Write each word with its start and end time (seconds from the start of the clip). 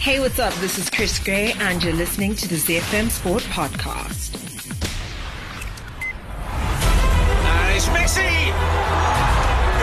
Hey, 0.00 0.18
what's 0.18 0.38
up? 0.38 0.54
This 0.54 0.78
is 0.78 0.88
Chris 0.88 1.18
Gray, 1.18 1.52
and 1.60 1.84
you're 1.84 1.92
listening 1.92 2.34
to 2.36 2.48
the 2.48 2.54
ZFM 2.54 3.10
Sport 3.10 3.42
Podcast. 3.52 4.32
And 7.44 7.76
it's 7.76 7.84
Messi! 7.92 8.48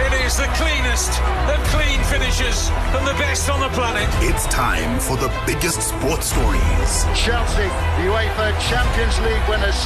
It 0.07 0.25
is 0.25 0.38
the 0.38 0.49
cleanest 0.57 1.21
of 1.53 1.61
clean 1.69 2.01
finishes 2.09 2.67
and 2.97 3.05
the 3.05 3.13
best 3.21 3.47
on 3.51 3.59
the 3.59 3.69
planet. 3.75 4.09
It's 4.27 4.47
time 4.47 4.99
for 4.99 5.17
the 5.17 5.31
biggest 5.45 5.88
sports 5.88 6.34
stories. 6.34 7.05
Chelsea, 7.13 7.70
the 8.02 8.09
UEFA 8.09 8.59
Champions 8.68 9.20
League 9.21 9.47
winners 9.47 9.86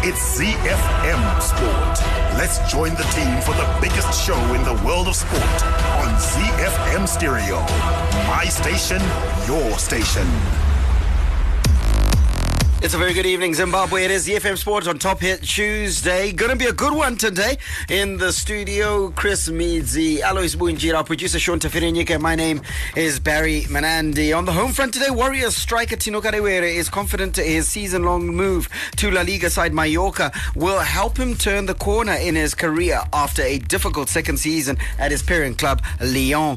It's 0.00 0.38
ZFM 0.38 1.42
Sport. 1.42 2.38
Let's 2.38 2.60
join 2.70 2.94
the 2.94 3.02
team 3.14 3.40
for 3.42 3.52
the 3.54 3.66
biggest 3.80 4.24
show 4.24 4.38
in 4.54 4.62
the 4.62 4.80
world 4.86 5.08
of 5.08 5.16
sport 5.16 5.42
on 5.42 6.14
ZFM 6.14 7.08
Stereo. 7.08 7.58
My 8.28 8.44
station, 8.44 9.02
your 9.48 9.76
station. 9.76 10.67
It's 12.80 12.94
a 12.94 12.98
very 12.98 13.12
good 13.12 13.26
evening, 13.26 13.54
Zimbabwe. 13.54 14.04
It 14.04 14.12
is 14.12 14.24
the 14.24 14.34
FM 14.34 14.56
Sports 14.56 14.86
on 14.86 15.00
Top 15.00 15.18
Hit 15.18 15.42
Tuesday. 15.42 16.30
Going 16.30 16.52
to 16.52 16.56
be 16.56 16.66
a 16.66 16.72
good 16.72 16.94
one 16.94 17.16
today. 17.16 17.58
In 17.88 18.18
the 18.18 18.32
studio, 18.32 19.10
Chris 19.10 19.48
Midzi, 19.48 20.22
Alois 20.22 20.54
Bunjira, 20.54 21.04
producer 21.04 21.40
Sean 21.40 21.58
Tafirinyika. 21.58 22.20
My 22.20 22.36
name 22.36 22.62
is 22.94 23.18
Barry 23.18 23.62
Manandi. 23.62 24.34
On 24.34 24.44
the 24.44 24.52
home 24.52 24.70
front 24.70 24.94
today, 24.94 25.10
Warriors 25.10 25.56
striker 25.56 25.96
Tino 25.96 26.20
Kadewere 26.20 26.72
is 26.72 26.88
confident 26.88 27.34
his 27.34 27.68
season-long 27.68 28.28
move 28.28 28.68
to 28.94 29.10
La 29.10 29.22
Liga 29.22 29.50
side 29.50 29.74
Mallorca 29.74 30.30
will 30.54 30.78
help 30.78 31.16
him 31.18 31.34
turn 31.34 31.66
the 31.66 31.74
corner 31.74 32.14
in 32.14 32.36
his 32.36 32.54
career 32.54 33.02
after 33.12 33.42
a 33.42 33.58
difficult 33.58 34.08
second 34.08 34.36
season 34.36 34.78
at 35.00 35.10
his 35.10 35.22
parent 35.22 35.58
club, 35.58 35.82
Lyon. 36.00 36.56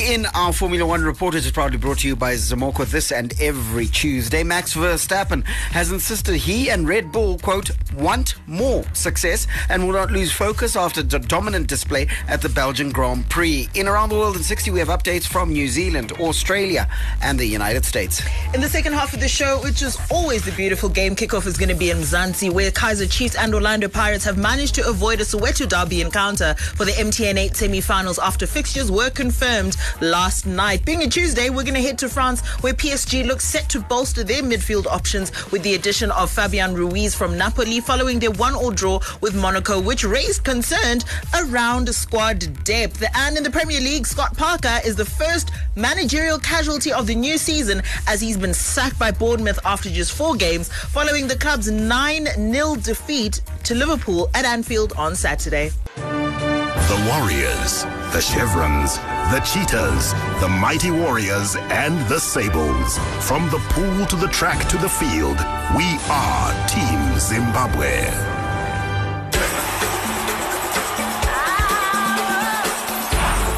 In 0.00 0.26
our 0.34 0.52
Formula 0.52 0.84
One 0.84 1.04
report, 1.04 1.36
it 1.36 1.46
is 1.46 1.52
proudly 1.52 1.78
brought 1.78 1.98
to 2.00 2.08
you 2.08 2.16
by 2.16 2.34
Zimoco 2.34 2.84
this 2.84 3.12
and 3.12 3.32
every 3.40 3.86
Tuesday. 3.86 4.42
Max 4.42 4.74
Verstappen 4.74 5.44
has 5.70 5.90
insisted 5.90 6.36
he 6.36 6.70
and 6.70 6.88
Red 6.88 7.12
Bull, 7.12 7.38
quote, 7.38 7.70
want 7.94 8.34
more 8.46 8.84
success 8.94 9.46
and 9.68 9.86
will 9.86 9.94
not 9.94 10.10
lose 10.10 10.32
focus 10.32 10.76
after 10.76 11.02
the 11.02 11.18
dominant 11.18 11.66
display 11.66 12.08
at 12.28 12.42
the 12.42 12.48
Belgian 12.48 12.90
Grand 12.90 13.28
Prix. 13.28 13.68
In 13.74 13.88
Around 13.88 14.10
the 14.10 14.16
World 14.16 14.36
in 14.36 14.42
60, 14.42 14.70
we 14.70 14.78
have 14.78 14.88
updates 14.88 15.26
from 15.26 15.52
New 15.52 15.68
Zealand, 15.68 16.12
Australia, 16.12 16.88
and 17.22 17.38
the 17.38 17.46
United 17.46 17.84
States. 17.84 18.22
In 18.52 18.60
the 18.60 18.68
second 18.68 18.92
half 18.92 19.14
of 19.14 19.20
the 19.20 19.28
show, 19.28 19.60
which 19.62 19.82
is 19.82 19.98
always 20.10 20.44
the 20.44 20.52
beautiful 20.52 20.88
game, 20.88 21.14
kickoff 21.14 21.46
is 21.46 21.56
going 21.56 21.68
to 21.68 21.74
be 21.74 21.90
in 21.90 21.98
Mzansi, 21.98 22.52
where 22.52 22.70
Kaiser 22.70 23.06
Chiefs 23.06 23.36
and 23.36 23.54
Orlando 23.54 23.88
Pirates 23.88 24.24
have 24.24 24.38
managed 24.38 24.74
to 24.76 24.88
avoid 24.88 25.20
a 25.20 25.24
Soweto 25.24 25.68
derby 25.68 26.00
encounter 26.00 26.54
for 26.54 26.84
the 26.84 26.92
MTN 26.92 27.36
8 27.36 27.56
semi-finals 27.56 28.18
after 28.18 28.46
fixtures 28.46 28.90
were 28.90 29.10
confirmed 29.10 29.76
last 30.00 30.46
night. 30.46 30.84
Being 30.84 31.02
a 31.02 31.08
Tuesday, 31.08 31.50
we're 31.50 31.62
going 31.62 31.74
to 31.74 31.82
head 31.82 31.98
to 31.98 32.08
France, 32.08 32.40
where 32.62 32.74
PSG 32.74 33.26
looks 33.26 33.44
set 33.44 33.68
to 33.70 33.80
bolster 33.80 34.24
their 34.24 34.42
midfield 34.42 34.86
options 34.86 35.30
with 35.50 35.62
the 35.62 35.74
addition 35.74 36.10
of 36.12 36.30
Fabian 36.30 36.74
Ruiz 36.74 37.14
from 37.14 37.36
Napoli 37.36 37.80
following 37.80 38.18
their 38.18 38.30
one-all 38.30 38.70
draw 38.70 39.00
with 39.20 39.34
Monaco, 39.34 39.80
which 39.80 40.04
raised 40.04 40.44
concern 40.44 41.00
around 41.34 41.94
squad 41.94 42.64
depth. 42.64 43.04
And 43.14 43.36
in 43.36 43.42
the 43.42 43.50
Premier 43.50 43.80
League, 43.80 44.06
Scott 44.06 44.36
Parker 44.36 44.80
is 44.84 44.96
the 44.96 45.04
first 45.04 45.50
managerial 45.76 46.38
casualty 46.38 46.92
of 46.92 47.06
the 47.06 47.14
new 47.14 47.38
season 47.38 47.82
as 48.06 48.20
he's 48.20 48.36
been 48.36 48.54
sacked 48.54 48.98
by 48.98 49.10
Bournemouth 49.10 49.58
after 49.64 49.90
just 49.90 50.12
four 50.12 50.34
games 50.34 50.72
following 50.72 51.26
the 51.26 51.36
club's 51.36 51.70
9-0 51.70 52.82
defeat 52.84 53.40
to 53.64 53.74
Liverpool 53.74 54.28
at 54.34 54.44
Anfield 54.44 54.92
on 54.96 55.14
Saturday. 55.16 55.70
The 55.96 57.06
Warriors, 57.08 57.84
the 58.12 58.20
Chevrons, 58.20 58.98
the 59.30 59.40
Cheetahs, 59.40 60.12
the 60.40 60.48
Mighty 60.48 60.90
Warriors, 60.90 61.56
and 61.56 61.98
the 62.08 62.18
Sables. 62.18 62.98
From 63.20 63.48
the 63.50 63.58
pool 63.70 64.06
to 64.06 64.16
the 64.16 64.28
track 64.28 64.68
to 64.68 64.76
the 64.76 64.88
field, 64.88 65.38
we 65.76 65.98
are 66.10 66.68
Team 66.68 67.18
Zimbabwe. 67.18 68.04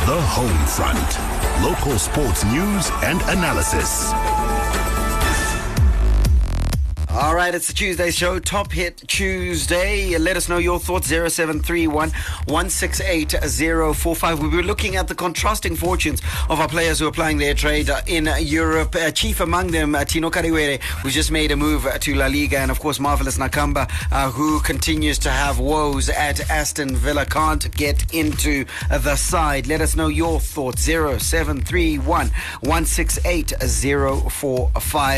The 0.06 0.20
Home 0.22 0.66
Front. 0.66 1.18
Local 1.62 1.98
sports 1.98 2.44
news 2.44 2.90
and 3.02 3.20
analysis. 3.22 4.12
All 7.18 7.34
right, 7.34 7.54
it's 7.54 7.68
the 7.68 7.72
Tuesday 7.72 8.10
show, 8.10 8.38
Top 8.38 8.70
Hit 8.70 8.98
Tuesday. 9.08 10.18
Let 10.18 10.36
us 10.36 10.50
know 10.50 10.58
your 10.58 10.78
thoughts, 10.78 11.06
0731 11.06 12.10
168 12.10 13.34
We'll 14.38 14.50
be 14.50 14.62
looking 14.62 14.96
at 14.96 15.08
the 15.08 15.14
contrasting 15.14 15.76
fortunes 15.76 16.20
of 16.50 16.60
our 16.60 16.68
players 16.68 16.98
who 16.98 17.08
are 17.08 17.12
playing 17.12 17.38
their 17.38 17.54
trade 17.54 17.88
in 18.06 18.28
Europe. 18.40 18.94
Uh, 18.94 19.10
chief 19.10 19.40
among 19.40 19.68
them, 19.68 19.94
uh, 19.94 20.04
Tino 20.04 20.28
Kadewere, 20.28 20.82
who 20.82 21.08
just 21.08 21.30
made 21.30 21.52
a 21.52 21.56
move 21.56 21.88
to 22.00 22.14
La 22.14 22.26
Liga, 22.26 22.58
and 22.58 22.70
of 22.70 22.80
course, 22.80 23.00
Marvelous 23.00 23.38
Nakamba, 23.38 23.90
uh, 24.12 24.30
who 24.30 24.60
continues 24.60 25.18
to 25.20 25.30
have 25.30 25.58
woes 25.58 26.10
at 26.10 26.50
Aston 26.50 26.94
Villa, 26.94 27.24
can't 27.24 27.74
get 27.74 28.14
into 28.14 28.66
the 28.90 29.16
side. 29.16 29.66
Let 29.66 29.80
us 29.80 29.96
know 29.96 30.08
your 30.08 30.38
thoughts, 30.38 30.82
0731 30.82 32.26
168 32.60 33.52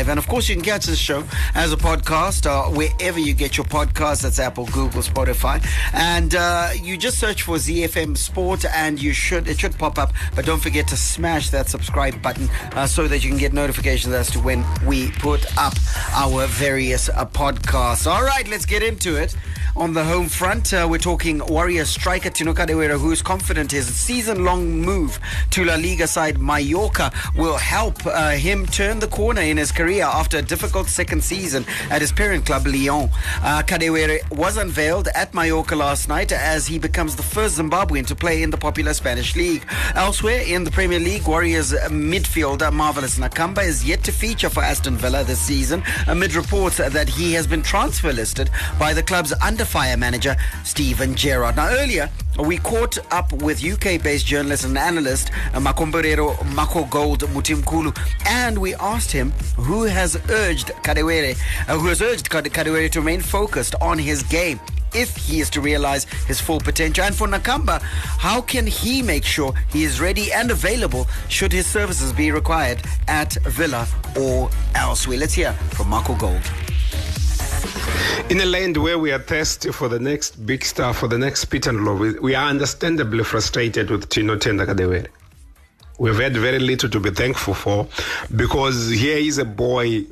And 0.07 0.17
of 0.17 0.27
course, 0.29 0.47
you 0.47 0.55
can 0.55 0.63
catch 0.63 0.85
this 0.85 0.97
show 0.97 1.25
as 1.55 1.73
a 1.73 1.88
uh, 1.89 2.65
wherever 2.69 3.17
you 3.19 3.33
get 3.33 3.57
your 3.57 3.65
podcast. 3.65 4.21
That's 4.21 4.37
Apple, 4.37 4.65
Google, 4.67 5.01
Spotify, 5.01 5.65
and 5.93 6.35
uh, 6.35 6.69
you 6.79 6.97
just 6.97 7.17
search 7.17 7.41
for 7.41 7.55
ZFM 7.55 8.15
Sport, 8.15 8.63
and 8.65 9.01
you 9.01 9.11
should 9.11 9.47
it 9.47 9.59
should 9.59 9.75
pop 9.75 9.97
up. 9.97 10.13
But 10.35 10.45
don't 10.45 10.61
forget 10.61 10.87
to 10.89 10.97
smash 10.97 11.49
that 11.49 11.67
subscribe 11.67 12.21
button 12.21 12.47
uh, 12.73 12.85
so 12.85 13.07
that 13.07 13.23
you 13.23 13.29
can 13.29 13.39
get 13.39 13.53
notifications 13.53 14.13
as 14.13 14.29
to 14.31 14.39
when 14.39 14.63
we 14.85 15.09
put 15.13 15.43
up 15.57 15.73
our 16.13 16.45
various 16.45 17.09
uh, 17.09 17.25
podcasts. 17.25 18.05
All 18.05 18.23
right, 18.23 18.47
let's 18.47 18.65
get 18.65 18.83
into 18.83 19.15
it. 19.15 19.35
On 19.79 19.93
the 19.93 20.03
home 20.03 20.27
front, 20.27 20.73
uh, 20.73 20.85
we're 20.91 20.97
talking 20.97 21.39
Warrior 21.39 21.85
striker 21.85 22.29
Tino 22.29 22.53
Kadewere, 22.53 22.99
who 22.99 23.13
is 23.13 23.21
confident 23.21 23.71
his 23.71 23.87
season-long 23.87 24.81
move 24.81 25.17
to 25.51 25.63
La 25.63 25.75
Liga 25.75 26.05
side 26.05 26.37
Mallorca 26.37 27.13
will 27.37 27.55
help 27.55 28.05
uh, 28.05 28.31
him 28.31 28.65
turn 28.65 28.99
the 28.99 29.07
corner 29.07 29.41
in 29.41 29.55
his 29.55 29.71
career 29.71 30.03
after 30.03 30.39
a 30.39 30.41
difficult 30.41 30.87
second 30.87 31.23
season 31.23 31.65
at 31.89 32.01
his 32.01 32.11
parent 32.11 32.45
club 32.45 32.67
Lyon. 32.67 33.09
Uh, 33.41 33.63
Kadewere 33.65 34.19
was 34.37 34.57
unveiled 34.57 35.07
at 35.15 35.33
Mallorca 35.33 35.77
last 35.77 36.09
night 36.09 36.33
as 36.33 36.67
he 36.67 36.77
becomes 36.77 37.15
the 37.15 37.23
first 37.23 37.57
Zimbabwean 37.57 38.05
to 38.07 38.15
play 38.15 38.43
in 38.43 38.49
the 38.49 38.57
popular 38.57 38.93
Spanish 38.93 39.37
league. 39.37 39.65
Elsewhere 39.95 40.41
in 40.45 40.65
the 40.65 40.71
Premier 40.71 40.99
League, 40.99 41.25
Warriors 41.25 41.71
midfielder 41.71 42.73
Marvelous 42.73 43.17
Nakamba 43.17 43.63
is 43.63 43.85
yet 43.85 44.03
to 44.03 44.11
feature 44.11 44.49
for 44.49 44.61
Aston 44.61 44.97
Villa 44.97 45.23
this 45.23 45.39
season 45.39 45.81
amid 46.07 46.35
reports 46.35 46.75
that 46.75 47.07
he 47.07 47.31
has 47.31 47.47
been 47.47 47.61
transfer 47.61 48.11
listed 48.11 48.49
by 48.77 48.93
the 48.93 49.01
club's 49.01 49.31
under 49.41 49.68
fire 49.69 49.95
manager 49.97 50.35
Steven 50.63 51.13
Gerrard. 51.15 51.55
Now 51.55 51.69
earlier 51.69 52.09
we 52.39 52.57
caught 52.57 52.97
up 53.13 53.31
with 53.33 53.63
UK-based 53.63 54.25
journalist 54.25 54.65
and 54.65 54.77
analyst 54.77 55.29
uh, 55.53 55.59
Makomborero 55.59 56.43
Mako 56.55 56.85
Gold 56.85 57.21
Mutimkulu 57.35 57.95
and 58.25 58.57
we 58.57 58.73
asked 58.75 59.11
him 59.11 59.29
who 59.57 59.83
has 59.83 60.15
urged 60.29 60.69
Kadewere, 60.83 61.37
uh, 61.67 61.77
who 61.77 61.87
has 61.87 62.01
urged 62.01 62.29
Kadewere 62.31 62.89
to 62.89 62.99
remain 62.99 63.21
focused 63.21 63.75
on 63.79 63.99
his 63.99 64.23
game 64.23 64.59
if 64.95 65.15
he 65.15 65.39
is 65.39 65.51
to 65.51 65.61
realize 65.61 66.05
his 66.25 66.41
full 66.41 66.59
potential. 66.59 67.03
And 67.03 67.13
for 67.15 67.27
Nakamba, 67.27 67.79
how 67.81 68.41
can 68.41 68.65
he 68.65 69.03
make 69.03 69.23
sure 69.23 69.53
he 69.71 69.83
is 69.83 70.01
ready 70.01 70.31
and 70.33 70.49
available 70.49 71.07
should 71.27 71.51
his 71.51 71.67
services 71.67 72.11
be 72.11 72.31
required 72.31 72.81
at 73.07 73.33
Villa 73.43 73.87
or 74.19 74.49
elsewhere? 74.73 75.19
Let's 75.19 75.33
hear 75.33 75.53
from 75.53 75.89
Marco 75.89 76.15
Gold. 76.15 76.41
In 78.29 78.39
a 78.41 78.45
land 78.45 78.77
where 78.77 78.99
we 78.99 79.11
are 79.11 79.19
thirsty 79.19 79.71
for 79.71 79.89
the 79.89 79.99
next 79.99 80.45
big 80.45 80.63
star, 80.63 80.93
for 80.93 81.07
the 81.07 81.17
next 81.17 81.45
Peter 81.45 81.71
Ndlovu, 81.71 81.99
we, 81.99 82.19
we 82.19 82.35
are 82.35 82.47
understandably 82.47 83.23
frustrated 83.23 83.89
with 83.89 84.07
Tino 84.09 84.35
Tenda 84.35 84.67
Kadewere. 84.67 85.07
We've 85.97 86.19
had 86.19 86.37
very 86.37 86.59
little 86.59 86.89
to 86.89 86.99
be 86.99 87.09
thankful 87.09 87.53
for 87.53 87.87
because 88.35 88.89
here 88.89 89.17
is 89.17 89.37
a 89.37 89.45
boy 89.45 90.05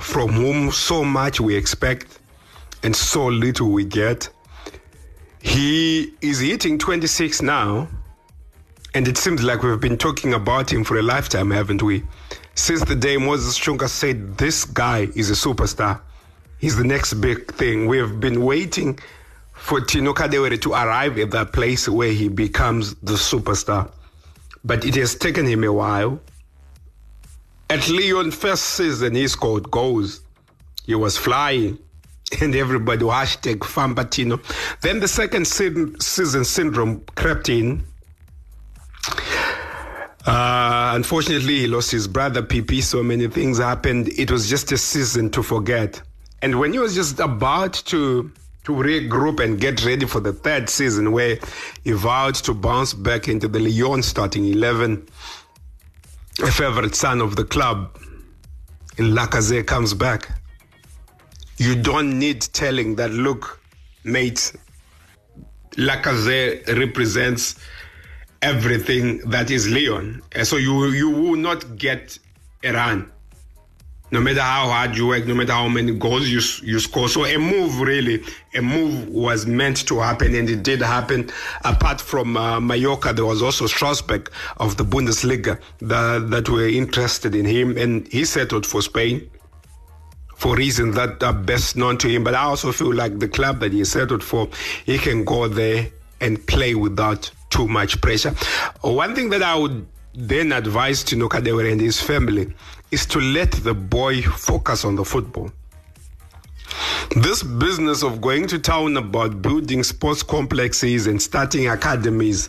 from 0.00 0.30
whom 0.30 0.70
so 0.70 1.04
much 1.04 1.40
we 1.40 1.56
expect 1.56 2.18
and 2.82 2.94
so 2.94 3.26
little 3.26 3.70
we 3.70 3.84
get. 3.84 4.28
He 5.40 6.14
is 6.20 6.40
hitting 6.40 6.78
26 6.78 7.42
now, 7.42 7.88
and 8.94 9.08
it 9.08 9.18
seems 9.18 9.42
like 9.42 9.62
we've 9.62 9.80
been 9.80 9.98
talking 9.98 10.34
about 10.34 10.72
him 10.72 10.84
for 10.84 10.98
a 10.98 11.02
lifetime, 11.02 11.50
haven't 11.50 11.82
we? 11.82 12.04
Since 12.54 12.84
the 12.84 12.94
day 12.94 13.16
Moses 13.16 13.58
Chunga 13.58 13.88
said, 13.88 14.38
This 14.38 14.64
guy 14.64 15.08
is 15.14 15.30
a 15.30 15.34
superstar. 15.34 16.00
He's 16.64 16.76
the 16.76 16.82
next 16.82 17.12
big 17.20 17.52
thing. 17.52 17.88
We 17.88 17.98
have 17.98 18.20
been 18.20 18.42
waiting 18.42 18.98
for 19.52 19.82
Tino 19.82 20.14
Kadewere 20.14 20.58
to 20.62 20.72
arrive 20.72 21.18
at 21.18 21.30
that 21.32 21.52
place 21.52 21.86
where 21.86 22.10
he 22.10 22.28
becomes 22.28 22.94
the 23.02 23.12
superstar. 23.16 23.90
But 24.64 24.86
it 24.86 24.94
has 24.94 25.14
taken 25.14 25.44
him 25.44 25.62
a 25.62 25.70
while. 25.70 26.18
At 27.68 27.86
Lyon 27.90 28.30
first 28.30 28.62
season, 28.62 29.14
he 29.14 29.28
scored 29.28 29.70
goals. 29.70 30.22
He 30.86 30.94
was 30.94 31.18
flying. 31.18 31.76
And 32.40 32.54
everybody 32.54 33.04
hashtag 33.04 33.58
Fambatino. 33.58 34.40
Then 34.80 35.00
the 35.00 35.08
second 35.08 35.46
season 35.46 36.44
syndrome 36.46 37.04
crept 37.14 37.50
in. 37.50 37.84
Uh, 40.24 40.92
unfortunately, 40.94 41.58
he 41.60 41.66
lost 41.66 41.90
his 41.90 42.08
brother 42.08 42.42
PP. 42.42 42.82
So 42.82 43.02
many 43.02 43.28
things 43.28 43.58
happened. 43.58 44.08
It 44.18 44.30
was 44.30 44.48
just 44.48 44.72
a 44.72 44.78
season 44.78 45.28
to 45.32 45.42
forget. 45.42 46.00
And 46.42 46.58
when 46.58 46.72
he 46.72 46.78
was 46.78 46.94
just 46.94 47.20
about 47.20 47.74
to 47.86 48.30
to 48.64 48.72
regroup 48.72 49.44
and 49.44 49.60
get 49.60 49.84
ready 49.84 50.06
for 50.06 50.20
the 50.20 50.32
third 50.32 50.70
season, 50.70 51.12
where 51.12 51.38
he 51.84 51.92
vowed 51.92 52.34
to 52.34 52.54
bounce 52.54 52.94
back 52.94 53.28
into 53.28 53.46
the 53.46 53.60
Lyon 53.60 54.02
starting 54.02 54.46
eleven, 54.46 55.06
a 56.42 56.50
favorite 56.50 56.94
son 56.94 57.20
of 57.20 57.36
the 57.36 57.44
club, 57.44 57.98
in 58.96 59.12
Lacazette 59.12 59.66
comes 59.66 59.92
back. 59.94 60.30
You 61.58 61.80
don't 61.80 62.18
need 62.18 62.40
telling 62.40 62.96
that. 62.96 63.10
Look, 63.10 63.60
mate, 64.02 64.52
Lacazette 65.72 66.66
represents 66.78 67.56
everything 68.42 69.18
that 69.30 69.50
is 69.50 69.68
Lyon. 69.68 70.22
And 70.32 70.46
so 70.46 70.56
you 70.56 70.86
you 70.86 71.10
will 71.10 71.36
not 71.36 71.76
get 71.76 72.18
a 72.62 72.72
run. 72.72 73.10
No 74.14 74.20
matter 74.20 74.42
how 74.42 74.68
hard 74.68 74.96
you 74.96 75.08
work, 75.08 75.26
no 75.26 75.34
matter 75.34 75.54
how 75.54 75.66
many 75.66 75.92
goals 75.92 76.28
you 76.28 76.40
you 76.62 76.78
score. 76.78 77.08
So 77.08 77.24
a 77.26 77.36
move 77.36 77.80
really, 77.80 78.22
a 78.54 78.62
move 78.62 79.08
was 79.08 79.44
meant 79.44 79.88
to 79.88 79.98
happen, 79.98 80.36
and 80.36 80.48
it 80.48 80.62
did 80.62 80.80
happen. 80.80 81.30
Apart 81.64 82.00
from 82.00 82.36
uh, 82.36 82.60
Mallorca, 82.60 83.12
there 83.12 83.26
was 83.26 83.42
also 83.42 83.66
Strasbourg 83.66 84.30
of 84.58 84.76
the 84.76 84.84
Bundesliga 84.84 85.58
that 85.80 86.30
that 86.30 86.48
were 86.48 86.68
interested 86.68 87.34
in 87.34 87.44
him, 87.44 87.76
and 87.76 88.06
he 88.06 88.24
settled 88.24 88.64
for 88.66 88.82
Spain 88.82 89.28
for 90.36 90.54
reasons 90.54 90.94
that 90.94 91.20
are 91.20 91.32
best 91.32 91.74
known 91.74 91.98
to 91.98 92.08
him. 92.08 92.22
But 92.22 92.34
I 92.34 92.44
also 92.44 92.70
feel 92.70 92.94
like 92.94 93.18
the 93.18 93.26
club 93.28 93.58
that 93.60 93.72
he 93.72 93.84
settled 93.84 94.22
for, 94.22 94.48
he 94.86 94.96
can 94.96 95.24
go 95.24 95.48
there 95.48 95.88
and 96.20 96.46
play 96.46 96.76
without 96.76 97.32
too 97.50 97.66
much 97.66 98.00
pressure. 98.00 98.30
One 98.82 99.16
thing 99.16 99.30
that 99.30 99.42
I 99.42 99.56
would 99.56 99.88
then 100.14 100.52
advise 100.52 101.02
Tino 101.02 101.28
Kadewere 101.28 101.72
and 101.72 101.80
his 101.80 102.00
family 102.00 102.54
is 102.94 103.06
to 103.06 103.20
let 103.20 103.50
the 103.50 103.74
boy 103.74 104.22
focus 104.22 104.84
on 104.84 104.94
the 104.94 105.04
football. 105.04 105.50
This 107.16 107.42
business 107.42 108.04
of 108.04 108.20
going 108.20 108.46
to 108.46 108.58
town 108.60 108.96
about 108.96 109.42
building 109.42 109.82
sports 109.82 110.22
complexes 110.22 111.08
and 111.08 111.20
starting 111.20 111.68
academies, 111.68 112.48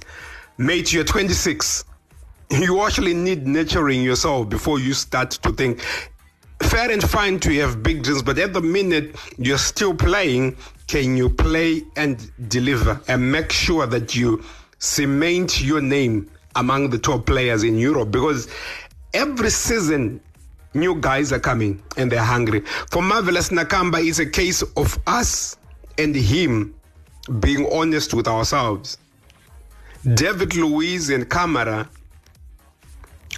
mate, 0.60 0.94
you're 0.94 1.04
26. 1.04 1.84
You 2.52 2.80
actually 2.84 3.16
need 3.16 3.48
nurturing 3.48 4.04
yourself 4.04 4.48
before 4.48 4.78
you 4.78 4.94
start 4.94 5.32
to 5.32 5.52
think. 5.52 5.82
Fair 6.62 6.92
and 6.92 7.02
fine 7.02 7.40
to 7.40 7.52
have 7.62 7.82
big 7.82 8.04
dreams, 8.04 8.22
but 8.22 8.38
at 8.38 8.54
the 8.54 8.62
minute 8.62 9.16
you're 9.40 9.58
still 9.58 9.96
playing, 9.96 10.56
can 10.86 11.18
you 11.18 11.28
play 11.28 11.82
and 11.96 12.32
deliver 12.50 13.02
and 13.08 13.32
make 13.32 13.52
sure 13.52 13.88
that 13.88 14.16
you 14.16 14.44
cement 14.78 15.60
your 15.60 15.82
name 15.82 16.30
among 16.56 16.92
the 16.92 17.00
top 17.00 17.26
players 17.26 17.64
in 17.64 17.80
Europe? 17.80 18.12
Because 18.12 18.48
every 19.16 19.50
season 19.50 20.22
new 20.76 20.96
guys 21.00 21.32
are 21.32 21.40
coming 21.40 21.82
and 21.98 22.12
they're 22.12 22.22
hungry. 22.22 22.62
For 22.92 23.02
Marvelous 23.02 23.50
Nakamba, 23.50 24.06
it's 24.06 24.20
a 24.20 24.26
case 24.26 24.62
of 24.76 25.00
us 25.08 25.58
and 25.98 26.16
him 26.16 26.76
being 27.40 27.68
honest 27.72 28.14
with 28.14 28.28
ourselves. 28.28 28.98
David 30.14 30.56
Luiz 30.56 31.10
and 31.10 31.28
Kamara 31.30 31.88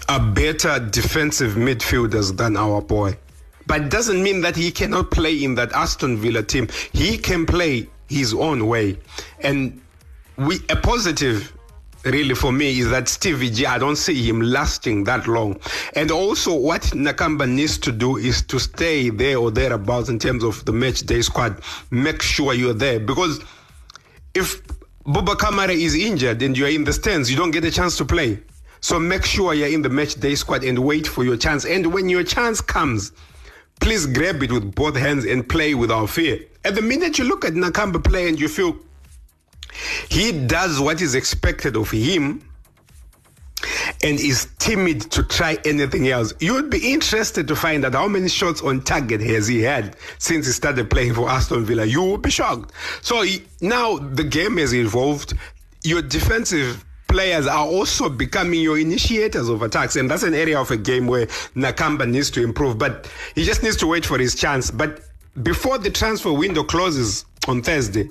are 0.10 0.19
better 0.19 0.80
defensive 0.80 1.54
midfielders 1.54 2.36
than 2.36 2.57
our 2.57 2.81
boy. 2.81 3.18
But 3.66 3.81
it 3.81 3.89
doesn't 3.89 4.22
mean 4.22 4.42
that 4.42 4.56
he 4.56 4.72
cannot 4.72 5.12
play 5.12 5.44
in 5.44 5.56
that 5.56 5.72
Aston 5.74 6.18
Villa 6.18 6.44
team. 6.44 6.68
He 6.94 7.18
can 7.18 7.45
play 7.45 7.89
his 8.10 8.34
own 8.34 8.68
way. 8.68 8.98
And 9.42 9.81
we 10.38 10.60
a 10.69 10.75
positive 10.75 11.56
really 12.12 12.36
for 12.36 12.51
me 12.51 12.80
is 12.80 12.89
that 12.89 13.07
Stevie 13.07 13.50
G, 13.50 13.65
I 13.65 13.77
don't 13.77 13.95
see 13.95 14.27
him 14.27 14.42
lasting 14.42 15.04
that 15.06 15.27
long. 15.27 15.59
And 15.95 16.12
also 16.12 16.54
what 16.54 16.81
Nakamba 16.81 17.50
needs 17.50 17.77
to 17.80 17.92
do 17.92 18.18
is 18.18 18.42
to 18.44 18.59
stay 18.59 19.09
there 19.09 19.38
or 19.38 19.51
thereabouts 19.51 20.09
in 20.09 20.19
terms 20.19 20.44
of 20.44 20.63
the 20.65 20.74
match 20.74 21.01
day 21.01 21.21
squad. 21.21 21.62
Make 21.92 22.21
sure 22.21 22.54
you're 22.54 22.74
there 22.74 23.00
because 23.00 23.42
if 24.33 24.62
Buba 25.06 25.36
Kamara 25.36 25.74
is 25.74 25.95
injured 25.95 26.42
and 26.42 26.57
you're 26.57 26.69
in 26.69 26.83
the 26.83 26.94
stands, 26.94 27.31
you 27.31 27.38
don't 27.38 27.51
get 27.51 27.63
a 27.63 27.71
chance 27.71 27.98
to 27.98 28.06
play. 28.06 28.39
So 28.81 29.00
make 29.00 29.25
sure 29.25 29.53
you're 29.53 29.69
in 29.69 29.81
the 29.81 29.89
match 29.89 30.15
day 30.15 30.36
squad 30.36 30.63
and 30.63 30.80
wait 30.80 31.07
for 31.07 31.24
your 31.24 31.38
chance. 31.38 31.65
And 31.65 31.94
when 31.94 32.10
your 32.10 32.24
chance 32.24 32.62
comes, 32.62 33.12
please 33.80 34.06
grab 34.06 34.44
it 34.44 34.51
with 34.51 34.75
both 34.75 34.95
hands 34.95 35.25
and 35.25 35.48
play 35.48 35.74
without 35.74 36.10
fear. 36.10 36.39
At 36.63 36.75
the 36.75 36.81
minute 36.81 37.18
you 37.18 37.24
look 37.25 37.45
at 37.45 37.53
Nakamba 37.53 38.03
play 38.03 38.27
and 38.27 38.39
you 38.39 38.48
feel 38.48 38.77
he 40.09 40.31
does 40.31 40.79
what 40.79 41.01
is 41.01 41.15
expected 41.15 41.75
of 41.75 41.91
him 41.91 42.44
and 44.03 44.19
is 44.19 44.47
timid 44.59 45.01
to 45.12 45.24
try 45.24 45.57
anything 45.65 46.07
else. 46.09 46.33
You 46.39 46.53
would 46.53 46.69
be 46.69 46.94
interested 46.94 47.47
to 47.47 47.56
find 47.56 47.83
out 47.85 47.94
how 47.94 48.07
many 48.07 48.29
shots 48.29 48.62
on 48.62 48.81
target 48.81 49.21
has 49.21 49.47
he 49.47 49.62
had 49.62 49.95
since 50.19 50.45
he 50.45 50.51
started 50.51 50.89
playing 50.89 51.13
for 51.15 51.29
Aston 51.29 51.65
Villa. 51.65 51.85
You 51.85 52.01
will 52.01 52.18
be 52.18 52.29
shocked. 52.29 52.71
So 53.01 53.24
now 53.62 53.97
the 53.97 54.24
game 54.24 54.57
has 54.57 54.74
evolved. 54.74 55.33
Your 55.83 56.01
defensive 56.01 56.83
players 57.07 57.47
are 57.47 57.65
also 57.65 58.09
becoming 58.09 58.59
your 58.59 58.77
initiators 58.77 59.50
of 59.50 59.62
attacks, 59.62 59.95
and 59.95 60.12
that's 60.12 60.24
an 60.24 60.33
area 60.33 60.59
of 60.59 60.69
a 60.71 60.77
game 60.77 61.07
where 61.07 61.25
Nakamba 61.56 62.07
needs 62.07 62.29
to 62.31 62.44
improve. 62.44 62.77
But 62.77 63.09
he 63.33 63.44
just 63.44 63.63
needs 63.63 63.77
to 63.77 63.88
wait 63.88 64.06
for 64.06 64.18
his 64.18 64.35
chance. 64.35 64.69
But 64.69 65.01
before 65.41 65.77
the 65.77 65.89
transfer 65.89 66.33
window 66.33 66.63
closes 66.63 67.25
on 67.47 67.62
Thursday, 67.62 68.09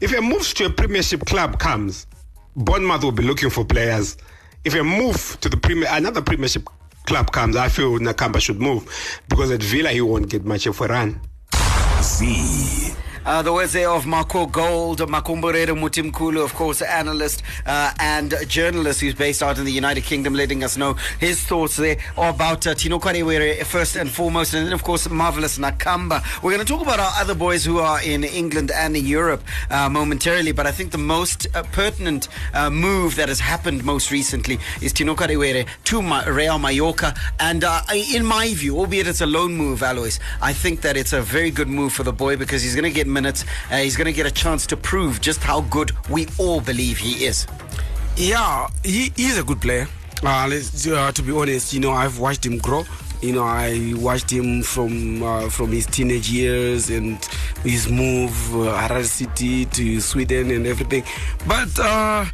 if 0.00 0.16
a 0.16 0.20
move 0.20 0.42
to 0.54 0.66
a 0.66 0.70
Premiership 0.70 1.24
club 1.24 1.58
comes, 1.58 2.06
Bournemouth 2.54 3.02
will 3.02 3.12
be 3.12 3.22
looking 3.22 3.50
for 3.50 3.64
players. 3.64 4.16
If 4.64 4.74
a 4.74 4.82
move 4.82 5.38
to 5.40 5.48
the 5.48 5.56
Premier, 5.56 5.88
another 5.90 6.22
Premiership 6.22 6.68
club 7.06 7.32
comes, 7.32 7.56
I 7.56 7.68
feel 7.68 7.98
Nakamba 7.98 8.40
should 8.40 8.60
move 8.60 9.22
because 9.28 9.50
at 9.50 9.62
Villa 9.62 9.90
he 9.90 10.00
won't 10.00 10.28
get 10.28 10.44
much 10.44 10.66
of 10.66 10.80
a 10.80 10.86
run. 10.86 11.20
Z. 12.02 12.94
Uh, 13.26 13.42
the 13.42 13.52
words 13.52 13.72
there 13.72 13.90
of 13.90 14.06
Marco 14.06 14.46
Gold, 14.46 15.00
Makomborero 15.00 15.74
Mutimkulu, 15.76 16.44
of 16.44 16.54
course, 16.54 16.80
analyst 16.80 17.42
uh, 17.66 17.92
and 17.98 18.32
journalist 18.46 19.00
who's 19.00 19.16
based 19.16 19.42
out 19.42 19.58
in 19.58 19.64
the 19.64 19.72
United 19.72 20.04
Kingdom, 20.04 20.32
letting 20.32 20.62
us 20.62 20.76
know 20.76 20.92
his 21.18 21.42
thoughts 21.42 21.74
there 21.74 21.96
about 22.16 22.64
uh, 22.68 22.74
Tino 22.76 23.00
Kadewere 23.00 23.64
first 23.64 23.96
and 23.96 24.08
foremost, 24.08 24.54
and 24.54 24.68
then, 24.68 24.72
of 24.72 24.84
course, 24.84 25.10
Marvelous 25.10 25.58
Nakamba. 25.58 26.22
We're 26.40 26.52
going 26.52 26.64
to 26.64 26.72
talk 26.72 26.82
about 26.82 27.00
our 27.00 27.10
other 27.16 27.34
boys 27.34 27.64
who 27.64 27.80
are 27.80 28.00
in 28.00 28.22
England 28.22 28.70
and 28.70 28.96
in 28.96 29.04
Europe 29.04 29.42
uh, 29.70 29.88
momentarily, 29.88 30.52
but 30.52 30.68
I 30.68 30.70
think 30.70 30.92
the 30.92 30.98
most 30.98 31.48
uh, 31.52 31.64
pertinent 31.72 32.28
uh, 32.54 32.70
move 32.70 33.16
that 33.16 33.28
has 33.28 33.40
happened 33.40 33.84
most 33.84 34.12
recently 34.12 34.60
is 34.80 34.92
Tino 34.92 35.16
Kadewere 35.16 35.66
to 35.82 36.00
Ma- 36.00 36.22
Real 36.28 36.60
Mallorca. 36.60 37.12
And 37.40 37.64
uh, 37.64 37.80
in 37.92 38.24
my 38.24 38.54
view, 38.54 38.78
albeit 38.78 39.08
it's 39.08 39.20
a 39.20 39.26
loan 39.26 39.56
move, 39.56 39.82
Alois, 39.82 40.20
I 40.40 40.52
think 40.52 40.82
that 40.82 40.96
it's 40.96 41.12
a 41.12 41.22
very 41.22 41.50
good 41.50 41.66
move 41.66 41.92
for 41.92 42.04
the 42.04 42.12
boy 42.12 42.36
because 42.36 42.62
he's 42.62 42.76
going 42.76 42.84
to 42.84 42.90
get 42.90 43.15
minutes. 43.18 43.44
Uh, 43.70 43.78
he's 43.84 43.96
going 43.96 44.10
to 44.12 44.16
get 44.20 44.26
a 44.26 44.36
chance 44.44 44.66
to 44.72 44.76
prove 44.76 45.20
just 45.28 45.40
how 45.42 45.58
good 45.76 45.90
we 46.08 46.26
all 46.38 46.60
believe 46.60 46.96
he 46.98 47.24
is. 47.24 47.46
Yeah, 48.16 48.68
he, 48.82 49.12
he's 49.16 49.38
a 49.38 49.44
good 49.50 49.60
player. 49.60 49.86
Uh, 50.22 50.48
uh, 50.48 51.12
to 51.12 51.22
be 51.22 51.32
honest, 51.32 51.72
you 51.74 51.80
know, 51.80 51.92
I've 51.92 52.18
watched 52.18 52.44
him 52.46 52.58
grow. 52.58 52.84
You 53.22 53.32
know, 53.32 53.44
I 53.44 53.94
watched 53.96 54.30
him 54.30 54.62
from 54.62 55.22
uh, 55.22 55.48
from 55.48 55.72
his 55.72 55.86
teenage 55.86 56.28
years 56.30 56.90
and 56.90 57.16
his 57.64 57.88
move, 57.88 58.36
uh, 58.54 58.76
Harare 58.80 59.04
City 59.04 59.64
to 59.76 60.00
Sweden 60.00 60.50
and 60.50 60.66
everything. 60.66 61.02
But 61.46 61.72
uh, 61.78 62.26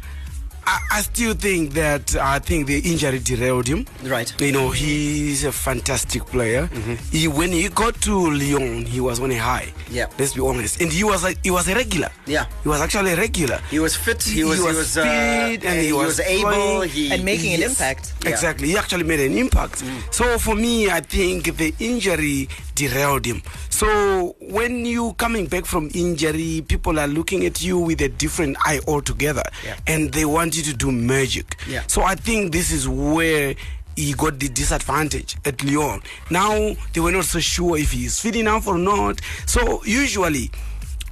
I, 0.65 0.79
I, 0.91 1.01
still 1.01 1.33
think 1.33 1.73
that 1.73 2.15
I 2.15 2.39
think 2.39 2.67
the 2.67 2.79
injury 2.79 3.19
derailed 3.19 3.67
him. 3.67 3.85
Right. 4.03 4.33
You 4.39 4.51
know, 4.51 4.69
he's 4.71 5.43
a 5.43 5.51
fantastic 5.51 6.25
player. 6.25 6.67
Mm-hmm. 6.67 6.95
He, 7.11 7.27
when 7.27 7.51
he 7.51 7.69
got 7.69 7.95
to 8.01 8.31
Lyon, 8.31 8.85
he 8.85 8.99
was 8.99 9.19
on 9.19 9.31
a 9.31 9.37
high. 9.37 9.73
Yeah. 9.89 10.07
Let's 10.17 10.33
be 10.33 10.41
honest. 10.41 10.81
And 10.81 10.91
he 10.91 11.03
was 11.03 11.23
like 11.23 11.37
he 11.43 11.51
was 11.51 11.67
a 11.67 11.75
regular. 11.75 12.09
Yeah. 12.25 12.45
He 12.63 12.69
was 12.69 12.81
actually 12.81 13.11
a 13.13 13.17
regular. 13.17 13.59
He 13.69 13.79
was 13.79 13.95
fit. 13.95 14.23
He 14.23 14.43
was, 14.43 14.59
he 14.59 14.63
was, 14.63 14.73
he 14.73 14.77
was 14.77 14.93
fit, 14.93 15.63
uh, 15.65 15.67
and 15.67 15.79
he, 15.79 15.87
he 15.87 15.93
was, 15.93 16.05
was 16.05 16.19
able. 16.21 16.81
He, 16.81 17.11
and 17.11 17.23
making 17.25 17.53
an 17.53 17.63
impact. 17.63 18.13
Yeah. 18.23 18.29
Exactly. 18.29 18.69
He 18.69 18.77
actually 18.77 19.03
made 19.03 19.19
an 19.19 19.37
impact. 19.37 19.83
Mm. 19.83 20.13
So 20.13 20.37
for 20.37 20.55
me, 20.55 20.89
I 20.89 21.01
think 21.01 21.57
the 21.57 21.73
injury 21.79 22.47
derailed 22.75 23.25
him. 23.25 23.41
So 23.69 24.35
when 24.39 24.85
you 24.85 25.13
coming 25.13 25.47
back 25.47 25.65
from 25.65 25.89
injury, 25.93 26.63
people 26.67 26.99
are 26.99 27.07
looking 27.07 27.45
at 27.45 27.61
you 27.61 27.77
with 27.79 28.01
a 28.01 28.09
different 28.09 28.57
eye 28.61 28.79
altogether, 28.87 29.43
yeah. 29.65 29.75
and 29.87 30.11
they 30.13 30.25
want 30.25 30.52
you 30.55 30.63
to 30.63 30.73
do 30.73 30.91
magic. 30.91 31.57
Yeah. 31.67 31.83
So 31.87 32.03
I 32.03 32.15
think 32.15 32.51
this 32.51 32.71
is 32.71 32.87
where 32.87 33.55
he 33.95 34.13
got 34.13 34.39
the 34.39 34.49
disadvantage 34.49 35.37
at 35.45 35.63
Lyon. 35.63 36.01
Now 36.29 36.75
they 36.93 36.99
were 36.99 37.11
not 37.11 37.25
so 37.25 37.39
sure 37.39 37.77
if 37.77 37.91
he 37.91 38.05
is 38.05 38.19
fit 38.19 38.35
enough 38.35 38.67
or 38.67 38.77
not. 38.77 39.21
So 39.45 39.83
usually, 39.85 40.51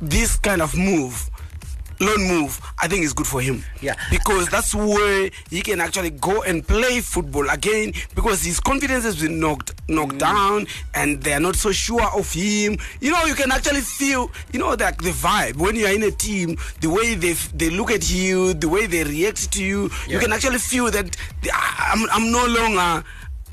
this 0.01 0.35
kind 0.37 0.61
of 0.61 0.75
move 0.75 1.29
loan 2.01 2.27
move, 2.27 2.59
I 2.79 2.87
think 2.87 3.03
is 3.05 3.13
good 3.13 3.27
for 3.27 3.41
him. 3.41 3.63
Yeah. 3.81 3.95
Because 4.09 4.49
that's 4.49 4.73
where 4.75 5.29
he 5.49 5.61
can 5.61 5.79
actually 5.79 6.09
go 6.09 6.41
and 6.43 6.67
play 6.67 6.99
football 7.01 7.49
again 7.49 7.93
because 8.15 8.43
his 8.43 8.59
confidence 8.59 9.03
has 9.05 9.21
been 9.21 9.39
knocked 9.39 9.73
knocked 9.87 10.17
down 10.17 10.65
and 10.93 11.21
they 11.21 11.33
are 11.33 11.39
not 11.39 11.55
so 11.55 11.71
sure 11.71 12.03
of 12.17 12.31
him. 12.33 12.77
You 12.99 13.11
know, 13.11 13.23
you 13.25 13.35
can 13.35 13.51
actually 13.51 13.81
feel, 13.81 14.31
you 14.51 14.59
know, 14.59 14.75
that 14.75 14.97
the 14.97 15.11
vibe 15.11 15.55
when 15.57 15.75
you 15.75 15.85
are 15.85 15.93
in 15.93 16.03
a 16.03 16.11
team, 16.11 16.57
the 16.81 16.89
way 16.89 17.15
they 17.15 17.33
they 17.53 17.69
look 17.69 17.91
at 17.91 18.11
you, 18.11 18.53
the 18.53 18.67
way 18.67 18.87
they 18.87 19.03
react 19.03 19.51
to 19.53 19.63
you, 19.63 19.89
you 20.07 20.19
can 20.19 20.33
actually 20.33 20.57
feel 20.59 20.89
that 20.91 21.15
"Ah, 21.51 21.91
I'm, 21.93 22.09
I'm 22.09 22.31
no 22.31 22.45
longer 22.45 23.03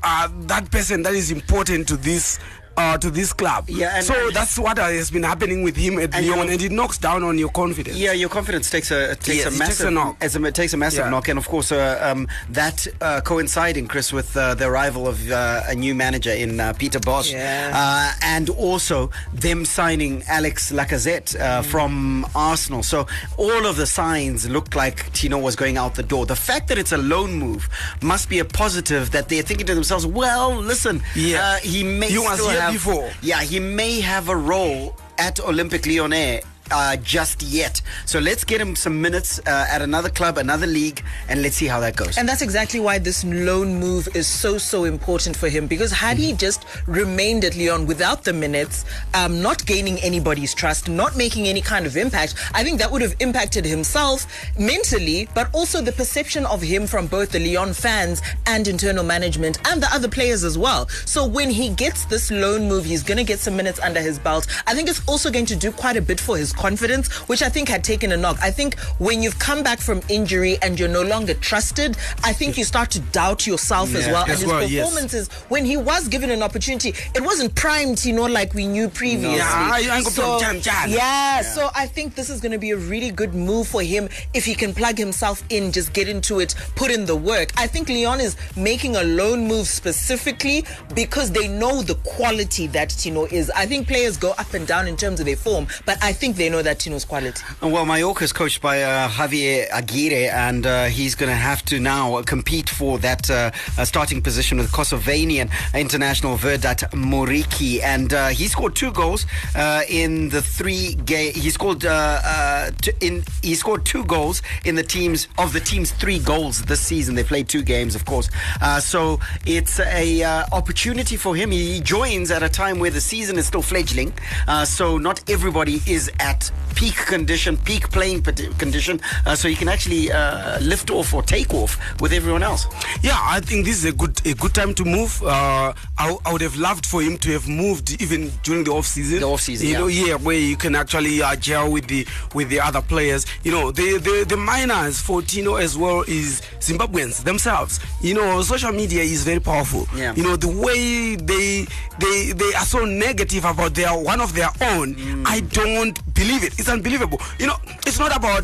uh, 0.01 0.27
that 0.47 0.71
person 0.71 1.03
that 1.03 1.13
is 1.13 1.29
important 1.31 1.87
to 1.89 1.97
this 1.97 2.39
uh, 2.79 2.97
to 2.97 3.09
this 3.11 3.33
club. 3.33 3.65
Yeah, 3.67 3.97
and- 3.97 4.05
so 4.05 4.13
and- 4.27 4.35
that's 4.35 4.57
what 4.57 4.77
has 4.77 5.11
been 5.11 5.23
happening 5.23 5.63
with 5.63 5.75
him 5.75 5.99
at 5.99 6.11
you 6.23 6.31
Lyon, 6.35 6.49
and 6.49 6.61
it 6.61 6.71
knocks 6.71 6.97
down 6.97 7.23
on 7.23 7.37
your 7.37 7.49
confidence. 7.49 7.97
Yeah, 7.97 8.13
your 8.13 8.29
confidence 8.29 8.69
takes 8.69 8.89
a 8.91 9.15
takes 9.15 9.27
Yes, 9.39 9.45
a 9.45 9.47
it 9.47 9.51
takes 9.51 9.59
massive 9.59 9.87
a 9.87 9.91
knock. 9.91 10.15
as 10.21 10.35
a, 10.35 10.43
it 10.45 10.55
takes 10.55 10.73
a 10.73 10.77
massive 10.77 11.05
Yeah. 11.05 11.09
knock, 11.13 11.27
and 11.27 11.37
of 11.37 11.47
course 11.47 11.71
uh, 11.71 11.99
um, 12.09 12.27
that 12.49 12.87
uh, 13.01 13.21
coinciding, 13.21 13.87
Chris, 13.87 14.13
with 14.13 14.35
uh, 14.37 14.55
the 14.55 14.65
arrival 14.65 15.07
of 15.07 15.17
uh, 15.29 15.61
a 15.67 15.75
new 15.75 15.93
manager 15.93 16.31
in 16.31 16.59
uh, 16.59 16.73
Peter 16.73 16.99
Bosz, 16.99 17.31
Yeah. 17.31 17.71
uh, 17.75 18.11
and 18.35 18.49
also 18.49 19.09
them 19.33 19.65
signing 19.65 20.23
Alex 20.27 20.71
Lacazette 20.71 21.29
uh, 21.39 21.61
from 21.63 22.25
Arsenal. 22.35 22.83
So 22.83 23.07
all 23.37 23.65
of 23.65 23.75
the 23.75 23.85
signs 23.85 24.47
looked 24.49 24.73
like 24.75 25.11
Tino 25.13 25.37
was 25.37 25.55
going 25.55 25.77
out 25.77 25.95
the 25.95 26.03
door. 26.13 26.25
The 26.25 26.35
fact 26.49 26.67
that 26.69 26.77
it's 26.77 26.91
a 26.93 26.97
loan 26.97 27.33
move 27.33 27.67
must 28.01 28.29
be 28.29 28.39
a 28.39 28.45
positive. 28.45 29.11
That 29.11 29.27
they're 29.29 29.43
thinking 29.49 29.67
to 29.67 29.75
themselves, 29.75 30.05
well, 30.05 30.55
listen, 30.55 31.01
Yeah. 31.15 31.41
uh, 31.43 31.57
he 31.57 31.83
may 31.83 32.09
was 32.17 32.39
still 32.39 32.49
here 32.49 32.68
have, 32.71 32.85
before. 32.85 33.11
yeah, 33.21 33.41
he 33.41 33.59
may 33.59 33.99
have 34.01 34.29
a 34.29 34.35
role 34.35 34.95
at 35.17 35.35
Olympique 35.37 35.85
Lyonnais. 35.85 36.41
Uh, 36.71 36.95
just 36.97 37.41
yet. 37.41 37.81
So 38.05 38.19
let's 38.19 38.43
get 38.43 38.61
him 38.61 38.75
some 38.75 39.01
minutes 39.01 39.39
uh, 39.39 39.65
at 39.69 39.81
another 39.81 40.09
club, 40.09 40.37
another 40.37 40.67
league, 40.67 41.01
and 41.27 41.41
let's 41.41 41.55
see 41.55 41.65
how 41.65 41.79
that 41.79 41.95
goes. 41.95 42.17
And 42.17 42.29
that's 42.29 42.43
exactly 42.43 42.79
why 42.79 42.99
this 42.99 43.23
loan 43.23 43.79
move 43.79 44.07
is 44.15 44.27
so, 44.27 44.57
so 44.59 44.83
important 44.83 45.35
for 45.35 45.49
him. 45.49 45.65
Because 45.65 45.91
had 45.91 46.17
he 46.17 46.33
just 46.33 46.65
remained 46.85 47.43
at 47.43 47.55
Lyon 47.55 47.87
without 47.87 48.23
the 48.23 48.33
minutes, 48.33 48.85
um, 49.15 49.41
not 49.41 49.65
gaining 49.65 49.97
anybody's 49.99 50.53
trust, 50.53 50.87
not 50.87 51.17
making 51.17 51.47
any 51.47 51.61
kind 51.61 51.85
of 51.85 51.97
impact, 51.97 52.35
I 52.53 52.63
think 52.63 52.79
that 52.79 52.91
would 52.91 53.01
have 53.01 53.15
impacted 53.19 53.65
himself 53.65 54.27
mentally, 54.57 55.27
but 55.33 55.53
also 55.53 55.81
the 55.81 55.91
perception 55.91 56.45
of 56.45 56.61
him 56.61 56.85
from 56.85 57.07
both 57.07 57.31
the 57.31 57.39
Lyon 57.39 57.73
fans 57.73 58.21
and 58.45 58.67
internal 58.67 59.03
management 59.03 59.57
and 59.67 59.81
the 59.81 59.89
other 59.91 60.07
players 60.07 60.43
as 60.43 60.57
well. 60.57 60.87
So 61.05 61.25
when 61.25 61.49
he 61.49 61.69
gets 61.69 62.05
this 62.05 62.29
loan 62.29 62.67
move, 62.67 62.85
he's 62.85 63.03
going 63.03 63.17
to 63.17 63.23
get 63.23 63.39
some 63.39 63.55
minutes 63.55 63.79
under 63.79 64.01
his 64.01 64.19
belt. 64.19 64.45
I 64.67 64.75
think 64.75 64.87
it's 64.87 65.01
also 65.07 65.31
going 65.31 65.47
to 65.47 65.55
do 65.55 65.71
quite 65.71 65.97
a 65.97 66.01
bit 66.01 66.19
for 66.19 66.37
his 66.37 66.53
confidence, 66.59 67.07
which 67.29 67.41
I 67.41 67.49
think 67.49 67.69
had 67.69 67.83
taken 67.83 68.11
a 68.11 68.17
knock. 68.17 68.37
I 68.41 68.51
think 68.51 68.77
when 68.99 69.23
you've 69.23 69.39
come 69.39 69.63
back 69.63 69.79
from 69.79 70.01
injury 70.09 70.57
and 70.61 70.77
you're 70.77 70.89
no 70.89 71.01
longer 71.01 71.33
trusted, 71.33 71.97
I 72.23 72.33
think 72.33 72.57
you 72.57 72.65
start 72.65 72.91
to 72.91 72.99
doubt 72.99 73.47
yourself 73.47 73.95
as 73.95 74.05
well. 74.07 74.23
As 74.23 74.29
and 74.29 74.39
his 74.39 74.45
well, 74.45 74.63
yes. 74.67 74.85
performances, 74.85 75.29
when 75.47 75.65
he 75.65 75.77
was 75.77 76.07
given 76.09 76.29
an 76.29 76.43
opportunity, 76.43 76.93
it 77.15 77.21
wasn't 77.21 77.55
primed, 77.55 78.03
you 78.03 78.13
know, 78.13 78.25
like 78.25 78.53
we 78.53 78.67
knew 78.67 78.89
previously. 78.89 79.37
Yeah, 79.37 79.69
I 79.73 79.79
ain't 79.79 80.15
gonna 80.15 80.49
so, 80.49 80.59
jam. 80.59 80.89
yeah, 80.89 81.41
so 81.41 81.69
I 81.73 81.87
think 81.87 82.15
this 82.15 82.29
is 82.29 82.41
going 82.41 82.51
to 82.51 82.57
be 82.57 82.71
a 82.71 82.77
really 82.77 83.11
good 83.11 83.33
move 83.33 83.67
for 83.67 83.81
him 83.81 84.09
if 84.33 84.43
he 84.43 84.53
can 84.53 84.73
plug 84.73 84.97
himself 84.97 85.43
in, 85.49 85.71
just 85.71 85.93
get 85.93 86.09
into 86.09 86.39
it, 86.39 86.55
put 86.75 86.91
in 86.91 87.05
the 87.05 87.15
work. 87.15 87.51
I 87.57 87.67
think 87.67 87.87
Lyon 87.87 88.19
is 88.19 88.35
making 88.57 88.97
a 88.97 89.03
loan 89.03 89.47
move 89.47 89.67
specifically 89.67 90.65
because 90.93 91.31
they 91.31 91.47
know 91.47 91.81
the 91.81 91.95
quality 91.95 92.67
that 92.67 92.89
Tino 92.89 93.25
is. 93.25 93.49
I 93.51 93.65
think 93.65 93.87
players 93.87 94.17
go 94.17 94.31
up 94.31 94.53
and 94.53 94.67
down 94.67 94.87
in 94.87 94.97
terms 94.97 95.19
of 95.19 95.25
their 95.25 95.37
form, 95.37 95.67
but 95.85 95.97
I 96.03 96.11
think 96.11 96.35
they 96.35 96.48
know 96.49 96.61
that 96.61 96.79
Tino's 96.79 97.05
quality. 97.05 97.41
Well, 97.61 97.85
Mallorca 97.85 98.23
is 98.23 98.33
coached 98.33 98.61
by 98.61 98.83
uh, 98.83 99.09
Javier 99.09 99.67
Aguirre, 99.71 100.29
and 100.29 100.65
uh, 100.65 100.85
he's 100.85 101.15
going 101.15 101.29
to 101.29 101.35
have 101.35 101.63
to 101.65 101.79
now 101.79 102.21
compete 102.23 102.69
for 102.69 102.97
that 102.99 103.29
uh, 103.29 103.51
uh, 103.77 103.85
starting 103.85 104.21
position 104.21 104.57
with 104.57 104.71
Kosovanian 104.71 105.49
international 105.73 106.37
Vedat 106.37 106.89
Muriqi. 106.91 107.81
And 107.81 108.13
uh, 108.13 108.27
he 108.29 108.47
scored 108.47 108.75
two 108.75 108.91
goals 108.91 109.25
uh, 109.55 109.83
in 109.89 110.29
the 110.29 110.41
three 110.41 110.95
game. 111.05 111.33
He 111.33 111.49
scored 111.49 111.85
uh, 111.85 112.19
uh, 112.23 112.71
t- 112.81 112.91
in 113.01 113.23
he 113.41 113.55
scored 113.55 113.85
two 113.85 114.03
goals 114.05 114.41
in 114.65 114.75
the 114.75 114.83
teams 114.83 115.27
of 115.37 115.53
the 115.53 115.59
team's 115.59 115.91
three 115.91 116.19
goals 116.19 116.61
this 116.63 116.81
season. 116.81 117.15
They 117.15 117.23
played 117.23 117.47
two 117.47 117.63
games, 117.63 117.95
of 117.95 118.05
course. 118.05 118.29
Uh, 118.61 118.79
so 118.79 119.19
it's 119.45 119.79
a 119.79 120.23
uh, 120.23 120.45
opportunity 120.51 121.17
for 121.17 121.35
him. 121.35 121.51
He 121.51 121.81
joins 121.81 122.31
at 122.31 122.43
a 122.43 122.49
time 122.49 122.79
where 122.79 122.91
the 122.91 123.01
season 123.01 123.37
is 123.37 123.45
still 123.47 123.61
fledgling. 123.61 124.13
Uh, 124.47 124.65
so 124.65 124.97
not 124.97 125.21
everybody 125.29 125.81
is 125.85 126.11
at 126.19 126.38
peak 126.75 126.95
condition, 126.95 127.57
peak 127.57 127.89
playing 127.89 128.21
condition. 128.21 129.01
Uh, 129.25 129.35
so 129.35 129.47
he 129.47 129.55
can 129.55 129.67
actually 129.67 130.11
uh, 130.11 130.59
lift 130.61 130.89
off 130.89 131.13
or 131.13 131.21
take 131.21 131.53
off 131.53 131.77
with 131.99 132.13
everyone 132.13 132.43
else. 132.43 132.67
Yeah, 133.01 133.17
I 133.19 133.39
think 133.41 133.65
this 133.65 133.77
is 133.77 133.85
a 133.85 133.91
good 133.91 134.25
a 134.25 134.33
good 134.33 134.53
time 134.53 134.73
to 134.75 134.85
move. 134.85 135.21
Uh, 135.21 135.73
I, 135.97 136.17
I 136.25 136.31
would 136.31 136.41
have 136.41 136.55
loved 136.55 136.85
for 136.85 137.01
him 137.01 137.17
to 137.19 137.31
have 137.31 137.47
moved 137.47 138.01
even 138.01 138.31
during 138.43 138.63
the 138.63 138.71
off 138.71 138.85
season. 138.85 139.19
The 139.19 139.27
off-season, 139.27 139.67
you 139.67 139.73
yeah. 139.73 139.79
know, 139.79 139.87
yeah, 139.87 140.15
where 140.15 140.37
you 140.37 140.55
can 140.55 140.75
actually 140.75 141.21
uh, 141.21 141.35
gel 141.35 141.71
with 141.71 141.87
the 141.87 142.07
with 142.33 142.49
the 142.49 142.61
other 142.61 142.81
players. 142.81 143.25
You 143.43 143.51
know, 143.51 143.71
the 143.71 143.97
the 143.97 144.25
the 144.27 144.37
minors 144.37 145.01
for 145.01 145.21
Tino 145.21 145.55
as 145.55 145.77
well 145.77 146.03
is 146.07 146.41
Zimbabweans 146.59 147.23
themselves. 147.23 147.79
You 148.01 148.13
know, 148.13 148.41
social 148.41 148.71
media 148.71 149.01
is 149.01 149.23
very 149.23 149.39
powerful. 149.41 149.87
Yeah. 149.95 150.15
You 150.15 150.23
know, 150.23 150.35
the 150.35 150.47
way 150.47 151.15
they 151.15 151.65
they 151.99 152.31
they 152.31 152.53
are 152.53 152.65
so 152.65 152.85
negative 152.85 153.43
about 153.43 153.73
their 153.73 153.91
one 153.91 154.21
of 154.21 154.33
their 154.33 154.49
own. 154.61 154.95
Mm. 154.95 155.23
I 155.25 155.41
don't 155.41 156.13
believe 156.13 156.28
it. 156.37 156.59
It's 156.59 156.69
unbelievable. 156.69 157.19
You 157.39 157.47
know, 157.47 157.55
it's 157.85 157.99
not 157.99 158.15
about 158.15 158.43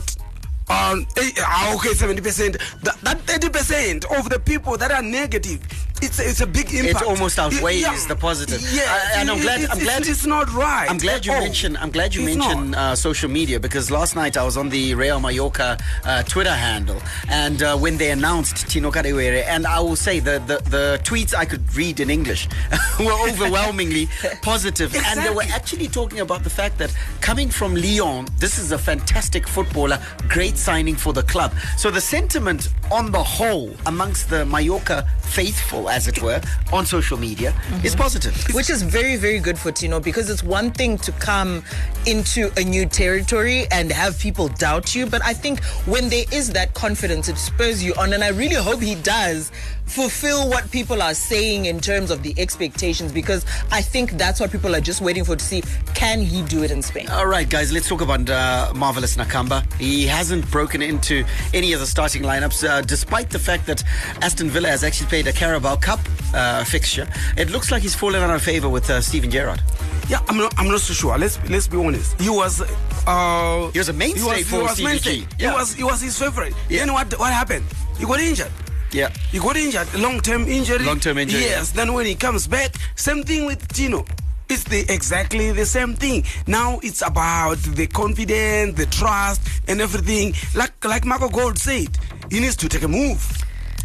um, 0.70 1.06
eh, 1.18 1.32
ah, 1.39 1.75
okay, 1.75 1.94
seventy 1.94 2.22
percent. 2.22 2.58
That 2.84 2.98
that 3.01 3.22
thirty 3.22 3.50
percent 3.50 4.06
of 4.18 4.30
the 4.30 4.39
people 4.39 4.77
that 4.77 4.92
are 4.92 5.01
negative, 5.01 5.62
it's 6.02 6.20
a, 6.20 6.30
it's 6.30 6.42
a 6.42 6.48
big 6.48 6.74
impact. 6.74 7.02
It 7.04 7.08
almost 7.08 7.40
outweighs 7.40 7.82
Yeah. 7.82 7.98
the 8.08 8.16
positive. 8.16 8.62
Yeah, 8.72 8.82
I- 9.16 9.20
and 9.22 9.30
I'm 9.32 9.40
glad- 9.42 9.62
It's, 9.62 9.72
I'm 9.72 9.80
glad- 9.80 10.06
it's, 10.08 10.25
not 10.25 10.52
right. 10.54 10.90
I'm 10.90 10.98
glad 10.98 11.25
you 11.25 11.34
all. 11.34 11.40
mentioned. 11.42 11.78
I'm 11.78 11.92
glad 11.92 12.14
you 12.16 12.28
It's 12.28 12.38
mentioned 12.38 12.75
uh, 12.75 12.96
social 12.96 13.30
media 13.30 13.60
because 13.60 13.92
last 13.92 14.16
night 14.16 14.38
I 14.38 14.44
was 14.44 14.58
on 14.58 14.70
the 14.70 14.94
Real 14.96 15.20
Mallorca 15.20 15.78
uh, 16.04 16.24
Twitter 16.24 16.54
handle, 16.54 17.02
and 17.30 17.62
uh, 17.62 17.78
when 17.78 17.98
they 17.98 18.12
announced 18.12 18.68
Tino 18.70 18.92
Kadewere, 18.92 19.44
and 19.48 19.66
I 19.68 19.80
will 19.80 19.96
say 19.96 20.20
the, 20.20 20.40
the 20.48 20.58
the 20.70 21.00
tweets 21.04 21.34
I 21.34 21.46
could 21.46 21.64
read 21.75 22.00
in 22.00 22.10
English 22.10 22.48
were 23.00 23.18
overwhelmingly 23.30 24.08
positive. 24.42 24.42
positive, 24.56 24.96
and 25.06 25.20
they 25.24 25.30
were 25.30 25.44
actually 25.54 25.88
talking 25.88 26.20
about 26.22 26.44
the 26.44 26.50
fact 26.50 26.78
that 26.78 26.96
coming 27.22 27.50
from 27.50 27.75
Lyon, 27.75 28.25
this 28.40 28.58
is 28.58 28.72
a 28.72 28.78
fantastic 28.78 29.48
footballer, 29.48 30.00
great 30.30 30.58
signing 30.58 30.96
for 30.96 31.14
the 31.14 31.24
club. 31.24 31.54
So 31.78 31.92
the 31.92 32.02
sentiment 32.02 32.70
on 32.92 33.12
the 33.12 33.24
whole 33.24 33.72
amongst 33.86 34.30
the 34.30 34.46
Mallorca 34.46 35.06
faithful, 35.22 35.85
as 35.89 36.08
it 36.08 36.22
were, 36.22 36.42
on 36.72 36.86
social 36.86 37.18
media 37.18 37.50
is 37.84 37.92
mm-hmm. 37.92 38.01
positive. 38.01 38.36
Which 38.54 38.70
is 38.70 38.82
very, 38.82 39.15
very 39.15 39.39
good 39.39 39.58
for 39.58 39.72
Tino 39.72 40.00
because 40.00 40.30
it's 40.30 40.44
one 40.44 40.72
thing 40.72 40.98
to 41.00 41.12
come 41.13 41.63
into 42.06 42.51
a 42.58 42.63
new 42.63 42.86
territory 42.86 43.68
and 43.72 43.92
have 43.92 44.20
people 44.20 44.48
doubt 44.50 44.96
you. 44.96 45.06
But 45.06 45.24
I 45.24 45.34
think 45.34 45.63
when 45.86 46.10
there 46.10 46.25
is 46.32 46.51
that 46.54 46.74
confidence, 46.74 47.30
it 47.30 47.38
spurs 47.38 47.84
you 47.84 47.94
on. 47.96 48.13
And 48.13 48.24
I 48.24 48.30
really 48.30 48.56
hope 48.56 48.82
he 48.82 48.96
does 48.96 49.51
fulfill 49.86 50.50
what 50.50 50.70
people 50.72 51.01
are 51.01 51.13
saying 51.13 51.65
in 51.65 51.80
terms 51.80 52.12
of 52.12 52.24
the 52.24 52.34
expectations 52.38 53.12
because 53.12 53.46
I 53.72 53.82
think 53.82 54.12
that's 54.12 54.39
what 54.39 54.51
people 54.51 54.75
are 54.75 54.82
just 54.82 55.01
waiting 55.01 55.24
for 55.24 55.36
to 55.36 55.44
see 55.44 55.63
can 55.94 56.20
he 56.20 56.42
do 56.44 56.63
it 56.63 56.72
in 56.72 56.82
Spain? 56.82 57.08
All 57.10 57.27
right, 57.27 57.48
guys, 57.50 57.72
let's 57.72 57.88
talk 57.88 58.01
about 58.01 58.30
uh, 58.30 58.74
Marvelous 58.75 59.15
Nakamba. 59.15 59.72
He 59.75 60.06
hasn't 60.06 60.50
broken 60.51 60.82
into 60.82 61.24
any 61.54 61.74
of 61.74 61.80
the 61.80 61.86
starting 61.88 62.24
lineups, 62.24 62.68
uh, 62.68 62.82
despite 62.82 63.30
the 63.30 63.39
fact 63.39 63.65
that 63.68 63.84
Aston 64.22 64.50
Villa 64.50 64.68
has 64.70 64.84
actually 64.84 65.08
played 65.08 65.27
a 65.27 65.34
Carabao 65.34 65.77
Cup 65.77 66.00
uh, 66.34 66.63
fixture. 66.63 67.08
It 67.38 67.50
looks 67.50 67.72
like 67.72 67.82
he's 67.82 67.96
fallen 67.96 68.22
out 68.22 68.34
of 68.34 68.42
favour 68.42 68.70
with 68.70 68.89
uh, 68.89 69.01
Steven 69.01 69.32
Gerrard. 69.32 69.62
Yeah, 70.10 70.20
I'm 70.27 70.38
not. 70.38 70.54
I'm 70.58 70.68
not 70.68 70.82
so 70.82 70.94
sure. 70.94 71.18
Let's 71.18 71.39
let's 71.50 71.68
be 71.68 71.77
honest. 71.77 72.20
He 72.22 72.30
was. 72.30 72.62
Uh, 73.08 73.72
He 73.72 73.80
was 73.80 73.89
a 73.89 73.94
mainstay 73.94 74.20
he 74.20 74.27
was, 74.27 74.48
for 74.48 74.56
he 74.58 74.62
was 74.62 74.72
Stevie 74.72 74.88
mainstay. 74.88 75.18
G. 75.22 75.27
He 75.39 75.48
was. 75.48 75.74
He 75.74 75.84
was 75.84 76.01
his 76.01 76.20
favorite. 76.20 76.54
Yeah. 76.70 76.80
Then 76.86 76.94
what? 76.94 77.12
What 77.20 77.34
happened? 77.34 77.65
He 77.98 78.06
got 78.06 78.20
injured. 78.20 78.51
Yeah. 78.96 79.10
He 79.32 79.40
got 79.40 79.58
injured, 79.58 79.94
long 79.96 80.22
term 80.22 80.48
injury. 80.48 80.86
Long-term 80.86 81.18
injury, 81.18 81.42
Yes. 81.42 81.72
Then 81.72 81.92
when 81.94 82.06
he 82.06 82.16
comes 82.16 82.48
back, 82.48 82.72
same 82.96 83.24
thing 83.24 83.46
with 83.46 83.68
Tino. 83.74 84.06
It's 84.48 84.64
the 84.64 84.86
exactly 84.94 85.52
the 85.52 85.66
same 85.66 85.96
thing. 85.96 86.24
Now 86.48 86.80
it's 86.82 87.02
about 87.02 87.58
the 87.58 87.88
confidence, 87.88 88.78
the 88.78 88.86
trust, 88.86 89.42
and 89.68 89.82
everything. 89.82 90.34
Like 90.56 90.74
like 90.86 91.04
Marco 91.04 91.28
Gold 91.30 91.58
said, 91.58 91.90
he 92.32 92.40
needs 92.40 92.56
to 92.58 92.70
take 92.70 92.84
a 92.84 92.88
move. 92.88 93.22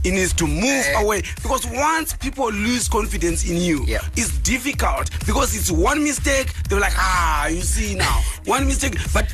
He 0.05 0.11
needs 0.13 0.33
to 0.35 0.47
move 0.47 0.87
away 0.97 1.23
because 1.43 1.67
once 1.67 2.15
people 2.15 2.51
lose 2.53 2.89
confidence 2.89 3.45
in 3.51 3.57
you, 3.57 3.85
Yeah. 3.87 4.01
it's 4.17 4.39
difficult 4.39 5.11
because 5.27 5.55
it's 5.57 5.71
one 5.71 6.03
mistake. 6.05 6.53
They're 6.69 6.81
like, 6.81 6.95
ah, 6.97 7.49
you 7.49 7.61
see 7.63 7.97
now, 7.97 8.23
one 8.45 8.67
mistake. 8.67 8.97
But 9.13 9.27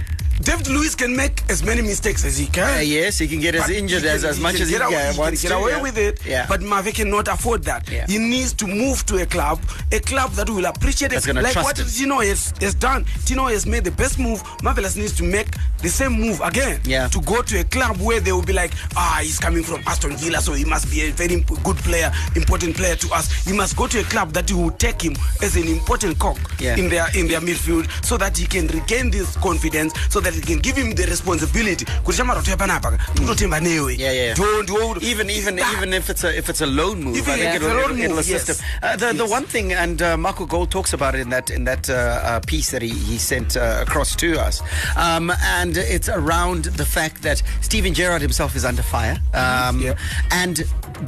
David 0.42 0.68
Luiz 0.68 0.94
can 0.94 1.14
make 1.16 1.42
as 1.48 1.62
many 1.62 1.82
mistakes 1.82 2.24
as 2.24 2.38
he 2.38 2.46
can. 2.46 2.78
Uh, 2.78 2.80
yes, 2.80 3.18
he 3.18 3.26
can 3.26 3.40
get 3.40 3.54
as 3.54 3.70
injured 3.70 4.02
he 4.02 4.08
as, 4.08 4.24
as 4.24 4.38
much 4.38 4.60
as 4.60 4.68
he 4.68 4.76
away, 4.76 4.90
can, 4.90 5.14
he 5.14 5.18
wants 5.18 5.42
get 5.42 5.48
to, 5.48 5.56
away 5.56 5.72
yeah. 5.72 5.82
with 5.82 5.98
it. 5.98 6.24
Yeah. 6.26 6.46
But 6.48 6.62
Mave 6.62 6.94
cannot 6.94 7.28
afford 7.28 7.64
that. 7.64 7.90
Yeah. 7.90 8.06
He 8.06 8.18
needs 8.18 8.52
to 8.54 8.66
move 8.66 9.04
to 9.06 9.16
a 9.22 9.26
club, 9.26 9.60
a 9.92 10.00
club 10.00 10.32
that 10.32 10.48
will 10.50 10.66
appreciate 10.66 11.10
That's 11.10 11.26
it. 11.26 11.34
Like 11.34 11.56
what 11.56 11.78
him. 11.78 11.86
Tino 11.86 12.18
has, 12.20 12.52
has 12.60 12.74
done. 12.74 13.04
Tino 13.24 13.46
has 13.46 13.66
made 13.66 13.84
the 13.84 13.90
best 13.90 14.18
move. 14.18 14.42
Marvelous 14.62 14.96
needs 14.96 15.14
to 15.16 15.22
make 15.24 15.48
the 15.82 15.88
same 15.88 16.12
move 16.12 16.40
again. 16.42 16.80
Yeah. 16.84 17.08
To 17.08 17.20
go 17.22 17.42
to 17.42 17.60
a 17.60 17.64
club 17.64 17.96
where 17.98 18.20
they 18.20 18.32
will 18.32 18.44
be 18.44 18.52
like, 18.52 18.72
ah, 18.96 19.20
he's 19.22 19.38
coming 19.38 19.62
from 19.62 19.82
Aston 19.86 20.16
Villa, 20.16 20.40
so 20.40 20.52
he 20.52 20.64
must 20.64 20.90
be 20.90 21.02
a 21.02 21.10
very 21.10 21.40
good 21.64 21.76
player, 21.78 22.12
important 22.34 22.76
player 22.76 22.96
to 22.96 23.12
us. 23.14 23.32
He 23.44 23.52
must 23.52 23.76
go 23.76 23.86
to 23.86 24.00
a 24.00 24.04
club 24.04 24.32
that 24.32 24.50
will 24.52 24.70
take 24.70 25.02
him 25.02 25.14
as 25.42 25.56
an 25.56 25.66
important 25.66 26.18
cog 26.18 26.38
Yeah. 26.58 26.76
in 26.76 26.88
their 26.88 27.06
in 27.16 27.26
their 27.28 27.40
midfield, 27.40 27.88
so 28.04 28.16
that 28.16 28.36
he 28.36 28.46
can 28.46 28.66
regain 28.68 29.10
this 29.10 29.36
confidence, 29.36 29.92
so 30.10 30.20
that 30.26 30.34
he 30.34 30.40
can 30.40 30.58
give 30.58 30.76
him 30.76 30.90
the 30.94 31.06
responsibility. 31.06 31.84
Kuti 32.04 32.18
chamarotoya 32.18 32.56
panapa 32.56 32.98
tototemba 33.14 33.60
newe. 33.60 33.96
Yeah, 33.98 34.12
yeah. 34.12 34.34
Even 35.02 35.30
even 35.30 35.58
Ah. 35.60 35.72
even 35.76 35.92
if 35.94 36.10
it's 36.10 36.24
a 36.24 36.36
if 36.36 36.48
it's 36.48 36.60
a 36.60 36.66
loan 36.66 37.02
move, 37.04 37.16
Even 37.16 37.34
I 37.34 37.36
think 37.38 37.54
if 37.56 37.62
it'll, 37.62 37.78
it'll, 37.78 37.98
it'll 37.98 38.18
assist 38.18 38.48
yes. 38.48 38.60
him. 38.60 38.66
Uh, 38.82 38.96
the 38.96 39.12
the 39.12 39.26
one 39.26 39.44
thing, 39.44 39.72
and 39.72 40.02
uh, 40.02 40.16
Marco 40.16 40.44
Gold 40.46 40.70
talks 40.70 40.92
about 40.92 41.14
it 41.14 41.20
in 41.20 41.30
that 41.30 41.50
in 41.50 41.64
that 41.64 41.88
uh, 41.88 41.94
uh, 41.94 42.40
piece 42.46 42.70
that 42.72 42.82
he 42.82 42.90
he 42.90 43.18
sent 43.18 43.56
uh, 43.56 43.78
across 43.86 44.16
to 44.16 44.28
us, 44.46 44.62
um, 44.96 45.30
and 45.56 45.76
it's 45.76 46.08
around 46.08 46.64
the 46.64 46.84
fact 46.84 47.22
that 47.22 47.42
Steven 47.60 47.94
Gerrard 47.94 48.22
himself 48.22 48.56
is 48.56 48.64
under 48.64 48.82
fire, 48.82 49.16
um, 49.34 49.80
Yeah. 49.80 49.94
and 50.30 50.56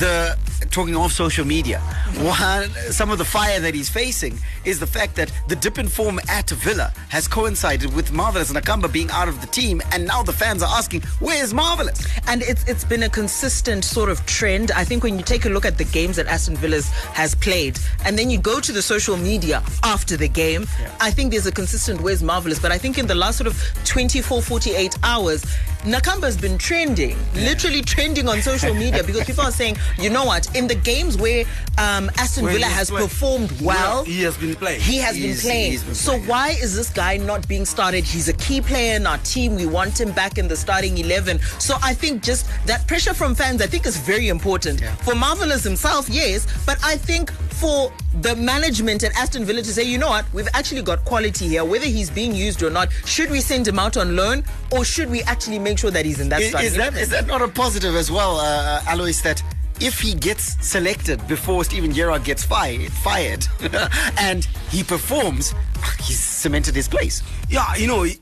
the 0.05 0.37
talking 0.71 0.97
of 0.97 1.13
social 1.13 1.47
media, 1.47 1.79
one 2.21 2.69
some 2.91 3.11
of 3.11 3.19
the 3.19 3.25
fire 3.25 3.59
that 3.61 3.75
he's 3.75 3.89
facing 3.89 4.39
is 4.65 4.79
the 4.81 4.87
fact 4.87 5.17
that 5.17 5.31
the 5.49 5.57
dip 5.57 5.79
in 5.79 5.89
form 5.89 6.21
at 6.29 6.51
Villa 6.51 6.93
has 7.09 7.27
coincided 7.29 7.95
with 7.95 8.13
Marvelous 8.13 8.53
Nakamba 8.53 8.89
being 8.93 9.08
out 9.11 9.29
of 9.29 9.41
the 9.41 9.47
team, 9.47 9.83
and 9.93 10.07
now 10.07 10.23
the 10.23 10.33
fans 10.33 10.63
are 10.63 10.79
asking, 10.79 11.03
"Where's 11.21 11.53
Marvelous?" 11.53 12.07
And 12.27 12.43
it's 12.43 12.65
it's 12.65 12.85
been 12.85 13.03
a 13.03 13.09
consistent 13.09 13.85
sort 13.85 14.11
of 14.11 14.25
trend. 14.27 14.71
I 14.73 14.85
think 14.85 15.03
when 15.03 15.19
you 15.19 15.25
take 15.25 15.45
a 15.45 15.49
look 15.49 15.65
at 15.65 15.79
the 15.79 15.85
games 15.85 16.17
that 16.17 16.27
Aston 16.27 16.57
Villa 16.57 16.81
has 17.13 17.35
played, 17.35 17.79
and 18.05 18.19
then 18.19 18.31
you 18.31 18.39
go 18.39 18.61
to 18.61 18.73
the 18.73 18.83
social 18.83 19.17
media 19.17 19.63
after 19.83 20.17
the 20.17 20.29
game, 20.29 20.67
I 21.01 21.11
think 21.11 21.33
there's 21.33 21.47
a 21.47 21.53
consistent 21.53 22.01
where's 22.01 22.23
marvelous. 22.23 22.59
But 22.59 22.73
I 22.73 22.79
think 22.79 22.99
in 22.99 23.07
the 23.07 23.15
last 23.15 23.39
sort 23.39 23.47
of 23.49 23.57
24, 23.85 24.43
48 24.43 24.97
hours, 25.03 25.45
Nakamba's 25.85 26.37
been 26.37 26.59
trending, 26.59 27.17
literally 27.35 27.83
trending 27.83 28.29
on 28.29 28.43
social 28.43 28.75
media 28.85 29.03
because 29.05 29.25
people 29.25 29.45
are 29.45 29.53
saying, 29.53 29.77
you 29.99 30.11
know 30.11 30.25
what, 30.25 30.55
in 30.57 30.67
the 30.67 30.75
games 30.75 31.17
where 31.17 31.45
um, 31.79 32.11
Aston 32.17 32.47
Villa 32.47 32.67
has 32.67 32.91
played. 32.91 33.03
performed 33.03 33.53
well, 33.61 34.05
he 34.05 34.23
has 34.23 34.37
been 34.37 34.55
playing. 34.57 34.81
he 34.81 34.99
has 34.99 35.17
He's- 35.17 35.43
been 35.43 35.51
playing. 35.51 35.73
been 35.81 35.95
so 35.95 36.11
playing, 36.13 36.23
yeah. 36.25 36.29
why 36.31 36.49
is 36.51 36.75
this 36.75 36.91
guy 36.91 37.17
not 37.17 37.47
being 37.49 37.65
started? 37.65 38.05
He's 38.05 38.29
a 38.29 38.33
key 38.35 38.61
player 38.61 38.97
in 38.97 39.07
our 39.07 39.19
team. 39.19 39.55
We 39.55 39.67
want 39.67 39.99
him 40.01 40.13
back 40.13 40.37
in 40.39 40.49
the 40.49 40.57
starting 40.57 40.99
11. 40.99 41.39
So 41.59 41.77
I 41.83 41.95
think 41.95 42.23
just 42.23 42.47
that 42.67 42.87
pressure 42.89 43.15
from 43.15 43.35
fans, 43.35 43.63
I 43.63 43.67
think 43.67 43.87
is 43.87 43.97
very 43.97 44.29
important. 44.29 44.81
For 45.03 45.15
Marvelous 45.15 45.63
himself, 45.65 46.09
yes, 46.09 46.47
but 46.67 46.79
I 46.85 46.97
think 46.97 47.33
for 47.59 47.93
the 48.21 48.35
management 48.37 49.03
at 49.03 49.13
Aston 49.17 49.45
Villa 49.45 49.63
to 49.63 49.73
say, 49.73 49.83
you 49.83 49.99
know 49.99 50.09
what, 50.09 50.25
we've 50.33 50.49
actually 50.55 50.83
got 50.83 51.05
quality 51.05 51.49
here, 51.49 51.65
whether 51.65 51.87
he's 51.87 52.11
being 52.11 52.35
used 52.35 52.63
or 52.63 52.71
not. 52.71 52.91
Should 53.05 53.31
we 53.31 53.41
send 53.41 53.67
him 53.67 53.79
out 53.79 53.97
on 53.97 54.17
loan 54.17 54.45
or 54.71 54.85
should 54.85 55.11
we 55.11 55.23
actually 55.23 55.59
make 55.59 55.79
sure 55.79 55.91
that 55.91 56.05
he's 56.05 56.21
in 56.21 56.29
that 56.29 56.41
Is, 56.41 56.51
starting 56.51 56.67
is 56.69 56.77
that 56.77 56.93
11? 56.95 57.11
that 57.11 57.27
not 57.27 57.43
a 57.43 57.49
positive 57.49 57.95
as 57.95 58.11
well, 58.11 58.37
uh, 58.37 58.45
uh, 58.45 58.95
Alois? 58.95 59.21
That 59.23 59.43
if 59.81 60.01
he 60.01 60.15
gets 60.15 60.57
selected 60.67 61.27
before 61.29 61.63
Steven 61.65 61.93
Gerrard 61.93 62.25
gets 62.25 62.45
fired, 62.45 62.93
fired, 62.93 63.47
and 64.19 64.45
he 64.71 64.83
performs, 64.83 65.55
ah, 65.79 65.97
he's 66.03 66.19
cemented 66.23 66.75
his 66.75 66.89
place. 66.89 67.23
Yeah, 67.49 67.75
you 67.77 67.87
know, 67.87 68.03
he- 68.03 68.19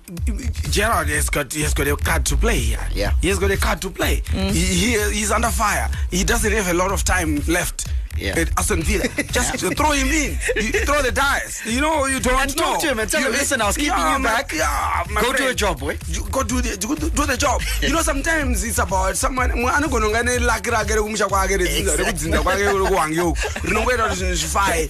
Gerrard 0.70 1.08
has 1.08 1.30
got 1.30 1.52
he 1.52 1.62
has 1.62 1.72
got 1.74 1.86
a 1.88 1.96
card 1.96 2.26
to 2.26 2.36
play 2.36 2.58
here. 2.58 2.86
Yeah. 2.92 3.12
he 3.22 3.28
has 3.28 3.38
got 3.38 3.50
a 3.50 3.56
card 3.56 3.80
to 3.82 3.90
play. 3.90 4.20
Mm. 4.26 4.50
He, 4.52 4.60
he 4.60 5.12
he's 5.14 5.30
under 5.30 5.48
fire. 5.48 5.90
He 6.10 6.24
doesn't 6.24 6.52
have 6.52 6.68
a 6.68 6.74
lot 6.74 6.92
of 6.92 7.04
time 7.04 7.40
left. 7.48 7.88
Yeah. 8.18 8.38
At 8.40 8.48
Aston 8.58 8.82
Villa, 8.82 9.04
just 9.32 9.56
throw 9.76 9.92
him 9.92 10.08
in. 10.08 10.38
You 10.56 10.72
throw 10.86 11.02
the 11.02 11.12
dice. 11.12 11.64
You 11.66 11.80
know, 11.80 12.06
you 12.06 12.20
don't 12.20 12.40
And 12.40 12.56
know. 12.56 12.62
talk 12.64 12.80
to 12.80 12.88
him 12.88 12.98
and 12.98 13.10
tell 13.10 13.22
him, 13.22 13.32
"Listen, 13.32 13.60
I 13.60 13.66
was 13.66 13.76
keeping 13.76 13.90
yeah, 13.98 14.12
you 14.16 14.18
my- 14.18 14.30
back. 14.30 14.52
Yeah, 14.52 15.04
my 15.10 15.20
Go 15.20 15.32
do 15.32 15.48
a 15.48 15.54
job, 15.54 15.78
boy." 15.80 15.98
You 16.08 16.24
Go 16.30 16.42
do 16.42 16.60
the 16.60 16.76
do, 16.76 16.94
do 16.96 17.26
the 17.26 17.36
job. 17.36 17.60
you 17.82 17.92
know, 17.92 18.02
sometimes 18.02 18.64
it's 18.64 18.78
about 18.78 19.16
someone. 19.16 19.50
anogona 19.50 20.08
ngane 20.08 20.38
lucky 20.38 20.70
rake 20.70 20.94
rekumusha 20.94 21.26
kwake 21.28 21.56
redzinza 21.56 22.42
kwake 22.42 22.62
rekuwange 22.64 23.20
uku 23.20 23.38
rinongoita 23.64 24.02
kuti 24.04 24.16
zvinhu 24.18 24.34
zvifaye 24.34 24.88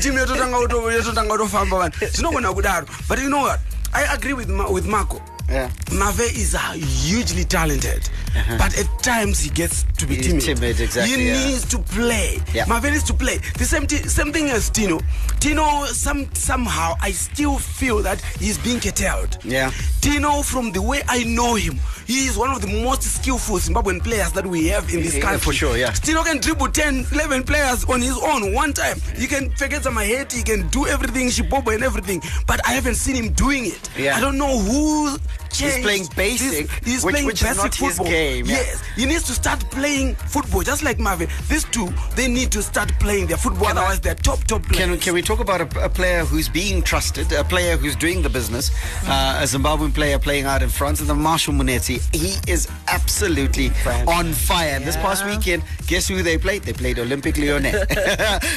timu 0.00 0.18
yototanga 0.18 0.56
yototanga 0.56 1.32
kutofamba 1.32 1.78
vanhu 1.78 1.96
zvinogona 2.12 2.52
kudaro 2.52 2.86
but 3.08 3.18
you 3.18 3.26
know 3.28 3.42
what 3.42 3.60
i 3.92 4.04
agree 4.14 4.32
with, 4.32 4.48
Ma, 4.48 4.66
with 4.68 4.86
marco 4.86 5.20
Yeah. 5.48 5.70
Mave 5.92 6.20
is 6.36 6.54
uh, 6.56 6.58
hugely 6.72 7.44
talented, 7.44 8.08
but 8.58 8.76
at 8.76 8.88
times 9.02 9.38
he 9.40 9.48
gets 9.50 9.84
to 9.98 10.06
be 10.06 10.16
He's 10.16 10.26
timid. 10.26 10.42
timid, 10.42 10.80
exactly, 10.80 11.14
He 11.16 11.28
yeah. 11.28 11.46
needs 11.46 11.64
to 11.68 11.78
play. 11.78 12.40
Yeah. 12.52 12.64
Mave 12.66 12.90
needs 12.90 13.04
to 13.04 13.14
play. 13.14 13.38
The 13.56 13.64
same, 13.64 13.86
t- 13.86 13.96
same 14.08 14.32
thing 14.32 14.46
as 14.50 14.70
Tino. 14.70 14.98
Tino, 15.38 15.84
some 15.86 16.28
somehow 16.34 16.94
I 17.00 17.12
still 17.12 17.58
feel 17.58 17.98
that 18.02 18.20
he's 18.40 18.58
being 18.58 18.80
curtailed. 18.80 19.38
Yeah. 19.44 19.70
Tino, 20.00 20.42
from 20.42 20.72
the 20.72 20.82
way 20.82 21.02
I 21.08 21.22
know 21.22 21.54
him, 21.54 21.78
he 22.06 22.26
is 22.26 22.36
one 22.36 22.50
of 22.50 22.60
the 22.62 22.68
most 22.82 23.02
skillful 23.02 23.56
Zimbabwean 23.58 24.02
players 24.02 24.32
that 24.32 24.46
we 24.46 24.66
have 24.68 24.88
in 24.92 25.02
this 25.02 25.14
Yeah, 25.16 25.22
country. 25.22 25.40
for 25.40 25.52
sure, 25.52 25.76
yeah. 25.76 25.90
Tino 25.90 26.22
can 26.22 26.38
dribble 26.38 26.68
10, 26.68 27.06
11 27.12 27.42
players 27.44 27.84
on 27.84 28.00
his 28.00 28.16
own 28.18 28.52
one 28.54 28.72
time. 28.72 28.98
He 29.16 29.26
can 29.26 29.50
forget 29.50 29.84
my 29.92 30.04
head, 30.04 30.32
he 30.32 30.42
can 30.42 30.68
do 30.68 30.86
everything, 30.86 31.28
Shibobo 31.28 31.74
and 31.74 31.82
everything. 31.82 32.22
But 32.46 32.60
I 32.66 32.72
haven't 32.72 32.96
seen 32.96 33.16
him 33.16 33.32
doing 33.32 33.66
it. 33.66 33.88
Yeah. 33.96 34.16
I 34.16 34.20
don't 34.20 34.38
know 34.38 34.58
who 34.58 35.18
changed. 35.50 35.82
playing 35.82 36.06
basic, 36.16 36.70
He's, 36.70 36.84
he's 36.94 37.04
which- 37.04 37.12
playing 37.14 37.26
which 37.26 37.42
basic 37.42 37.74
football. 37.74 38.06
game, 38.06 38.46
yeah. 38.46 38.56
Yes, 38.56 38.82
he 38.96 39.06
needs 39.06 39.24
to 39.24 39.32
start 39.32 39.60
playing 39.70 40.14
football, 40.14 40.62
just 40.62 40.82
like 40.82 40.98
Marvin. 40.98 41.28
These 41.48 41.64
two, 41.64 41.88
they 42.14 42.28
need 42.28 42.50
to 42.52 42.62
start 42.62 42.92
playing 43.00 43.26
their 43.26 43.36
football. 43.36 43.68
Can 43.68 43.78
I- 43.78 43.80
otherwise, 43.82 44.00
they're 44.00 44.14
top 44.14 44.44
top 44.44 44.62
players. 44.64 44.88
Can, 44.90 44.98
can 44.98 45.14
we 45.14 45.22
talk 45.22 45.40
about 45.40 45.60
a, 45.60 45.84
a 45.84 45.88
player 45.88 46.24
who's 46.24 46.48
being 46.48 46.82
trusted, 46.82 47.32
a 47.32 47.44
player 47.44 47.76
who's 47.76 47.96
doing 47.96 48.22
the 48.22 48.28
business, 48.30 48.70
uh, 49.06 49.40
a 49.40 49.44
Zimbabwean 49.44 49.92
player 49.94 50.18
playing 50.18 50.44
out 50.44 50.62
in 50.62 50.68
France, 50.68 51.00
and 51.00 51.08
the 51.08 51.14
Marshall 51.14 51.54
Munetsi. 51.54 52.00
He 52.14 52.36
is 52.50 52.68
absolutely 52.88 53.70
on 54.06 54.32
fire. 54.32 54.70
And 54.76 54.84
This 54.84 54.96
past 54.96 55.24
weekend, 55.24 55.62
guess 55.86 56.08
who 56.08 56.22
they 56.22 56.38
played? 56.38 56.62
They 56.62 56.72
played 56.72 56.96
Olympique 56.98 57.36
Lyonnais. 57.38 57.86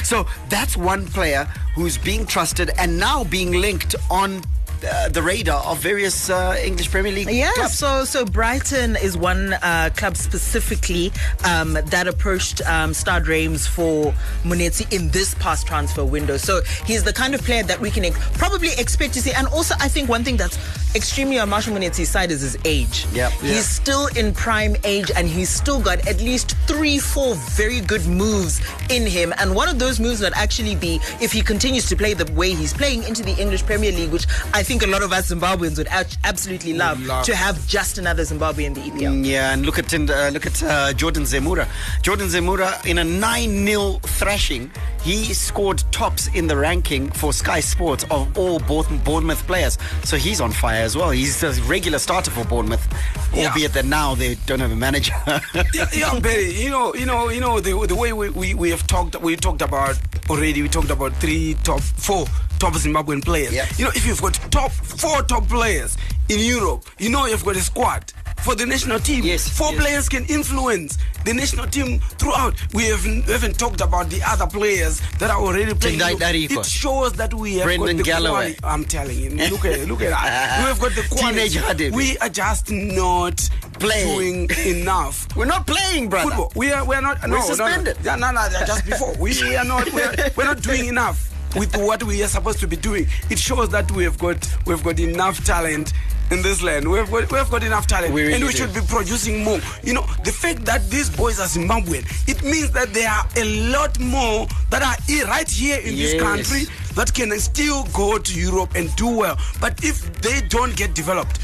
so 0.04 0.26
that's 0.48 0.76
one 0.76 1.06
player 1.06 1.44
who's 1.74 1.96
being 1.98 2.26
trusted 2.26 2.70
and 2.78 2.98
now 2.98 3.24
being 3.24 3.52
linked 3.52 3.94
on 4.10 4.42
uh, 4.84 5.08
the 5.08 5.22
radar 5.22 5.62
of 5.64 5.78
various 5.78 6.30
uh, 6.30 6.56
English 6.64 6.90
Premier 6.90 7.12
League 7.12 7.28
Yeah, 7.30 7.52
clubs. 7.54 7.78
so 7.78 8.04
so 8.04 8.24
Brighton 8.24 8.96
is 8.96 9.16
one 9.16 9.52
uh, 9.54 9.90
club 9.96 10.16
specifically 10.16 11.12
um, 11.44 11.74
that 11.86 12.06
approached 12.08 12.60
um, 12.66 12.94
Stade 12.94 13.26
Reims 13.26 13.66
for 13.66 14.12
Munetsi 14.44 14.90
in 14.92 15.08
this 15.10 15.34
past 15.34 15.66
transfer 15.66 16.04
window. 16.04 16.36
So 16.36 16.62
he's 16.86 17.04
the 17.04 17.12
kind 17.12 17.34
of 17.34 17.42
player 17.42 17.62
that 17.64 17.80
we 17.80 17.90
can 17.90 18.04
ex- 18.04 18.18
probably 18.38 18.70
expect 18.78 19.14
to 19.14 19.22
see. 19.22 19.32
And 19.32 19.46
also, 19.48 19.74
I 19.80 19.88
think 19.88 20.08
one 20.08 20.24
thing 20.24 20.36
that's 20.36 20.58
extremely 20.96 21.38
on 21.38 21.48
Marshall 21.48 21.74
Munetsi's 21.76 22.08
side 22.08 22.30
is 22.30 22.40
his 22.40 22.56
age. 22.64 23.06
Yep. 23.12 23.32
He's 23.32 23.68
still 23.68 24.08
in 24.16 24.32
prime 24.34 24.76
age 24.84 25.10
and 25.16 25.28
he's 25.28 25.48
still 25.50 25.80
got 25.80 26.06
at 26.08 26.20
least 26.20 26.56
three, 26.66 26.98
four 26.98 27.34
very 27.56 27.80
good 27.80 28.06
moves 28.06 28.60
in 28.90 29.06
him. 29.06 29.32
And 29.38 29.54
one 29.54 29.68
of 29.68 29.78
those 29.78 30.00
moves 30.00 30.20
would 30.20 30.32
actually 30.34 30.74
be 30.74 31.00
if 31.20 31.32
he 31.32 31.42
continues 31.42 31.88
to 31.90 31.96
play 31.96 32.14
the 32.14 32.30
way 32.32 32.54
he's 32.54 32.72
playing 32.72 33.04
into 33.04 33.22
the 33.22 33.34
English 33.40 33.64
Premier 33.66 33.92
League, 33.92 34.10
which 34.10 34.26
I 34.52 34.62
think 34.70 34.84
a 34.84 34.86
lot 34.86 35.02
of 35.02 35.10
us 35.12 35.32
Zimbabweans 35.32 35.78
would 35.78 35.88
absolutely 36.22 36.74
love, 36.74 37.04
love. 37.04 37.24
to 37.24 37.34
have 37.34 37.66
just 37.66 37.98
another 37.98 38.22
Zimbabwe 38.24 38.66
in 38.66 38.72
the 38.72 38.80
EPL. 38.82 39.14
Mm, 39.14 39.26
Yeah, 39.26 39.52
and 39.52 39.66
look 39.66 39.80
at 39.80 39.92
uh, 39.92 40.28
look 40.32 40.46
at 40.46 40.62
uh, 40.62 40.92
Jordan 40.92 41.24
Zemura. 41.24 41.66
Jordan 42.02 42.28
Zemura 42.28 42.70
in 42.86 42.98
a 42.98 43.02
9-0 43.02 44.00
thrashing, 44.02 44.70
he 45.02 45.34
scored 45.34 45.82
tops 45.90 46.28
in 46.34 46.46
the 46.46 46.56
ranking 46.56 47.10
for 47.10 47.32
Sky 47.32 47.58
Sports 47.58 48.04
of 48.12 48.38
all 48.38 48.60
Bournemouth, 48.60 49.04
Bournemouth 49.04 49.44
players. 49.48 49.76
So 50.04 50.16
he's 50.16 50.40
on 50.40 50.52
fire 50.52 50.84
as 50.84 50.94
well. 50.96 51.10
He's 51.10 51.42
a 51.42 51.50
regular 51.62 51.98
starter 51.98 52.30
for 52.30 52.44
Bournemouth, 52.44 52.86
Yeah. 53.34 53.48
albeit 53.48 53.72
that 53.72 53.86
now 53.86 54.14
they 54.14 54.36
don't 54.46 54.60
have 54.60 54.70
a 54.70 54.76
manager. 54.76 55.14
yeah, 55.74 55.88
yeah, 55.92 56.20
Barry. 56.20 56.52
You 56.52 56.70
know, 56.70 56.94
you 56.94 57.06
know, 57.06 57.28
you 57.28 57.40
know 57.40 57.58
the 57.58 57.72
the 57.88 57.96
way 57.96 58.12
we, 58.12 58.30
we, 58.30 58.54
we 58.54 58.70
have 58.70 58.86
talked 58.86 59.20
we 59.20 59.34
talked 59.34 59.62
about 59.62 59.98
already. 60.28 60.62
We 60.62 60.68
talked 60.68 60.90
about 60.90 61.12
three 61.16 61.56
top 61.64 61.80
four 61.80 62.26
top 62.60 62.74
Zimbabwean 62.74 63.24
players. 63.24 63.52
Yeah. 63.52 63.66
You 63.76 63.86
know, 63.86 63.90
if 63.96 64.06
you've 64.06 64.20
got 64.20 64.34
top 64.52 64.70
four 64.70 65.22
top 65.22 65.48
players 65.48 65.96
in 66.28 66.38
Europe, 66.38 66.84
you 66.98 67.08
know 67.10 67.26
you've 67.26 67.44
got 67.44 67.56
a 67.56 67.60
squad. 67.60 68.12
For 68.44 68.54
the 68.54 68.64
national 68.64 69.00
team, 69.00 69.22
Yes, 69.24 69.46
four 69.50 69.70
yes. 69.72 69.80
players 69.82 70.08
can 70.08 70.24
influence 70.24 70.96
the 71.26 71.34
national 71.34 71.66
team 71.66 71.98
throughout. 72.18 72.54
We 72.72 72.84
haven't, 72.84 73.26
we 73.26 73.32
haven't 73.32 73.58
talked 73.58 73.82
about 73.82 74.08
the 74.08 74.22
other 74.26 74.46
players 74.46 75.00
that 75.18 75.30
are 75.30 75.36
already 75.38 75.74
playing. 75.74 76.00
It 76.00 76.64
shows 76.64 77.12
that 77.14 77.34
we 77.34 77.56
have 77.56 77.64
Brendan 77.66 77.96
got 77.98 78.04
the 78.04 78.10
Galloway. 78.10 78.54
quality. 78.54 78.58
I'm 78.64 78.84
telling 78.86 79.18
you, 79.18 79.30
look 79.50 79.66
at 79.66 79.86
look 79.86 80.00
at 80.00 80.10
that. 80.10 80.60
We 80.62 80.68
have 80.68 80.80
got 80.80 80.92
the 80.92 81.06
quality. 81.10 81.90
We 81.90 82.16
are 82.18 82.30
just 82.30 82.70
not 82.70 83.46
Playing. 83.78 84.46
doing 84.46 84.76
enough 84.80 85.26
We're 85.36 85.44
not 85.46 85.66
playing, 85.66 86.08
brother. 86.08 86.30
football. 86.30 86.52
We 86.56 86.72
are 86.72 86.84
we 86.86 86.94
are 86.94 87.02
not. 87.02 87.20
no, 87.22 87.28
no, 87.28 87.36
no. 87.40 87.42
suspended. 87.46 87.96
Yeah, 88.02 88.16
no, 88.16 88.30
no, 88.30 88.48
just 88.66 88.86
before. 88.86 89.14
We, 89.18 89.30
we 89.42 89.56
are 89.56 89.64
not. 89.66 89.92
We 89.92 90.00
are, 90.02 90.14
we're 90.36 90.44
not 90.44 90.62
doing 90.62 90.86
enough 90.86 91.26
with 91.56 91.76
what 91.76 92.02
we 92.02 92.22
are 92.22 92.28
supposed 92.28 92.60
to 92.60 92.66
be 92.66 92.76
doing. 92.76 93.06
It 93.28 93.38
shows 93.38 93.68
that 93.70 93.90
we 93.92 94.04
have 94.04 94.18
got 94.18 94.48
we've 94.66 94.82
got 94.82 94.98
enough 95.00 95.44
talent 95.44 95.92
in 96.30 96.42
this 96.42 96.62
land. 96.62 96.90
We've 96.90 97.10
got, 97.10 97.30
we've 97.30 97.50
got 97.50 97.62
enough 97.64 97.86
talent, 97.86 98.12
We 98.14 98.22
really 98.22 98.34
and 98.34 98.44
we 98.44 98.50
do. 98.52 98.56
should 98.58 98.74
be 98.74 98.80
producing 98.88 99.42
more. 99.44 99.58
You 99.82 99.94
know, 99.94 100.06
the 100.24 100.32
fact 100.32 100.64
that 100.64 100.88
these 100.90 101.10
boys 101.10 101.40
are 101.40 101.46
Zimbabwean, 101.46 102.04
it 102.28 102.42
means 102.44 102.70
that 102.72 102.92
there 102.92 103.08
are 103.10 103.26
a 103.36 103.44
lot 103.70 103.98
more 103.98 104.46
that 104.70 104.82
are 104.82 105.26
right 105.26 105.48
here 105.50 105.78
in 105.80 105.94
Yes. 105.96 106.12
this 106.12 106.22
country 106.22 106.62
that 106.94 107.12
can 107.12 107.38
still 107.40 107.84
go 107.92 108.18
to 108.18 108.40
Europe 108.40 108.74
and 108.74 108.94
do 108.96 109.08
well. 109.08 109.36
But 109.60 109.82
if 109.84 110.20
they 110.22 110.40
don't 110.48 110.74
get 110.76 110.94
developed, 110.94 111.38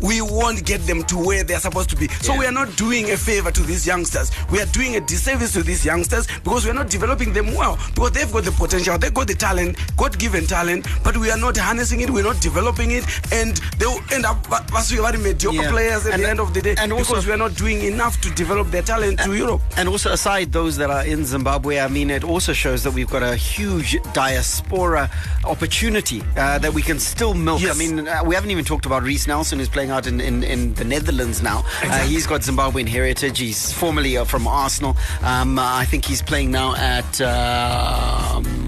we 0.00 0.22
won't 0.22 0.64
get 0.64 0.80
them 0.86 1.02
to 1.04 1.18
where 1.18 1.44
they're 1.44 1.60
supposed 1.60 1.90
to 1.90 1.96
be. 1.96 2.08
So 2.22 2.34
we 2.34 2.46
are 2.46 2.52
not 2.52 2.74
doing 2.76 3.10
a 3.10 3.18
favor 3.18 3.50
to 3.50 3.62
these 3.62 3.86
youngsters. 3.86 4.30
We 4.50 4.58
are 4.58 4.64
doing 4.66 4.96
a 4.96 5.00
disservice 5.00 5.52
to 5.52 5.62
these 5.62 5.84
youngsters 5.84 6.26
because 6.42 6.64
we 6.64 6.70
are 6.70 6.74
not 6.74 6.88
developing 6.88 7.34
them 7.34 7.54
well. 7.54 7.76
Because 7.94 8.12
they've 8.12 8.32
got 8.32 8.44
the 8.44 8.52
potential, 8.52 8.96
they've 8.96 9.12
got 9.12 9.26
the 9.26 9.34
talent, 9.34 9.76
God 9.98 10.18
given 10.18 10.46
talent, 10.46 10.86
but 11.04 11.18
we 11.18 11.30
are 11.30 11.36
not 11.36 11.54
harnessing 11.58 12.00
it, 12.00 12.08
we're 12.08 12.24
not 12.24 12.40
developing 12.40 12.92
it, 12.92 13.04
and 13.30 13.58
they 13.78 13.84
will 13.84 14.00
end 14.10 14.24
up 14.24 14.29
as 14.76 14.90
very 14.90 15.18
mediocre 15.18 15.62
Yeah. 15.62 15.70
players 15.70 16.06
at 16.06 16.14
And- 16.14 16.22
the 16.22 16.28
end 16.30 16.40
of 16.40 16.52
the 16.54 16.60
day 16.62 16.74
and 16.78 16.92
also- 16.92 17.10
because 17.14 17.26
we 17.26 17.32
are 17.32 17.36
not 17.36 17.54
doing 17.54 17.82
enough 17.84 18.20
to 18.22 18.30
develop 18.30 18.70
their 18.70 18.82
talent 18.82 19.18
to 19.20 19.34
Europe. 19.34 19.60
And 19.76 19.88
also, 19.88 20.10
aside 20.12 20.52
those 20.52 20.76
that 20.78 20.90
are 20.90 21.04
in 21.04 21.24
Zimbabwe, 21.24 21.78
I 21.80 21.88
mean, 21.88 22.10
it 22.10 22.24
also 22.24 22.52
shows 22.52 22.82
that 22.84 22.92
we've 22.92 23.10
got 23.10 23.22
a 23.22 23.36
huge 23.36 23.96
diaspora 24.12 25.10
opportunity 25.44 26.22
uh, 26.36 26.58
that 26.58 26.72
we 26.72 26.82
can 26.82 26.98
still 26.98 27.34
milk. 27.34 27.60
Yes. 27.62 27.74
I 27.74 27.78
mean, 27.78 28.08
uh, 28.08 28.22
we 28.24 28.34
haven't 28.34 28.50
even 28.50 28.64
talked 28.64 28.86
about 28.86 29.02
Reiss 29.02 29.26
Nelson, 29.26 29.58
who's 29.58 29.68
playing 29.68 29.90
out 29.90 30.06
in, 30.06 30.20
in, 30.20 30.42
in 30.42 30.74
the 30.74 30.84
Netherlands 30.84 31.42
now. 31.42 31.64
Uh, 31.82 31.98
he's 32.00 32.26
got 32.26 32.40
Zimbabwean 32.42 32.88
heritage. 32.88 33.38
He's 33.38 33.72
formerly 33.72 34.16
uh, 34.16 34.24
from 34.24 34.46
Arsenal. 34.46 34.96
Um, 35.22 35.58
I 35.58 35.84
think 35.84 36.04
he's 36.04 36.22
playing 36.22 36.50
now 36.50 36.74
at. 36.76 37.20
Um, 37.20 38.59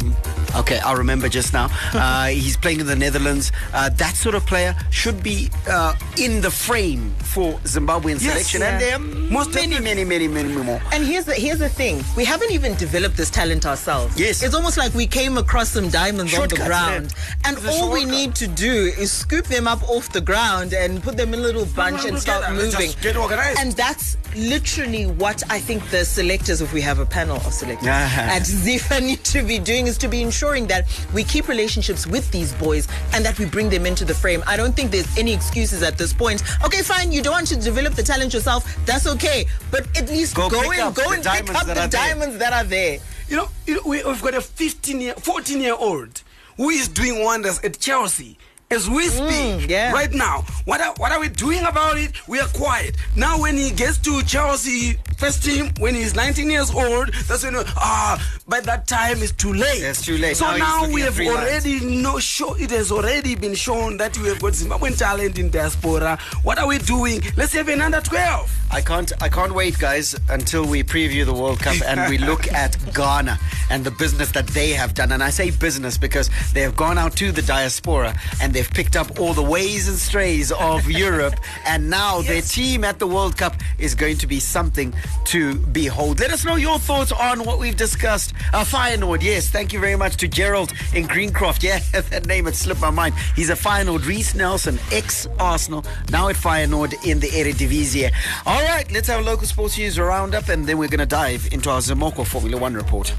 Okay, 0.56 0.78
I'll 0.80 0.96
remember 0.96 1.28
just 1.28 1.52
now. 1.52 1.68
Uh, 2.02 2.26
he's 2.26 2.56
playing 2.56 2.80
in 2.80 2.86
the 2.86 2.96
Netherlands. 2.96 3.52
Uh, 3.72 3.88
that 3.90 4.14
sort 4.16 4.34
of 4.34 4.44
player 4.46 4.74
should 4.90 5.22
be 5.22 5.48
uh, 5.68 5.94
in 6.18 6.40
the 6.40 6.50
frame 6.50 7.10
for 7.22 7.52
Zimbabwean 7.64 8.20
Yes, 8.20 8.46
selection. 8.48 8.60
yeah. 8.60 8.68
And 8.72 8.80
there 8.82 8.94
are 8.96 9.30
Most 9.30 9.54
many, 9.54 9.78
many, 9.80 10.04
many, 10.04 10.26
many 10.28 10.48
more. 10.62 10.80
And 10.92 11.04
here's 11.04 11.24
the 11.26 11.34
here's 11.34 11.58
the 11.60 11.68
thing: 11.68 12.02
we 12.16 12.24
haven't 12.24 12.50
even 12.50 12.74
developed 12.76 13.16
this 13.16 13.30
talent 13.30 13.66
ourselves. 13.66 14.18
Yes. 14.18 14.42
it's 14.42 14.54
almost 14.54 14.76
like 14.78 14.92
we 14.94 15.06
came 15.06 15.38
across 15.38 15.68
some 15.70 15.88
diamonds 15.90 16.36
on 16.36 16.48
the 16.48 16.56
ground, 16.56 17.14
yeah. 17.14 17.34
and 17.50 17.58
all 17.68 17.92
we 17.92 18.04
need 18.04 18.34
to 18.36 18.48
do 18.48 18.72
is 18.98 19.12
scoop 19.12 19.46
them 19.46 19.68
up 19.68 19.82
off 19.88 20.10
the 20.12 20.20
ground 20.20 20.72
and 20.74 21.02
put 21.02 21.16
them 21.16 21.32
in 21.34 21.40
a 21.40 21.42
little 21.42 21.66
bunch 21.76 22.04
and 22.04 22.18
start 22.18 22.50
moving. 22.52 22.70
just 22.90 23.00
get 23.02 23.16
organized. 23.16 23.58
And 23.60 23.72
that's 23.72 24.16
literally 24.34 25.04
what 25.06 25.42
I 25.50 25.58
think 25.60 25.88
the 25.90 26.04
selectors, 26.04 26.60
if 26.62 26.72
we 26.72 26.80
have 26.80 26.98
a 26.98 27.06
panel 27.06 27.36
of 27.36 27.52
selectors 27.52 27.88
Ah. 27.88 28.36
at 28.36 28.42
Zifa, 28.42 29.00
need 29.02 29.22
to 29.24 29.42
be 29.42 29.58
doing 29.58 29.86
is 29.86 29.96
to 29.98 30.08
be 30.08 30.20
ensuring 30.22 30.41
that 30.42 30.87
we 31.14 31.22
keep 31.22 31.46
relationships 31.48 32.05
with 32.07 32.28
these 32.33 32.52
boys 32.55 32.88
and 33.12 33.24
that 33.24 33.38
we 33.38 33.44
bring 33.46 33.70
them 33.70 33.87
into 33.87 34.05
the 34.05 34.14
frame. 34.14 34.42
I 34.46 34.57
don't 34.57 34.74
think 34.74 34.90
there's 34.90 35.16
any 35.16 35.33
excuses 35.33 35.83
at 35.85 35.96
this 35.96 36.12
point. 36.12 36.42
Okay, 36.64 36.83
fine, 36.83 37.12
you 37.12 37.22
don't 37.22 37.33
want 37.33 37.46
to 37.48 37.57
develop 37.57 37.94
the 37.94 38.02
talent 38.02 38.35
yourself. 38.35 38.64
That's 38.85 39.07
okay, 39.07 39.46
but 39.70 39.87
at 39.96 40.09
least 40.09 40.35
Go 40.35 40.50
go, 40.50 40.61
and 40.70 40.81
up 40.81 40.94
go 40.94 41.12
and 41.12 41.22
pick 41.22 41.55
up 41.55 41.66
the 41.66 41.72
are 41.72 41.74
there. 41.74 41.88
diamonds 41.88 42.38
that 42.38 42.52
are 42.52 42.64
there. 42.64 42.98
You 43.28 43.37
know, 43.37 43.48
you 43.66 43.76
know 43.76 43.83
we, 43.87 44.02
we've 44.05 44.20
got 44.22 44.35
a 44.35 44.40
15 44.40 45.00
year, 45.00 45.14
14 45.14 45.61
year 45.61 45.76
old 45.78 46.22
who 46.57 46.68
is 46.70 46.88
doing 46.88 47.22
wonders 47.24 47.61
at 47.61 47.78
Chelsea. 47.78 48.37
As 48.72 48.88
we 48.88 49.06
speak, 49.08 49.68
yeah. 49.68 49.92
right 49.92 50.12
now, 50.12 50.46
what 50.64 50.80
are, 50.80 50.94
what 50.96 51.12
are 51.12 51.20
we 51.20 51.28
doing 51.28 51.62
about 51.64 51.98
it? 51.98 52.26
We 52.26 52.40
are 52.40 52.48
quiet. 52.48 52.96
Now, 53.14 53.38
when 53.38 53.54
he 53.56 53.70
gets 53.70 53.98
to 53.98 54.22
Chelsea 54.22 54.98
first 55.18 55.44
team, 55.44 55.70
when 55.78 55.94
he's 55.94 56.14
19 56.16 56.50
years 56.50 56.74
old, 56.74 57.12
that's 57.28 57.44
when, 57.44 57.54
ah, 57.56 58.18
by 58.48 58.61
that 58.61 58.88
time 58.88 59.22
it's 59.22 59.32
too 59.32 59.52
late. 59.52 59.82
It's 59.82 60.04
too 60.04 60.16
late. 60.18 60.37
So 60.37 60.46
Now 60.56 60.56
now, 60.56 60.92
we 60.92 61.02
have 61.02 61.20
already 61.20 61.80
no 61.80 62.18
show, 62.18 62.54
it 62.54 62.70
has 62.70 62.90
already 62.90 63.35
been 63.37 63.54
shown 63.54 63.98
that 63.98 64.16
we 64.18 64.28
have 64.28 64.40
got 64.40 64.54
Zimbabwean 64.54 64.96
talent 64.98 65.38
in 65.38 65.50
diaspora. 65.50 66.18
What 66.42 66.58
are 66.58 66.66
we 66.66 66.78
doing? 66.78 67.20
Let's 67.37 67.52
have 67.52 67.68
another 67.68 68.00
12. 68.00 68.50
I 68.72 68.80
can't 68.80 69.12
I 69.20 69.28
can't 69.28 69.54
wait, 69.54 69.78
guys, 69.78 70.16
until 70.30 70.64
we 70.64 70.82
preview 70.82 71.26
the 71.26 71.35
World 71.35 71.61
Cup 71.61 71.76
and 71.87 72.08
we 72.11 72.16
look 72.16 72.50
at 72.64 72.74
Ghana 72.94 73.38
and 73.70 73.85
the 73.85 73.90
business 73.90 74.32
that 74.32 74.46
they 74.48 74.70
have 74.70 74.94
done. 74.94 75.12
And 75.12 75.22
I 75.22 75.28
say 75.30 75.50
business 75.50 75.98
because 75.98 76.30
they 76.54 76.62
have 76.62 76.74
gone 76.74 76.96
out 76.96 77.14
to 77.16 77.32
the 77.32 77.42
diaspora 77.42 78.18
and 78.40 78.52
they've 78.62 78.75
picked 78.75 78.94
up 78.94 79.18
all 79.18 79.35
the 79.35 79.42
ways 79.42 79.88
and 79.88 79.98
strays 79.98 80.53
of 80.53 80.88
Europe. 81.05 81.35
And 81.66 81.90
now 81.90 82.22
their 82.22 82.42
team 82.42 82.85
at 82.85 83.01
the 83.01 83.07
World 83.09 83.37
Cup 83.37 83.57
is 83.79 83.94
going 83.94 84.18
to 84.18 84.27
be 84.29 84.38
something 84.38 84.94
to 85.27 85.57
behold. 85.57 86.20
Let 86.20 86.33
us 86.33 86.44
know 86.44 86.55
your 86.55 86.79
thoughts 86.79 87.11
on 87.11 87.44
what 87.44 87.59
we've 87.59 87.77
discussed. 87.77 88.35
Uh, 88.53 88.62
Feyenoord, 88.62 89.22
yes, 89.22 89.48
thank 89.48 89.72
you 89.72 89.81
very 89.81 89.96
much 89.96 90.16
to 90.18 90.29
Gerald 90.29 90.72
in 90.94 91.09
Greencroft. 91.09 91.64
Yeah, 91.64 91.81
that 92.11 92.27
name 92.27 92.44
had 92.44 92.55
slipped 92.55 92.81
my 92.81 92.90
mind. 92.90 93.14
He's 93.35 93.51
a 93.51 93.57
Fire 93.57 93.85
Nord. 93.85 94.07
Reiss 94.07 94.35
Nelson, 94.35 94.79
ex 94.92 95.27
Arsenal, 95.40 95.85
now 96.11 96.29
at 96.29 96.37
Feyenoord 96.37 97.05
in 97.05 97.18
the 97.18 97.29
Eredivisie. 97.29 98.12
All 98.46 98.62
right, 98.62 98.90
let's 98.92 99.09
have 99.09 99.20
a 99.20 99.25
local 99.25 99.46
sports 99.46 99.77
news 99.77 99.98
roundup 99.98 100.48
and 100.48 100.66
then 100.66 100.79
we're 100.79 100.88
going 100.88 101.01
to 101.01 101.07
dive 101.07 101.48
into 101.53 101.68
our 101.68 101.81
Zimoco 101.81 102.25
Formula 102.25 102.57
One 102.57 102.75
report. 102.75 103.12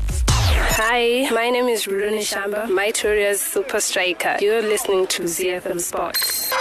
Hi, 0.76 1.30
my 1.30 1.52
name 1.52 1.68
is 1.68 1.86
Rudo 1.86 2.10
Neshamba, 2.10 2.66
Mytoria's 2.68 3.40
super 3.40 3.80
striker. 3.80 4.38
You're 4.42 4.64
listening 4.64 5.06
to 5.06 5.22
ZFM 5.22 5.80
Sports. 5.80 6.52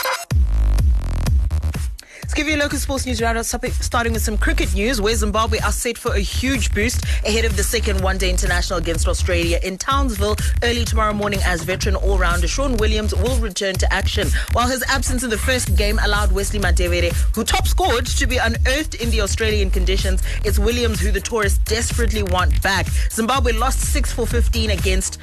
Let's 2.33 2.45
give 2.45 2.51
you 2.51 2.57
local 2.57 2.79
sports 2.79 3.05
news 3.05 3.21
roundup, 3.21 3.45
starting 3.45 4.15
with 4.15 4.23
some 4.23 4.39
cricket 4.39 4.73
news, 4.75 5.03
where 5.03 5.15
Zimbabwe 5.15 5.59
are 5.59 5.71
set 5.71 5.99
for 5.99 6.15
a 6.15 6.19
huge 6.19 6.73
boost 6.73 7.05
ahead 7.27 7.45
of 7.45 7.59
the 7.59 7.63
second 7.63 8.01
one-day 8.01 8.31
international 8.31 8.79
against 8.79 9.07
Australia 9.07 9.61
in 9.63 9.77
Townsville 9.77 10.37
early 10.63 10.87
tomorrow 10.87 11.13
morning 11.13 11.41
as 11.45 11.63
veteran 11.63 11.95
all-rounder 11.95 12.49
Sean 12.49 12.79
Williams 12.79 13.15
will 13.15 13.37
return 13.37 13.75
to 13.75 13.93
action. 13.93 14.29
While 14.53 14.67
his 14.67 14.83
absence 14.89 15.23
in 15.23 15.29
the 15.29 15.37
first 15.37 15.77
game 15.77 15.99
allowed 16.03 16.31
Wessly 16.31 16.59
Madhevere, 16.59 17.13
who 17.37 17.45
top 17.45 17.67
scored, 17.67 18.07
to 18.07 18.27
be 18.27 18.39
unearthed 18.39 18.95
in 18.95 19.11
the 19.11 19.21
Australian 19.21 19.71
conditions, 19.71 20.23
it's 20.43 20.59
Williams 20.59 21.01
who 21.01 21.11
the 21.13 21.21
tourists 21.21 21.59
desperately 21.59 22.23
want 22.23 22.63
back. 22.63 22.87
Zimbabwe 23.11 23.53
lost 23.53 23.81
6 23.81 24.11
for 24.11 24.27
15 24.27 24.71
against 24.71 25.19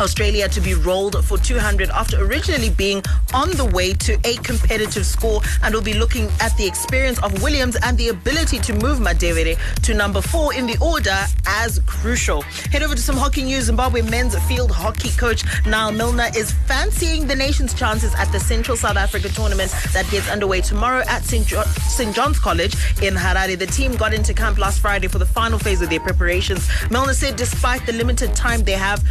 Australia 0.00 0.48
to 0.48 0.60
be 0.60 0.74
rolled 0.74 1.24
for 1.24 1.38
200 1.38 1.90
after 1.90 2.24
originally 2.24 2.70
being 2.70 3.02
on 3.32 3.50
the 3.52 3.64
way 3.64 3.92
to 3.92 4.18
a 4.24 4.36
competitive 4.36 5.06
score 5.06 5.40
and 5.62 5.74
will 5.74 5.82
be 5.82 5.94
looking 5.94 6.28
at 6.40 6.56
the 6.56 6.66
experience 6.66 7.22
of 7.22 7.42
Williams 7.42 7.76
and 7.82 7.96
the 7.98 8.08
ability 8.08 8.58
to 8.58 8.72
move 8.74 8.98
Madhevere 8.98 9.56
to 9.82 9.94
number 9.94 10.20
four 10.20 10.54
in 10.54 10.66
the 10.66 10.76
order 10.80 11.16
as 11.46 11.78
crucial. 11.86 12.42
Head 12.72 12.82
over 12.82 12.94
to 12.94 13.00
some 13.00 13.16
hockey 13.16 13.42
news. 13.42 13.64
Zimbabwe 13.64 14.02
men's 14.02 14.36
field 14.46 14.70
hockey 14.70 15.10
coach 15.16 15.44
Niall 15.66 15.92
Milner 15.92 16.28
is 16.36 16.52
fancying 16.66 17.26
the 17.26 17.36
nation's 17.36 17.74
chances 17.74 18.14
at 18.14 18.30
the 18.32 18.40
Central 18.40 18.76
South 18.76 18.96
Africa 18.96 19.28
tournament 19.28 19.70
that 19.92 20.08
gets 20.10 20.28
underway 20.30 20.60
tomorrow 20.60 21.02
at 21.06 21.22
St. 21.24 21.46
St. 21.46 22.14
John's 22.14 22.38
College 22.38 22.74
in 23.02 23.14
Harare. 23.14 23.58
The 23.58 23.66
team 23.66 23.94
got 23.96 24.12
into 24.12 24.34
camp 24.34 24.58
last 24.58 24.80
Friday 24.80 25.08
for 25.08 25.18
the 25.18 25.26
final 25.26 25.58
phase 25.58 25.80
of 25.82 25.90
their 25.90 26.00
preparations. 26.00 26.68
Milner 26.90 27.14
said 27.14 27.36
despite 27.36 27.84
the 27.86 27.92
limited 27.92 28.34
time 28.34 28.62
they 28.62 28.72
have 28.72 29.02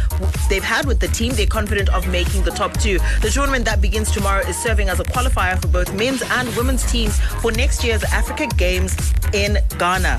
they've 0.48 0.62
had 0.62 0.75
with 0.84 1.00
the 1.00 1.08
team, 1.08 1.32
they're 1.32 1.46
confident 1.46 1.88
of 1.94 2.06
making 2.08 2.42
the 2.42 2.50
top 2.50 2.72
two. 2.78 2.98
The 3.22 3.30
tournament 3.30 3.64
that 3.64 3.80
begins 3.80 4.10
tomorrow 4.10 4.46
is 4.46 4.56
serving 4.56 4.88
as 4.88 5.00
a 5.00 5.04
qualifier 5.04 5.60
for 5.60 5.68
both 5.68 5.94
men's 5.94 6.22
and 6.22 6.54
women's 6.56 6.84
teams 6.90 7.18
for 7.40 7.52
next 7.52 7.84
year's 7.84 8.04
Africa 8.04 8.46
Games 8.56 8.94
in 9.32 9.58
Ghana. 9.78 10.18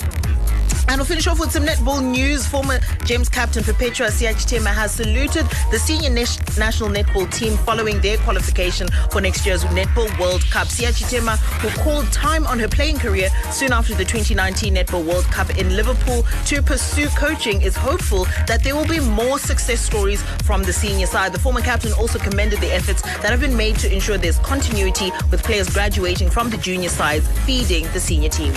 And 0.90 1.00
we'll 1.00 1.06
finish 1.06 1.28
off 1.28 1.40
with 1.40 1.52
some 1.52 1.66
netball 1.66 2.02
news. 2.02 2.48
Former 2.48 2.80
Gems 3.04 3.28
captain 3.28 3.62
Perpetua 3.62 4.08
Siachitema 4.08 4.74
has 4.74 4.94
saluted 4.94 5.46
the 5.70 5.78
senior 5.78 6.10
national 6.10 6.90
netball 6.90 7.30
team 7.32 7.58
following 7.58 8.00
their 8.00 8.18
qualification 8.20 8.88
for 9.12 9.20
next 9.20 9.46
year's 9.46 9.66
Netball 9.66 10.18
World 10.18 10.42
Cup. 10.50 10.68
Siachitema, 10.68 11.38
who 11.60 11.70
called 11.82 12.10
time 12.14 12.48
on 12.48 12.58
her 12.58 12.70
playing 12.70 13.00
career 13.00 13.30
soon 13.52 13.74
after 13.74 13.96
the 13.96 14.06
2019 14.06 14.76
Netball 14.76 15.06
World 15.06 15.26
Cup 15.26 15.50
in 15.58 15.76
Liverpool 15.76 16.24
to 16.46 16.62
pursue 16.62 17.10
coaching, 17.10 17.62
is 17.62 17.76
hopeful 17.76 18.26
that 18.48 18.64
there 18.64 18.76
will 18.76 18.88
be 18.88 19.02
more 19.02 19.38
success 19.38 19.82
stories 19.82 20.22
from 20.46 20.64
the 20.64 20.74
senior 20.74 21.06
side. 21.06 21.34
The 21.34 21.40
former 21.40 21.62
captain 21.62 21.92
also 21.94 22.18
commended 22.18 22.60
the 22.62 22.74
efforts 22.74 23.02
that 23.02 23.30
have 23.30 23.42
been 23.42 23.58
made 23.58 23.76
to 23.80 23.94
ensure 23.94 24.18
there's 24.18 24.40
continuity 24.40 25.12
with 25.32 25.44
players 25.44 25.70
graduating 25.70 26.30
from 26.30 26.50
the 26.50 26.58
junior 26.58 26.90
sides 26.90 27.28
feeding 27.46 27.84
the 27.92 28.00
senior 28.00 28.30
team. 28.30 28.54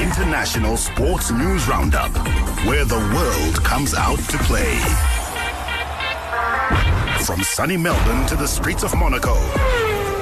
International 0.00 0.78
Sports 0.78 1.30
News 1.30 1.68
Roundup, 1.68 2.10
where 2.66 2.86
the 2.86 2.98
world 3.14 3.62
comes 3.62 3.92
out 3.92 4.18
to 4.30 4.38
play. 4.38 4.78
From 7.22 7.42
sunny 7.42 7.76
Melbourne 7.76 8.26
to 8.28 8.34
the 8.34 8.46
streets 8.46 8.82
of 8.82 8.96
Monaco, 8.96 9.34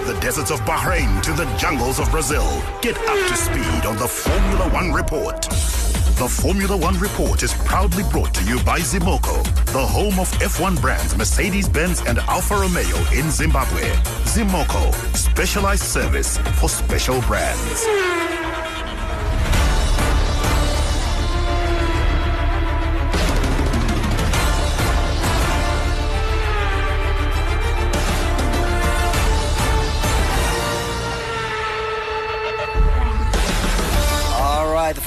the 0.04 0.18
deserts 0.20 0.50
of 0.50 0.58
Bahrain 0.62 1.22
to 1.22 1.32
the 1.32 1.44
jungles 1.56 2.00
of 2.00 2.10
Brazil, 2.10 2.44
get 2.82 2.98
up 2.98 3.28
to 3.28 3.36
speed 3.36 3.86
on 3.86 3.96
the 3.96 4.08
Formula 4.08 4.68
One 4.70 4.92
Report. 4.92 5.42
The 5.42 6.28
Formula 6.28 6.76
One 6.76 6.98
Report 6.98 7.44
is 7.44 7.54
proudly 7.54 8.02
brought 8.10 8.34
to 8.34 8.44
you 8.44 8.60
by 8.64 8.80
Zimoco, 8.80 9.44
the 9.66 9.86
home 9.86 10.18
of 10.18 10.28
F1 10.40 10.80
brands 10.80 11.16
Mercedes 11.16 11.68
Benz 11.68 12.02
and 12.02 12.18
Alfa 12.26 12.54
Romeo 12.54 12.96
in 13.14 13.30
Zimbabwe. 13.30 13.82
Zimoco, 14.24 14.92
specialized 15.14 15.84
service 15.84 16.36
for 16.58 16.68
special 16.68 17.20
brands. 17.22 18.37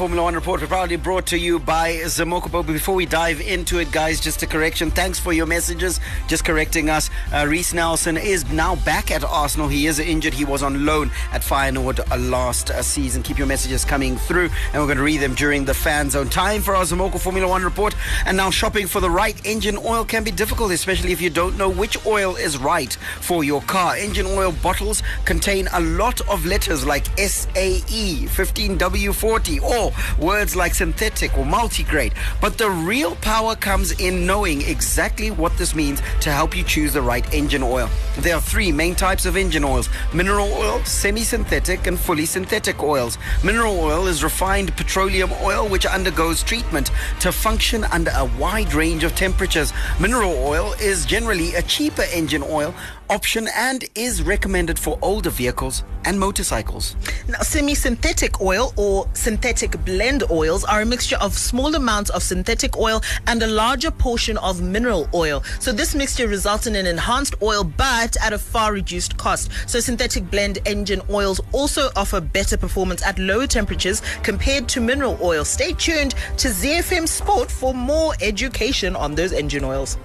Formula 0.02 0.24
One 0.24 0.34
report, 0.34 0.62
proudly 0.62 0.96
brought 0.96 1.28
to 1.28 1.38
you 1.38 1.60
by 1.60 1.98
Zimoco. 2.06 2.52
But 2.52 2.64
before 2.64 2.96
we 2.96 3.06
dive 3.06 3.40
into 3.40 3.78
it, 3.78 3.92
guys, 3.92 4.20
just 4.20 4.42
a 4.42 4.48
correction. 4.48 4.90
Thanks 4.90 5.20
for 5.20 5.32
your 5.32 5.46
messages. 5.46 6.00
Just 6.28 6.44
correcting 6.44 6.90
us. 6.90 7.12
Uh, 7.32 7.46
Reiss 7.48 7.72
Nelson 7.72 8.18
is 8.18 8.52
now 8.52 8.78
back 8.78 9.12
at 9.12 9.24
Arsenal. 9.24 9.68
He 9.68 9.86
is 9.86 10.00
injured. 10.00 10.34
He 10.34 10.44
was 10.44 10.64
on 10.64 10.88
loan 10.88 11.12
at 11.32 11.44
Feyenoord 11.44 12.00
last 12.32 12.72
uh, 12.72 12.82
season. 12.82 13.22
Keep 13.22 13.38
your 13.38 13.46
messages 13.46 13.86
coming 13.86 14.18
through, 14.18 14.50
and 14.74 14.82
we're 14.82 14.88
going 14.88 14.98
to 14.98 15.04
read 15.04 15.20
them 15.20 15.36
during 15.36 15.66
the 15.66 15.74
fan 15.76 16.10
zone. 16.10 16.30
Time 16.30 16.64
for 16.64 16.76
our 16.76 16.84
Zimoco 16.84 17.20
Formula 17.20 17.48
One 17.48 17.64
report. 17.64 17.96
And 18.26 18.36
now, 18.36 18.50
shopping 18.50 18.88
for 18.88 19.02
the 19.02 19.10
right 19.12 19.40
engine 19.46 19.78
oil 19.78 20.04
can 20.04 20.24
be 20.24 20.32
difficult, 20.32 20.72
especially 20.72 21.12
if 21.12 21.22
you 21.22 21.30
don't 21.30 21.60
know 21.60 21.70
which 21.70 22.04
oil 22.08 22.38
is 22.38 22.58
right 22.58 22.92
for 23.20 23.44
your 23.44 23.62
car. 23.62 23.96
Engine 23.98 24.26
oil 24.26 24.52
bottles 24.64 25.04
contain 25.26 25.68
a 25.74 25.80
lot 25.80 26.22
of 26.28 26.44
letters 26.44 26.88
like 26.88 27.06
SAE, 27.20 28.26
15W40, 28.26 29.62
or 29.62 29.91
words 30.20 30.56
like 30.56 30.74
synthetic 30.76 31.38
or 31.38 31.46
multigrade. 31.46 32.14
But 32.40 32.58
the 32.58 32.70
real 32.70 33.16
power 33.18 33.56
comes 33.56 33.92
in 34.00 34.26
knowing 34.26 34.62
exactly 34.62 35.32
what 35.32 35.58
this 35.58 35.76
means 35.76 36.02
to 36.22 36.32
help 36.32 36.56
you 36.56 36.64
choose 36.64 36.94
the 36.94 37.02
right 37.02 37.26
engine 37.34 37.64
oil. 37.64 37.90
There 38.20 38.36
are 38.36 38.42
three 38.42 38.72
main 38.72 38.96
types 38.96 39.26
of 39.26 39.38
engine 39.38 39.64
oils 39.64 39.90
mineral 40.14 40.52
oil, 40.54 40.84
semi 40.86 41.24
synthetic, 41.24 41.88
and 41.88 42.00
fully 42.00 42.26
synthetic 42.26 42.82
oils. 42.84 43.18
Mineral 43.44 43.80
oil 43.80 44.08
is 44.08 44.24
refined 44.24 44.76
petroleum 44.76 45.32
oil 45.42 45.68
which 45.68 45.86
undergoes 45.86 46.44
treatment 46.44 46.92
to 47.20 47.32
function 47.32 47.84
under 47.86 48.12
a 48.16 48.26
wide 48.40 48.74
range 48.74 49.04
of 49.04 49.16
temperatures. 49.16 49.74
Mineral 50.00 50.34
oil 50.34 50.74
is 50.82 51.06
generally 51.06 51.56
a 51.56 51.62
cheaper 51.62 52.06
engine 52.14 52.44
oil 52.44 52.74
option 53.12 53.48
and 53.56 53.84
is 53.94 54.24
recommended 54.24 54.80
for 54.80 54.98
older 55.02 55.30
vehicles 55.30 55.84
and 56.06 56.20
motorcycles. 56.20 56.96
Now, 57.28 57.40
semi 57.42 57.76
synthetic 57.76 58.42
oil 58.42 58.74
or 58.78 59.08
synthetic 59.14 59.84
blend 59.86 60.24
oils 60.32 60.64
are 60.64 60.82
a 60.82 60.86
mixture 60.86 61.18
of 61.18 61.38
small 61.38 61.76
amounts 61.76 62.10
of 62.10 62.24
synthetic 62.24 62.78
oil 62.78 63.02
and 63.28 63.44
a 63.44 63.48
larger 63.48 63.92
portion 63.92 64.38
of 64.38 64.62
mineral 64.62 65.10
oil. 65.14 65.44
So, 65.60 65.72
this 65.72 65.94
mixture 65.94 66.28
results 66.28 66.66
in 66.68 66.76
an 66.76 66.88
enhanced 66.88 67.36
oil 67.42 67.64
but 67.64 68.16
at 68.24 68.34
a 68.34 68.40
far 68.40 68.72
reduced 68.74 69.18
cost. 69.18 69.52
So, 69.68 69.80
synthetic 69.80 70.32
blend 70.32 70.60
engine 70.66 71.02
oils 71.10 71.42
also 71.52 71.90
offer 71.96 72.22
better 72.22 72.58
performance 72.58 73.04
at 73.04 73.20
lower 73.20 73.46
temperatures 73.46 74.02
compared 74.24 74.68
to 74.70 74.82
mineral 74.82 75.20
oil. 75.22 75.44
Stay 75.46 75.74
tuned 75.74 76.16
to 76.38 76.48
ZFM 76.48 77.08
Sport 77.08 77.52
for 77.52 77.74
more 77.74 78.14
education 78.22 78.96
on 78.96 79.16
those 79.16 79.34
engine 79.34 79.66
oils. 79.66 79.98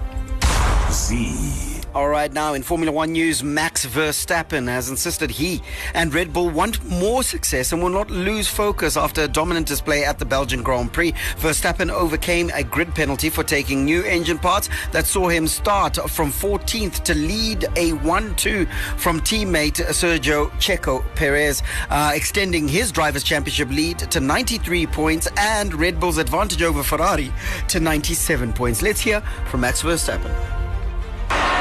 Z. 0.90 1.65
All 1.96 2.10
right, 2.10 2.30
now 2.30 2.52
in 2.52 2.62
Formula 2.62 2.92
One 2.92 3.12
news, 3.12 3.42
Max 3.42 3.86
Verstappen 3.86 4.68
has 4.68 4.90
insisted 4.90 5.30
he 5.30 5.62
and 5.94 6.12
Red 6.12 6.30
Bull 6.30 6.50
want 6.50 6.84
more 6.84 7.22
success 7.22 7.72
and 7.72 7.82
will 7.82 7.88
not 7.88 8.10
lose 8.10 8.46
focus 8.46 8.98
after 8.98 9.22
a 9.22 9.28
dominant 9.28 9.66
display 9.66 10.04
at 10.04 10.18
the 10.18 10.26
Belgian 10.26 10.62
Grand 10.62 10.92
Prix. 10.92 11.12
Verstappen 11.38 11.90
overcame 11.90 12.50
a 12.52 12.62
grid 12.62 12.94
penalty 12.94 13.30
for 13.30 13.42
taking 13.42 13.86
new 13.86 14.02
engine 14.02 14.38
parts 14.38 14.68
that 14.92 15.06
saw 15.06 15.28
him 15.28 15.48
start 15.48 15.96
from 16.10 16.30
14th 16.30 17.02
to 17.02 17.14
lead 17.14 17.64
a 17.76 17.94
1 17.94 18.34
2 18.36 18.66
from 18.98 19.18
teammate 19.20 19.82
Sergio 19.86 20.50
Checo 20.60 21.02
Perez, 21.14 21.62
uh, 21.88 22.12
extending 22.14 22.68
his 22.68 22.92
Drivers' 22.92 23.24
Championship 23.24 23.70
lead 23.70 23.98
to 24.00 24.20
93 24.20 24.86
points 24.88 25.28
and 25.38 25.72
Red 25.72 25.98
Bull's 25.98 26.18
advantage 26.18 26.60
over 26.60 26.82
Ferrari 26.82 27.32
to 27.68 27.80
97 27.80 28.52
points. 28.52 28.82
Let's 28.82 29.00
hear 29.00 29.22
from 29.46 29.62
Max 29.62 29.82
Verstappen. 29.82 30.65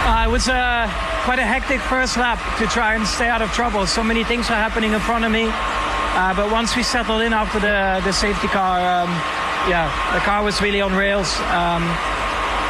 Uh, 0.06 0.28
it 0.28 0.30
was 0.30 0.48
uh, 0.48 0.86
quite 1.24 1.39
a 1.39 1.44
hectic 1.44 1.82
first 1.82 2.15
lap 2.15 2.38
to 2.60 2.68
try 2.68 2.94
and 2.94 3.08
stay 3.08 3.28
out 3.28 3.41
of 3.41 3.52
trouble. 3.54 3.88
So 3.88 4.04
many 4.04 4.24
things 4.24 4.52
are 4.52 4.56
happening 4.56 4.94
in 4.94 5.00
front 5.00 5.26
of 5.26 5.32
me. 5.32 5.50
Uh, 5.50 6.32
but 6.36 6.52
once 6.52 6.76
we 6.76 6.84
settled 6.84 7.24
in 7.24 7.34
after 7.34 7.60
the, 7.60 8.02
the 8.06 8.13
safety 8.13 8.48
car, 8.48 8.78
um, 8.78 9.10
yeah, 9.68 9.89
the 10.13 10.20
car 10.20 10.44
was 10.44 10.62
really 10.62 10.80
on 10.80 10.94
rails. 10.94 11.34
Um, 11.50 11.82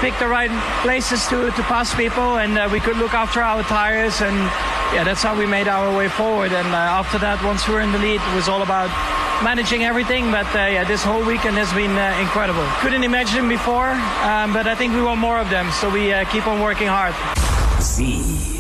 picked 0.02 0.20
the 0.20 0.28
right 0.28 0.52
places 0.82 1.28
to, 1.28 1.52
to 1.52 1.64
pass 1.64 1.94
people, 1.96 2.38
and 2.38 2.58
uh, 2.58 2.70
we 2.72 2.80
could 2.80 2.98
look 2.98 3.14
after 3.14 3.42
our 3.42 3.64
tires. 3.64 4.22
And 4.22 4.36
yeah, 4.94 5.04
that's 5.04 5.24
how 5.24 5.38
we 5.38 5.46
made 5.46 5.68
our 5.68 5.96
way 5.96 6.08
forward. 6.08 6.52
And 6.52 6.68
uh, 6.68 7.00
after 7.02 7.18
that, 7.20 7.44
once 7.44 7.68
we 7.68 7.74
were 7.74 7.82
in 7.82 7.92
the 7.92 8.00
lead, 8.00 8.22
it 8.22 8.36
was 8.36 8.48
all 8.48 8.62
about 8.62 8.90
managing 9.44 9.84
everything. 9.84 10.32
But 10.32 10.48
uh, 10.56 10.60
yeah, 10.72 10.84
this 10.84 11.04
whole 11.04 11.26
weekend 11.26 11.58
has 11.58 11.72
been 11.74 11.92
uh, 11.92 12.18
incredible. 12.22 12.66
Couldn't 12.80 13.04
imagine 13.04 13.48
before, 13.50 13.92
um, 14.24 14.54
but 14.54 14.68
I 14.68 14.76
think 14.76 14.94
we 14.94 15.02
want 15.02 15.20
more 15.20 15.40
of 15.40 15.50
them. 15.50 15.72
So 15.72 15.90
we 15.90 16.14
uh, 16.14 16.26
keep 16.26 16.48
on 16.48 16.62
working 16.62 16.88
hard. 16.88 17.16
Z. 17.82 18.55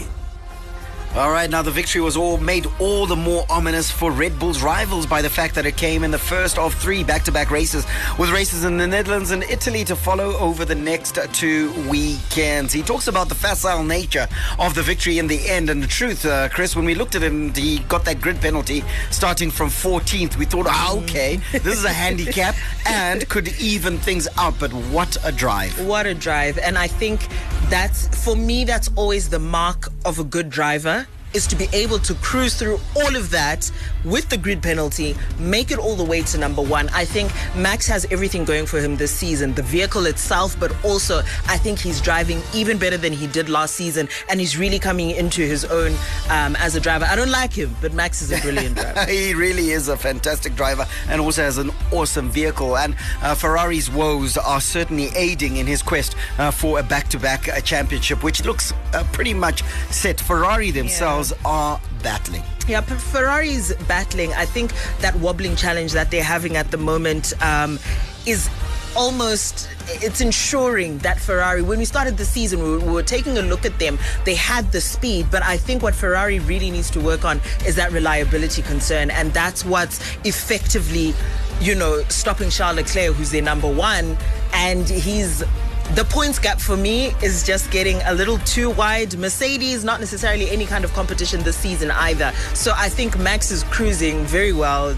All 1.15 1.31
right, 1.31 1.49
now 1.49 1.61
the 1.61 1.71
victory 1.71 2.01
was 2.01 2.17
all 2.17 2.35
made 2.35 2.67
all 2.77 3.05
the 3.05 3.15
more 3.15 3.45
ominous 3.49 3.89
for 3.89 4.11
Red 4.11 4.37
Bull's 4.37 4.61
rivals 4.61 5.05
by 5.05 5.21
the 5.21 5.29
fact 5.29 5.55
that 5.55 5.65
it 5.65 5.77
came 5.77 6.03
in 6.03 6.11
the 6.11 6.19
first 6.19 6.57
of 6.57 6.73
three 6.73 7.05
back-to-back 7.05 7.51
races, 7.51 7.85
with 8.19 8.31
races 8.31 8.65
in 8.65 8.75
the 8.75 8.85
Netherlands 8.85 9.31
and 9.31 9.41
Italy 9.43 9.85
to 9.85 9.95
follow 9.95 10.35
over 10.39 10.65
the 10.65 10.75
next 10.75 11.17
two 11.31 11.71
weekends. 11.89 12.73
He 12.73 12.81
talks 12.81 13.07
about 13.07 13.29
the 13.29 13.35
facile 13.35 13.85
nature 13.85 14.27
of 14.59 14.75
the 14.75 14.81
victory 14.81 15.17
in 15.17 15.27
the 15.27 15.39
end, 15.47 15.69
and 15.69 15.81
the 15.81 15.87
truth, 15.87 16.25
uh, 16.25 16.49
Chris, 16.49 16.75
when 16.75 16.83
we 16.83 16.95
looked 16.95 17.15
at 17.15 17.23
him, 17.23 17.53
he 17.53 17.79
got 17.87 18.03
that 18.03 18.19
grid 18.19 18.41
penalty 18.41 18.83
starting 19.09 19.49
from 19.49 19.69
14th. 19.69 20.35
We 20.35 20.43
thought, 20.43 20.67
ah, 20.67 20.97
okay, 20.97 21.37
this 21.53 21.77
is 21.77 21.85
a 21.85 21.93
handicap 21.93 22.55
and 22.85 23.25
could 23.29 23.57
even 23.61 23.99
things 23.99 24.27
out. 24.37 24.59
But 24.59 24.73
what 24.91 25.15
a 25.23 25.31
drive! 25.31 25.79
What 25.87 26.07
a 26.07 26.13
drive. 26.13 26.57
And 26.57 26.77
I 26.77 26.87
think 26.87 27.25
that's, 27.69 28.09
for 28.21 28.35
me, 28.35 28.65
that's 28.65 28.89
always 28.97 29.29
the 29.29 29.39
mark 29.39 29.87
of 30.03 30.19
a 30.19 30.23
good 30.25 30.49
driver 30.49 31.04
is 31.35 31.45
to 31.47 31.55
be 31.57 31.67
able 31.73 31.99
to 31.99 32.13
cruise 32.15 32.55
through 32.55 32.79
all 32.95 33.15
of 33.15 33.29
that 33.29 33.69
with 34.05 34.29
the 34.29 34.37
grid 34.37 34.63
penalty, 34.63 35.15
make 35.37 35.69
it 35.69 35.77
all 35.77 35.95
the 35.95 36.03
way 36.03 36.21
to 36.21 36.37
number 36.37 36.61
one. 36.61 36.87
I 36.89 37.03
think 37.03 37.29
Max 37.55 37.85
has 37.87 38.05
everything 38.09 38.45
going 38.45 38.65
for 38.65 38.79
him 38.79 38.95
this 38.95 39.11
season 39.11 39.53
the 39.53 39.63
vehicle 39.63 40.05
itself, 40.05 40.57
but 40.59 40.71
also 40.85 41.19
I 41.47 41.57
think 41.57 41.79
he's 41.79 41.99
driving 41.99 42.41
even 42.53 42.77
better 42.77 42.97
than 42.97 43.11
he 43.11 43.27
did 43.27 43.49
last 43.49 43.75
season, 43.75 44.07
and 44.29 44.39
he's 44.39 44.57
really 44.57 44.79
coming 44.79 45.11
into 45.11 45.41
his 45.41 45.65
own 45.65 45.91
um, 46.29 46.55
as 46.55 46.75
a 46.75 46.79
driver. 46.79 47.03
I 47.05 47.17
don't 47.17 47.31
like 47.31 47.51
him, 47.51 47.75
but 47.81 47.93
Max 47.93 48.21
is 48.21 48.31
a 48.31 48.39
brilliant 48.41 48.75
driver. 48.79 49.11
he 49.11 49.33
really 49.33 49.71
is 49.71 49.89
a 49.89 49.97
fantastic 49.97 50.55
driver 50.55 50.87
and 51.09 51.19
also 51.19 51.41
has 51.41 51.57
an 51.57 51.71
awesome 51.91 52.29
vehicle. 52.29 52.77
And 52.77 52.95
uh, 53.21 53.35
Ferrari's 53.35 53.91
woes 53.91 54.37
are 54.37 54.61
certainly 54.61 55.09
aiding 55.15 55.57
in 55.57 55.67
his 55.67 55.81
quest 55.81 56.15
uh, 56.37 56.51
for 56.51 56.79
a 56.79 56.83
back 56.83 57.09
to 57.09 57.19
back 57.19 57.49
championship, 57.65 58.23
which 58.23 58.45
looks 58.45 58.71
uh, 58.93 59.03
pretty 59.11 59.33
much 59.33 59.63
set. 59.89 60.21
Ferrari 60.21 60.71
themselves 60.71 61.24
are 61.43 61.79
battling. 62.03 62.43
Yeah, 62.67 62.81
Ferrari's 62.81 63.73
battling. 63.87 64.33
I 64.33 64.45
think 64.45 64.71
that 64.99 65.15
wobbling 65.17 65.55
challenge 65.55 65.93
that 65.93 66.11
they're 66.11 66.23
having 66.23 66.57
at 66.57 66.71
the 66.71 66.77
moment 66.77 67.33
um, 67.41 67.79
is 68.25 68.49
almost 68.95 69.69
it's 69.87 70.21
ensuring 70.21 70.97
that 70.99 71.19
Ferrari 71.19 71.61
when 71.61 71.77
we 71.77 71.85
started 71.85 72.17
the 72.17 72.25
season 72.25 72.63
we 72.63 72.69
were, 72.71 72.79
we 72.79 72.91
were, 72.93 73.03
taking 73.03 73.37
a 73.37 73.41
look 73.41 73.65
at 73.65 73.77
them 73.77 73.99
they 74.23 74.35
had 74.35 74.71
the 74.71 74.79
speed 74.79 75.27
but 75.29 75.43
I 75.43 75.57
think 75.57 75.83
what 75.83 75.93
Ferrari 75.93 76.39
really 76.39 76.71
needs 76.71 76.89
to 76.91 77.01
work 77.01 77.25
on 77.25 77.41
is 77.65 77.75
that 77.75 77.91
reliability 77.91 78.61
concern 78.61 79.11
and 79.11 79.33
that's 79.33 79.65
what's 79.65 79.99
effectively 80.23 81.13
you 81.59 81.75
know 81.75 82.01
stopping 82.07 82.49
Charles 82.49 82.77
Leclerc 82.77 83.15
who's 83.15 83.31
their 83.31 83.41
number 83.41 83.71
1 83.71 84.17
and 84.53 84.87
he's 84.87 85.43
the 85.93 86.03
points 86.05 86.39
gap 86.39 86.59
for 86.59 86.75
me 86.75 87.13
is 87.21 87.45
just 87.45 87.69
getting 87.71 88.01
a 88.05 88.13
little 88.13 88.39
too 88.39 88.71
wide. 88.71 89.17
Mercedes, 89.17 89.83
not 89.83 89.99
necessarily 89.99 90.49
any 90.49 90.65
kind 90.65 90.83
of 90.83 90.91
competition 90.93 91.41
this 91.43 91.55
season 91.55 91.91
either. 91.91 92.33
So 92.53 92.73
I 92.75 92.89
think 92.89 93.17
Max 93.19 93.51
is 93.51 93.63
cruising 93.65 94.25
very 94.25 94.51
well 94.51 94.97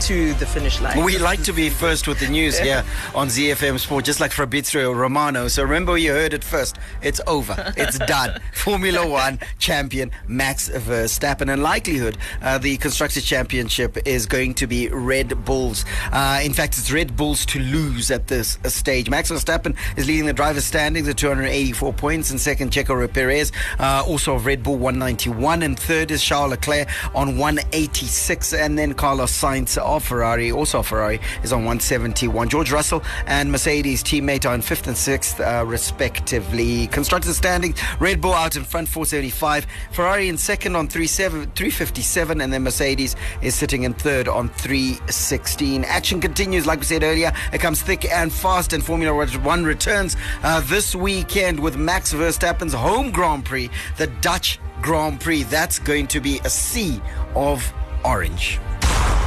to 0.00 0.34
the 0.34 0.46
finish 0.46 0.80
line. 0.80 1.02
We 1.04 1.18
like 1.18 1.42
to 1.44 1.52
be 1.52 1.70
first 1.70 2.06
with 2.06 2.20
the 2.20 2.28
news 2.28 2.58
here 2.66 2.84
on 3.14 3.28
ZFM 3.28 3.78
Sport, 3.78 4.04
just 4.04 4.20
like 4.20 4.32
Fabrizio 4.32 4.92
Romano. 4.92 5.48
So 5.48 5.62
remember, 5.62 5.96
you 5.96 6.12
heard 6.12 6.34
it 6.34 6.44
first. 6.44 6.76
It's 7.02 7.20
over. 7.26 7.72
It's 7.76 7.98
done. 8.06 8.40
Formula 8.52 9.06
One 9.06 9.38
champion 9.58 10.10
Max 10.28 10.68
Verstappen. 10.68 11.52
And 11.52 11.62
likelihood, 11.62 12.18
uh, 12.42 12.58
the 12.58 12.76
Constructors 12.76 13.24
Championship 13.24 13.96
is 14.06 14.26
going 14.26 14.54
to 14.54 14.66
be 14.66 14.88
Red 14.88 15.44
Bulls. 15.44 15.84
Uh, 16.12 16.40
in 16.42 16.52
fact, 16.52 16.78
it's 16.78 16.90
Red 16.90 17.16
Bulls 17.16 17.46
to 17.46 17.58
lose 17.58 18.10
at 18.10 18.26
this 18.28 18.58
stage. 18.64 19.10
Max 19.10 19.30
Verstappen 19.30 19.76
is 19.96 20.06
leading 20.06 20.26
the 20.26 20.32
drivers' 20.32 20.64
standings 20.64 21.08
at 21.08 21.16
284 21.16 21.92
points. 21.92 22.30
and 22.30 22.40
second, 22.40 22.70
Checo 22.70 23.12
Perez, 23.12 23.52
uh, 23.78 24.04
also 24.06 24.34
of 24.34 24.46
Red 24.46 24.62
Bull 24.62 24.76
191. 24.76 25.62
And 25.62 25.78
third 25.78 26.10
is 26.10 26.22
Charles 26.22 26.50
Leclerc 26.50 26.88
on 27.14 27.38
186. 27.38 28.52
And 28.54 28.78
then 28.78 28.94
Carlos 28.94 29.32
Sainz 29.32 29.76
of 29.84 30.04
Ferrari, 30.04 30.50
also 30.50 30.82
Ferrari, 30.82 31.20
is 31.42 31.52
on 31.52 31.60
171. 31.60 32.48
George 32.48 32.72
Russell 32.72 33.02
and 33.26 33.52
Mercedes 33.52 34.02
teammate 34.02 34.48
are 34.48 34.54
in 34.54 34.62
fifth 34.62 34.86
and 34.86 34.96
sixth, 34.96 35.40
uh, 35.40 35.64
respectively. 35.66 36.86
Constructors 36.88 37.36
standing, 37.36 37.74
Red 38.00 38.20
Bull 38.20 38.34
out 38.34 38.56
in 38.56 38.64
front, 38.64 38.88
475. 38.88 39.66
Ferrari 39.92 40.28
in 40.28 40.38
second 40.38 40.76
on 40.76 40.88
357, 40.88 42.40
and 42.40 42.52
then 42.52 42.62
Mercedes 42.62 43.16
is 43.42 43.54
sitting 43.54 43.84
in 43.84 43.94
third 43.94 44.28
on 44.28 44.48
316. 44.48 45.84
Action 45.84 46.20
continues, 46.20 46.66
like 46.66 46.80
we 46.80 46.84
said 46.86 47.02
earlier. 47.02 47.32
It 47.52 47.60
comes 47.60 47.82
thick 47.82 48.10
and 48.10 48.32
fast, 48.32 48.72
and 48.72 48.84
Formula 48.84 49.14
One 49.14 49.64
returns 49.64 50.16
uh, 50.42 50.60
this 50.62 50.94
weekend 50.94 51.60
with 51.60 51.76
Max 51.76 52.12
Verstappen's 52.12 52.72
home 52.72 53.10
Grand 53.10 53.44
Prix, 53.44 53.70
the 53.96 54.06
Dutch 54.06 54.58
Grand 54.82 55.20
Prix. 55.20 55.44
That's 55.44 55.78
going 55.78 56.06
to 56.08 56.20
be 56.20 56.40
a 56.44 56.50
sea 56.50 57.00
of 57.34 57.72
orange. 58.04 58.58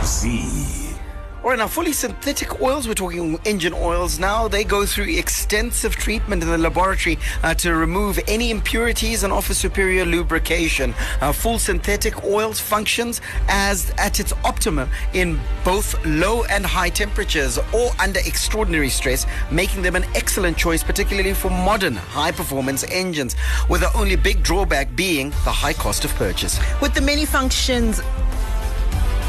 Z. 0.07 0.95
All 1.43 1.49
right, 1.49 1.59
now 1.59 1.67
fully 1.67 1.91
synthetic 1.91 2.61
oils, 2.61 2.87
we're 2.87 2.93
talking 2.93 3.37
engine 3.43 3.73
oils 3.73 4.19
now, 4.19 4.47
they 4.47 4.63
go 4.63 4.85
through 4.85 5.05
extensive 5.17 5.95
treatment 5.95 6.41
in 6.41 6.49
the 6.49 6.57
laboratory 6.57 7.19
uh, 7.43 7.53
to 7.55 7.75
remove 7.75 8.17
any 8.27 8.49
impurities 8.49 9.23
and 9.23 9.33
offer 9.33 9.53
superior 9.53 10.05
lubrication. 10.05 10.95
Uh, 11.19 11.33
full 11.33 11.59
synthetic 11.59 12.23
oils 12.23 12.59
functions 12.59 13.19
as 13.49 13.91
at 13.97 14.19
its 14.21 14.31
optimum 14.45 14.89
in 15.13 15.39
both 15.65 15.93
low 16.05 16.43
and 16.45 16.65
high 16.65 16.89
temperatures 16.89 17.59
or 17.73 17.91
under 17.99 18.19
extraordinary 18.21 18.89
stress, 18.89 19.25
making 19.51 19.81
them 19.81 19.95
an 19.97 20.05
excellent 20.15 20.57
choice, 20.57 20.83
particularly 20.83 21.33
for 21.33 21.49
modern 21.49 21.95
high 21.95 22.31
performance 22.31 22.85
engines, 22.91 23.35
with 23.69 23.81
the 23.81 23.93
only 23.93 24.15
big 24.15 24.41
drawback 24.41 24.95
being 24.95 25.31
the 25.43 25.51
high 25.51 25.73
cost 25.73 26.05
of 26.05 26.15
purchase. 26.15 26.59
With 26.81 26.93
the 26.93 27.01
many 27.01 27.25
functions 27.25 28.01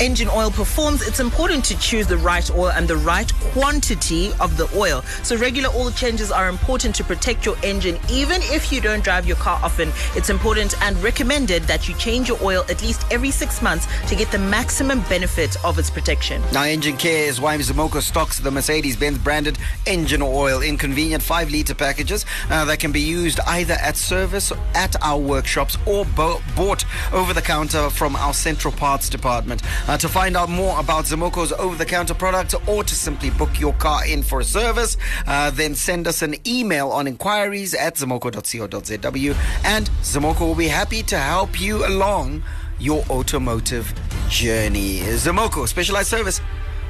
engine 0.00 0.28
oil 0.28 0.50
performs, 0.50 1.06
it's 1.06 1.20
important 1.20 1.64
to 1.64 1.78
choose 1.78 2.06
the 2.06 2.16
right 2.16 2.48
oil 2.54 2.70
and 2.70 2.86
the 2.86 2.96
right 2.96 3.32
quantity 3.52 4.30
of 4.40 4.56
the 4.56 4.68
oil. 4.76 5.02
So 5.22 5.36
regular 5.36 5.70
oil 5.70 5.90
changes 5.90 6.30
are 6.30 6.48
important 6.48 6.94
to 6.96 7.04
protect 7.04 7.44
your 7.44 7.56
engine. 7.62 7.98
Even 8.10 8.40
if 8.44 8.72
you 8.72 8.80
don't 8.80 9.02
drive 9.02 9.26
your 9.26 9.36
car 9.36 9.60
often, 9.62 9.90
it's 10.14 10.30
important 10.30 10.80
and 10.82 10.96
recommended 11.02 11.64
that 11.64 11.88
you 11.88 11.94
change 11.94 12.28
your 12.28 12.38
oil 12.42 12.64
at 12.68 12.82
least 12.82 13.04
every 13.10 13.30
six 13.30 13.60
months 13.60 13.86
to 14.08 14.14
get 14.14 14.30
the 14.30 14.38
maximum 14.38 15.00
benefit 15.02 15.62
of 15.64 15.78
its 15.78 15.90
protection. 15.90 16.42
Now, 16.52 16.64
Engine 16.64 16.96
Care 16.96 17.28
is 17.28 17.40
why 17.40 17.56
Zimoco 17.58 18.00
stocks 18.00 18.38
the 18.38 18.50
Mercedes-Benz 18.50 19.18
branded 19.18 19.58
engine 19.86 20.22
oil 20.22 20.62
in 20.62 20.76
convenient 20.76 21.22
five 21.22 21.50
litre 21.50 21.74
packages 21.74 22.24
uh, 22.50 22.64
that 22.66 22.78
can 22.78 22.92
be 22.92 23.00
used 23.00 23.40
either 23.40 23.74
at 23.74 23.96
service 23.96 24.52
at 24.74 24.94
our 25.02 25.18
workshops 25.18 25.76
or 25.86 26.04
bo- 26.04 26.40
bought 26.54 26.84
over 27.12 27.32
the 27.34 27.42
counter 27.42 27.90
from 27.90 28.14
our 28.16 28.32
central 28.32 28.72
parts 28.72 29.08
department. 29.08 29.62
Uh, 29.88 29.96
to 29.96 30.08
find 30.08 30.36
out 30.36 30.50
more 30.50 30.78
about 30.78 31.06
Zimoco's 31.06 31.52
over-the-counter 31.52 32.14
products 32.14 32.54
or 32.66 32.84
to 32.84 32.94
simply 32.94 33.30
book 33.30 33.58
your 33.58 33.72
car 33.74 34.06
in 34.06 34.22
for 34.22 34.40
a 34.40 34.44
service, 34.44 34.98
uh, 35.26 35.50
then 35.50 35.74
send 35.74 36.06
us 36.06 36.20
an 36.20 36.34
email 36.46 36.90
on 36.90 37.06
inquiries 37.06 37.74
at 37.74 37.94
zimoco.co.zw 37.94 39.34
and 39.64 39.88
Zimoco 40.02 40.40
will 40.40 40.54
be 40.54 40.68
happy 40.68 41.02
to 41.04 41.16
help 41.16 41.58
you 41.60 41.86
along 41.86 42.42
your 42.78 43.02
automotive 43.10 43.92
journey. 44.28 45.00
Zimoco, 45.00 45.66
specialized 45.66 46.08
service 46.08 46.40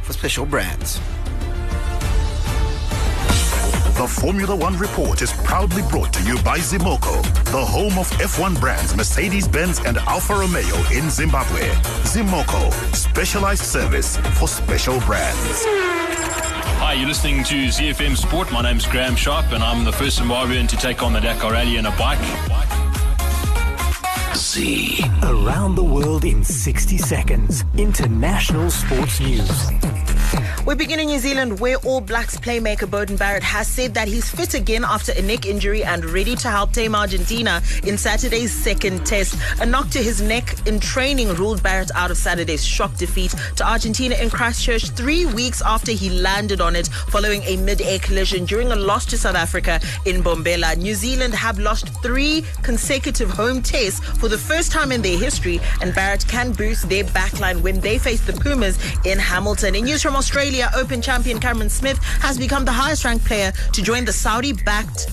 for 0.02 0.12
special 0.12 0.44
brands. 0.44 1.00
The 3.98 4.06
Formula 4.06 4.54
One 4.54 4.78
Report 4.78 5.22
is 5.22 5.32
proudly 5.32 5.82
brought 5.90 6.12
to 6.12 6.22
you 6.22 6.40
by 6.44 6.58
Zimoco, 6.58 7.20
the 7.46 7.64
home 7.64 7.98
of 7.98 8.08
F1 8.20 8.60
brands 8.60 8.94
Mercedes 8.94 9.48
Benz 9.48 9.80
and 9.80 9.98
Alfa 9.98 10.34
Romeo 10.34 10.76
in 10.92 11.10
Zimbabwe. 11.10 11.68
Zimoco, 12.04 12.72
specialized 12.94 13.64
service 13.64 14.16
for 14.38 14.46
special 14.46 15.00
brands. 15.00 15.64
Hi, 16.78 16.92
you're 16.92 17.08
listening 17.08 17.42
to 17.42 17.56
ZFM 17.56 18.16
Sport. 18.16 18.52
My 18.52 18.62
name's 18.62 18.86
Graham 18.86 19.16
Sharp, 19.16 19.50
and 19.50 19.64
I'm 19.64 19.84
the 19.84 19.90
first 19.90 20.20
Zimbabwean 20.20 20.68
to 20.68 20.76
take 20.76 21.02
on 21.02 21.12
the 21.12 21.18
Dakar 21.18 21.50
Rally 21.50 21.76
in 21.76 21.86
a 21.86 21.90
bike. 21.98 22.67
Z. 24.34 25.04
Around 25.22 25.74
the 25.74 25.84
world 25.84 26.24
in 26.24 26.44
60 26.44 26.98
seconds. 26.98 27.64
International 27.76 28.70
sports 28.70 29.20
news. 29.20 29.68
We 30.66 30.74
begin 30.74 31.00
in 31.00 31.06
New 31.06 31.18
Zealand, 31.18 31.60
where 31.60 31.76
All 31.76 32.02
Blacks 32.02 32.36
playmaker 32.36 32.86
Beauden 32.86 33.18
Barrett 33.18 33.42
has 33.42 33.66
said 33.66 33.94
that 33.94 34.06
he's 34.06 34.30
fit 34.30 34.52
again 34.52 34.84
after 34.84 35.12
a 35.12 35.22
neck 35.22 35.46
injury 35.46 35.82
and 35.82 36.04
ready 36.04 36.36
to 36.36 36.48
help 36.48 36.72
tame 36.72 36.94
Argentina 36.94 37.62
in 37.84 37.96
Saturday's 37.96 38.52
second 38.52 39.06
test. 39.06 39.36
A 39.62 39.66
knock 39.66 39.88
to 39.90 40.02
his 40.02 40.20
neck 40.20 40.54
in 40.66 40.78
training 40.78 41.28
ruled 41.36 41.62
Barrett 41.62 41.90
out 41.94 42.10
of 42.10 42.18
Saturday's 42.18 42.62
shock 42.62 42.94
defeat 42.96 43.34
to 43.56 43.66
Argentina 43.66 44.14
in 44.16 44.28
Christchurch 44.28 44.90
three 44.90 45.24
weeks 45.24 45.62
after 45.62 45.92
he 45.92 46.10
landed 46.10 46.60
on 46.60 46.76
it 46.76 46.88
following 47.08 47.42
a 47.44 47.56
mid-air 47.56 47.98
collision 48.00 48.44
during 48.44 48.70
a 48.70 48.76
loss 48.76 49.06
to 49.06 49.16
South 49.16 49.36
Africa 49.36 49.80
in 50.04 50.22
Mbombela. 50.22 50.76
New 50.76 50.94
Zealand 50.94 51.32
have 51.32 51.58
lost 51.58 51.88
three 52.02 52.44
consecutive 52.62 53.30
home 53.30 53.62
tests 53.62 54.00
for 54.18 54.27
the 54.28 54.38
first 54.38 54.72
time 54.72 54.92
in 54.92 55.02
their 55.02 55.18
history, 55.18 55.60
and 55.80 55.94
Barrett 55.94 56.26
can 56.26 56.52
boost 56.52 56.88
their 56.88 57.04
backline 57.04 57.60
when 57.62 57.80
they 57.80 57.98
face 57.98 58.20
the 58.20 58.32
Pumas 58.32 58.78
in 59.04 59.18
Hamilton. 59.18 59.74
In 59.74 59.84
news 59.84 60.02
from 60.02 60.16
Australia, 60.16 60.70
Open 60.76 61.00
champion 61.02 61.40
Cameron 61.40 61.70
Smith 61.70 61.98
has 62.20 62.38
become 62.38 62.64
the 62.64 62.72
highest 62.72 63.04
ranked 63.04 63.24
player 63.24 63.52
to 63.72 63.82
join 63.82 64.04
the 64.04 64.12
Saudi 64.12 64.52
backed 64.52 65.08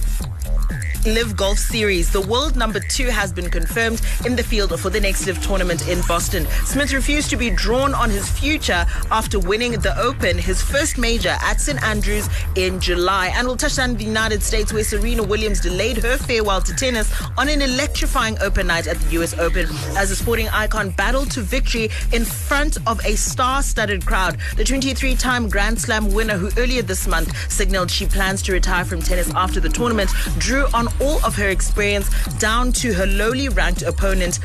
LIV 1.06 1.38
Golf 1.38 1.60
Series. 1.60 2.12
The 2.12 2.22
world 2.22 2.56
number 2.56 2.80
two 2.80 3.08
has 3.08 3.32
been 3.32 3.50
confirmed 3.50 4.02
in 4.26 4.36
the 4.36 4.42
field 4.42 4.78
for 4.80 4.90
the 4.90 5.00
next 5.00 5.28
LIV 5.28 5.42
tournament 5.44 5.88
in 5.88 6.02
Boston. 6.08 6.48
Smith 6.66 6.94
refused 6.94 7.30
to 7.30 7.38
be 7.38 7.52
drawn 7.52 7.94
on 7.94 8.10
his 8.10 8.28
future 8.28 8.86
after 9.12 9.38
winning 9.38 9.74
the 9.74 9.96
Open, 10.00 10.38
his 10.38 10.64
first 10.64 10.98
major 10.98 11.36
at 11.42 11.62
St 11.62 11.82
Andrews 11.84 12.28
in 12.56 12.80
July. 12.80 13.28
And 13.36 13.46
we'll 13.46 13.56
touch 13.56 13.78
on 13.78 13.96
the 13.96 14.04
United 14.04 14.42
States 14.42 14.74
where 14.74 14.84
Serena 14.84 15.22
Williams 15.22 15.62
delayed 15.62 15.98
her 15.98 16.18
farewell 16.18 16.62
to 16.62 16.74
tennis 16.74 17.14
on 17.38 17.50
an 17.50 17.62
electrifying 17.62 18.38
open 18.40 18.68
night 18.68 18.88
at 18.96 19.02
the 19.02 19.22
US 19.22 19.34
Open 19.38 19.68
as 19.98 20.12
a 20.12 20.16
sporting 20.16 20.48
icon 20.50 20.90
battled 20.92 21.32
to 21.32 21.42
victory 21.42 21.90
in 22.14 22.26
front 22.26 22.78
of 22.88 23.04
a 23.06 23.16
star-studded 23.16 24.06
crowd. 24.06 24.38
The 24.58 24.64
23-time 24.64 25.50
Grand 25.50 25.80
Slam 25.80 26.14
winner 26.14 26.38
who 26.38 26.50
earlier 26.62 26.82
this 26.82 27.08
month 27.08 27.52
signaled 27.52 27.92
she 27.92 28.06
plans 28.06 28.42
to 28.44 28.54
retire 28.54 28.86
from 28.86 29.02
tennis 29.02 29.32
after 29.34 29.60
the 29.60 29.70
tournament 29.70 30.12
drew 30.38 30.66
on 30.74 30.88
all 31.02 31.24
of 31.26 31.36
her 31.36 31.50
experience 31.50 32.10
down 32.38 32.72
to 32.74 32.94
her 32.94 33.06
lowly 33.06 33.50
ranked 33.50 33.82
opponent 33.82 34.40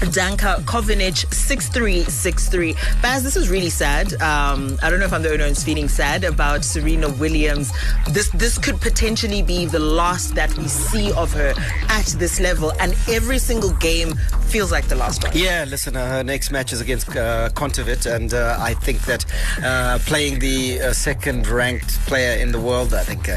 Danka 0.00 0.60
Kovinic 0.64 1.32
6363. 1.32 2.74
Baz, 3.00 3.22
this 3.22 3.36
is 3.36 3.48
really 3.48 3.70
sad. 3.70 4.12
Um, 4.20 4.78
I 4.82 4.90
don't 4.90 5.00
know 5.00 5.06
if 5.06 5.12
I'm 5.12 5.22
the 5.22 5.30
only 5.30 5.40
one 5.40 5.48
who's 5.48 5.64
feeling 5.64 5.88
sad 5.88 6.24
about 6.24 6.64
Serena 6.64 7.08
Williams. 7.08 7.72
This 8.10 8.28
this 8.30 8.58
could 8.58 8.80
potentially 8.80 9.42
be 9.42 9.64
the 9.66 9.78
last 9.78 10.34
that 10.34 10.56
we 10.58 10.68
see 10.68 11.12
of 11.12 11.32
her 11.32 11.54
at 11.88 12.06
this 12.18 12.40
level, 12.40 12.72
and 12.80 12.94
every 13.08 13.38
single 13.38 13.72
game 13.74 14.14
feels 14.48 14.70
like 14.70 14.86
the 14.88 14.96
last 14.96 15.22
one. 15.24 15.32
Yeah, 15.34 15.64
listen, 15.66 15.96
uh, 15.96 16.06
her 16.06 16.24
next 16.24 16.50
match 16.50 16.72
is 16.72 16.80
against 16.80 17.08
uh, 17.16 17.50
and 18.06 18.34
uh, 18.34 18.56
I 18.58 18.74
think 18.74 19.00
that 19.02 19.24
uh, 19.62 19.98
playing 20.06 20.38
the 20.38 20.80
uh, 20.80 20.92
second 20.92 21.46
ranked 21.48 21.98
player 22.06 22.38
in 22.38 22.52
the 22.52 22.60
world, 22.60 22.94
I 22.94 23.02
think 23.02 23.28
uh, 23.28 23.34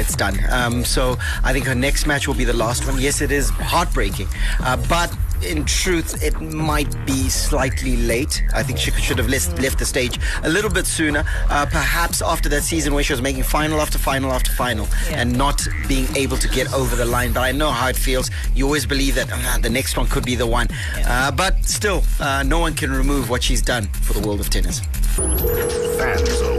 it's 0.00 0.16
done. 0.16 0.38
Um, 0.50 0.84
so 0.84 1.16
I 1.44 1.52
think 1.52 1.66
her 1.66 1.74
next 1.74 2.06
match 2.06 2.26
will 2.26 2.34
be 2.34 2.44
the 2.44 2.56
last 2.56 2.86
one. 2.86 2.98
Yes, 3.00 3.20
it 3.20 3.30
is 3.30 3.50
heartbreaking, 3.50 4.28
uh, 4.60 4.76
but 4.88 5.12
in 5.42 5.64
truth, 5.64 6.22
it 6.22 6.40
might 6.40 6.94
be 7.06 7.28
slightly 7.28 7.96
late. 7.96 8.42
I 8.54 8.62
think 8.62 8.78
she 8.78 8.90
should 8.92 9.18
have 9.18 9.28
left, 9.28 9.58
left 9.60 9.78
the 9.78 9.84
stage 9.84 10.18
a 10.42 10.48
little 10.48 10.70
bit 10.70 10.86
sooner, 10.86 11.24
uh, 11.48 11.66
perhaps 11.66 12.22
after 12.22 12.48
that 12.50 12.62
season 12.62 12.94
where 12.94 13.04
she 13.04 13.12
was 13.12 13.22
making 13.22 13.42
final 13.44 13.80
after 13.80 13.98
final 13.98 14.32
after 14.32 14.52
final 14.52 14.88
Yeah. 15.10 15.20
and 15.20 15.36
not 15.36 15.66
being 15.88 16.06
able 16.16 16.36
to 16.38 16.48
get 16.48 16.72
over 16.72 16.96
the 16.96 17.04
line. 17.04 17.32
But 17.32 17.42
I 17.42 17.52
know 17.52 17.70
how 17.70 17.88
it 17.88 17.96
feels. 17.96 18.30
You 18.54 18.64
always 18.66 18.86
believe 18.86 19.14
that 19.16 19.28
"Ah, 19.32 19.58
the 19.60 19.70
next 19.70 19.96
one 19.96 20.06
could 20.08 20.24
be 20.24 20.34
the 20.34 20.46
one. 20.46 20.68
Uh, 21.06 21.30
but 21.30 21.54
still, 21.64 22.02
uh, 22.20 22.42
no 22.42 22.58
one 22.58 22.74
can 22.74 22.90
remove 22.92 23.28
what 23.30 23.42
she's 23.42 23.62
done 23.62 23.88
for 24.02 24.12
the 24.14 24.20
world 24.20 24.40
of 24.40 24.50
tennis. 24.50 24.80
Fan 25.16 26.18
Zone. 26.26 26.58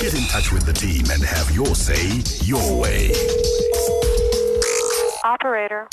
Get 0.00 0.14
in 0.14 0.26
touch 0.28 0.52
with 0.52 0.64
the 0.66 0.72
team 0.72 1.04
and 1.10 1.22
have 1.22 1.50
your 1.54 1.74
say 1.74 2.22
your 2.44 2.78
way. 2.78 3.12
Operator. 5.24 5.88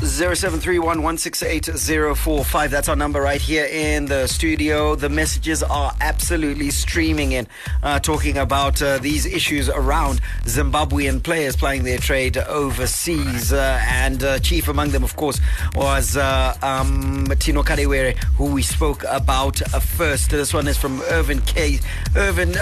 0731-168-045. 0.00 2.70
That's 2.70 2.88
our 2.88 2.94
number 2.94 3.20
right 3.20 3.40
here 3.40 3.66
in 3.66 4.06
the 4.06 4.28
studio. 4.28 4.94
The 4.94 5.08
messages 5.08 5.64
are 5.64 5.92
absolutely 6.00 6.70
streaming 6.70 7.32
in, 7.32 7.48
uh, 7.82 7.98
talking 7.98 8.38
about 8.38 8.80
uh, 8.80 8.98
these 8.98 9.26
issues 9.26 9.68
around 9.68 10.20
Zimbabwean 10.44 11.20
players 11.22 11.56
playing 11.56 11.82
their 11.82 11.98
trade 11.98 12.38
overseas. 12.38 13.52
Uh, 13.52 13.80
and 13.88 14.22
uh, 14.22 14.38
chief 14.38 14.68
among 14.68 14.90
them, 14.90 15.02
of 15.02 15.16
course, 15.16 15.40
was 15.74 16.16
uh, 16.16 16.54
um, 16.62 17.26
Tino 17.40 17.64
Kadewere, 17.64 18.16
who 18.36 18.52
we 18.52 18.62
spoke 18.62 19.02
about 19.08 19.60
uh, 19.74 19.80
first. 19.80 20.30
This 20.30 20.54
one 20.54 20.68
is 20.68 20.78
from 20.78 21.02
Irvin 21.10 21.40
K. 21.40 21.80
Irvin, 22.14 22.56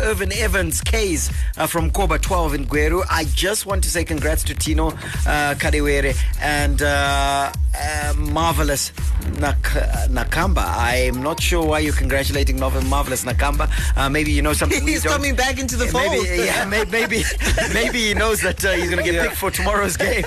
Irvin 0.00 0.32
Evans 0.32 0.80
Kays 0.80 1.28
from 1.68 1.92
Mkoba 1.92 2.20
12 2.20 2.54
in 2.54 2.66
Gweru. 2.66 3.04
I 3.08 3.22
just 3.26 3.66
want 3.66 3.84
to 3.84 3.90
say 3.90 4.04
congrats 4.04 4.42
to 4.44 4.54
Tino 4.54 4.90
Kadewere 4.90 6.16
and 6.40 6.71
uh, 6.80 7.52
uh, 7.76 8.14
marvelous 8.16 8.92
Nak- 9.38 9.76
Nakamba. 10.08 10.64
I'm 10.66 11.22
not 11.22 11.40
sure 11.42 11.64
why 11.66 11.80
you're 11.80 11.92
congratulating 11.94 12.58
marvelous 12.58 13.24
Nakamba. 13.24 13.70
Uh, 13.96 14.08
maybe 14.08 14.30
you 14.32 14.42
know 14.42 14.52
something. 14.52 14.86
He's 14.86 15.02
coming 15.02 15.34
back 15.34 15.58
into 15.58 15.76
the 15.76 15.86
fold. 15.86 16.04
Maybe, 16.10 16.42
yeah, 16.44 16.64
may- 16.64 16.84
maybe, 16.84 17.22
maybe 17.74 17.98
he 18.08 18.14
knows 18.14 18.40
that 18.42 18.64
uh, 18.64 18.72
he's 18.72 18.90
going 18.90 19.04
to 19.04 19.10
get 19.10 19.22
picked 19.22 19.36
for 19.36 19.50
tomorrow's 19.50 19.96
game. 19.96 20.24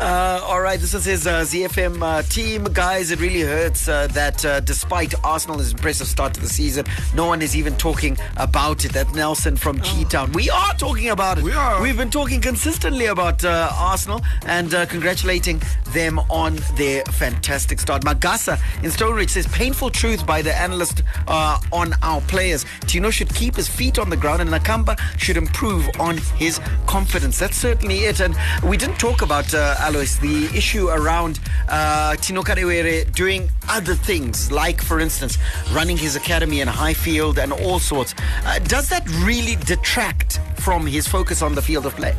uh, 0.00 0.40
all 0.44 0.60
right, 0.60 0.78
this 0.80 0.94
is 0.94 1.04
his 1.04 1.26
uh, 1.26 1.40
ZFM 1.42 2.02
uh, 2.02 2.22
team, 2.22 2.64
guys. 2.64 3.10
It 3.10 3.20
really 3.20 3.40
hurts 3.40 3.88
uh, 3.88 4.06
that 4.08 4.44
uh, 4.44 4.60
despite 4.60 5.14
Arsenal's 5.24 5.72
impressive 5.72 6.06
start 6.06 6.34
to 6.34 6.40
the 6.40 6.48
season, 6.48 6.86
no 7.14 7.26
one 7.26 7.42
is 7.42 7.54
even 7.56 7.74
talking 7.76 8.16
about 8.36 8.84
it. 8.84 8.92
That 8.92 9.12
Nelson 9.14 9.56
from 9.56 9.80
Keytown. 9.80 10.32
We 10.32 10.50
are 10.50 10.74
talking 10.74 11.10
about 11.10 11.38
it. 11.38 11.44
We 11.44 11.52
are. 11.52 11.80
We've 11.82 11.96
been 11.96 12.10
talking 12.10 12.40
consistently 12.40 13.06
about 13.06 13.44
uh, 13.44 13.70
Arsenal 13.72 14.20
and 14.46 14.74
uh, 14.74 14.86
congratulating 15.42 15.92
them 15.92 16.18
on 16.30 16.58
their 16.76 17.04
fantastic 17.04 17.80
start. 17.80 18.02
Magasa 18.02 18.58
in 18.82 18.90
Stonebridge 18.90 19.30
says, 19.30 19.46
painful 19.48 19.90
truth 19.90 20.26
by 20.26 20.42
the 20.42 20.54
analyst 20.54 21.02
uh, 21.28 21.58
on 21.72 21.94
our 22.02 22.20
players. 22.22 22.64
Tino 22.86 23.10
should 23.10 23.32
keep 23.34 23.56
his 23.56 23.68
feet 23.68 23.98
on 23.98 24.10
the 24.10 24.16
ground 24.16 24.40
and 24.40 24.50
Nakamba 24.50 24.98
should 25.18 25.36
improve 25.36 25.88
on 25.98 26.16
his 26.36 26.60
confidence. 26.86 27.38
That's 27.38 27.56
certainly 27.56 28.00
it. 28.00 28.20
And 28.20 28.36
we 28.64 28.76
didn't 28.76 28.98
talk 28.98 29.22
about, 29.22 29.52
uh, 29.54 29.76
Alois, 29.80 30.18
the 30.20 30.46
issue 30.56 30.88
around 30.88 31.40
uh, 31.68 32.16
Tino 32.16 32.42
Kadewere 32.42 33.12
doing 33.12 33.50
other 33.68 33.94
things, 33.94 34.50
like, 34.50 34.82
for 34.82 35.00
instance, 35.00 35.38
running 35.72 35.96
his 35.96 36.16
academy 36.16 36.60
in 36.60 36.68
Highfield 36.68 37.38
and 37.38 37.52
all 37.52 37.78
sorts. 37.78 38.14
Uh, 38.44 38.58
does 38.60 38.88
that 38.88 39.06
really 39.24 39.56
detract 39.56 40.40
from 40.56 40.86
his 40.86 41.06
focus 41.06 41.42
on 41.42 41.54
the 41.54 41.62
field 41.62 41.86
of 41.86 41.94
play? 41.96 42.14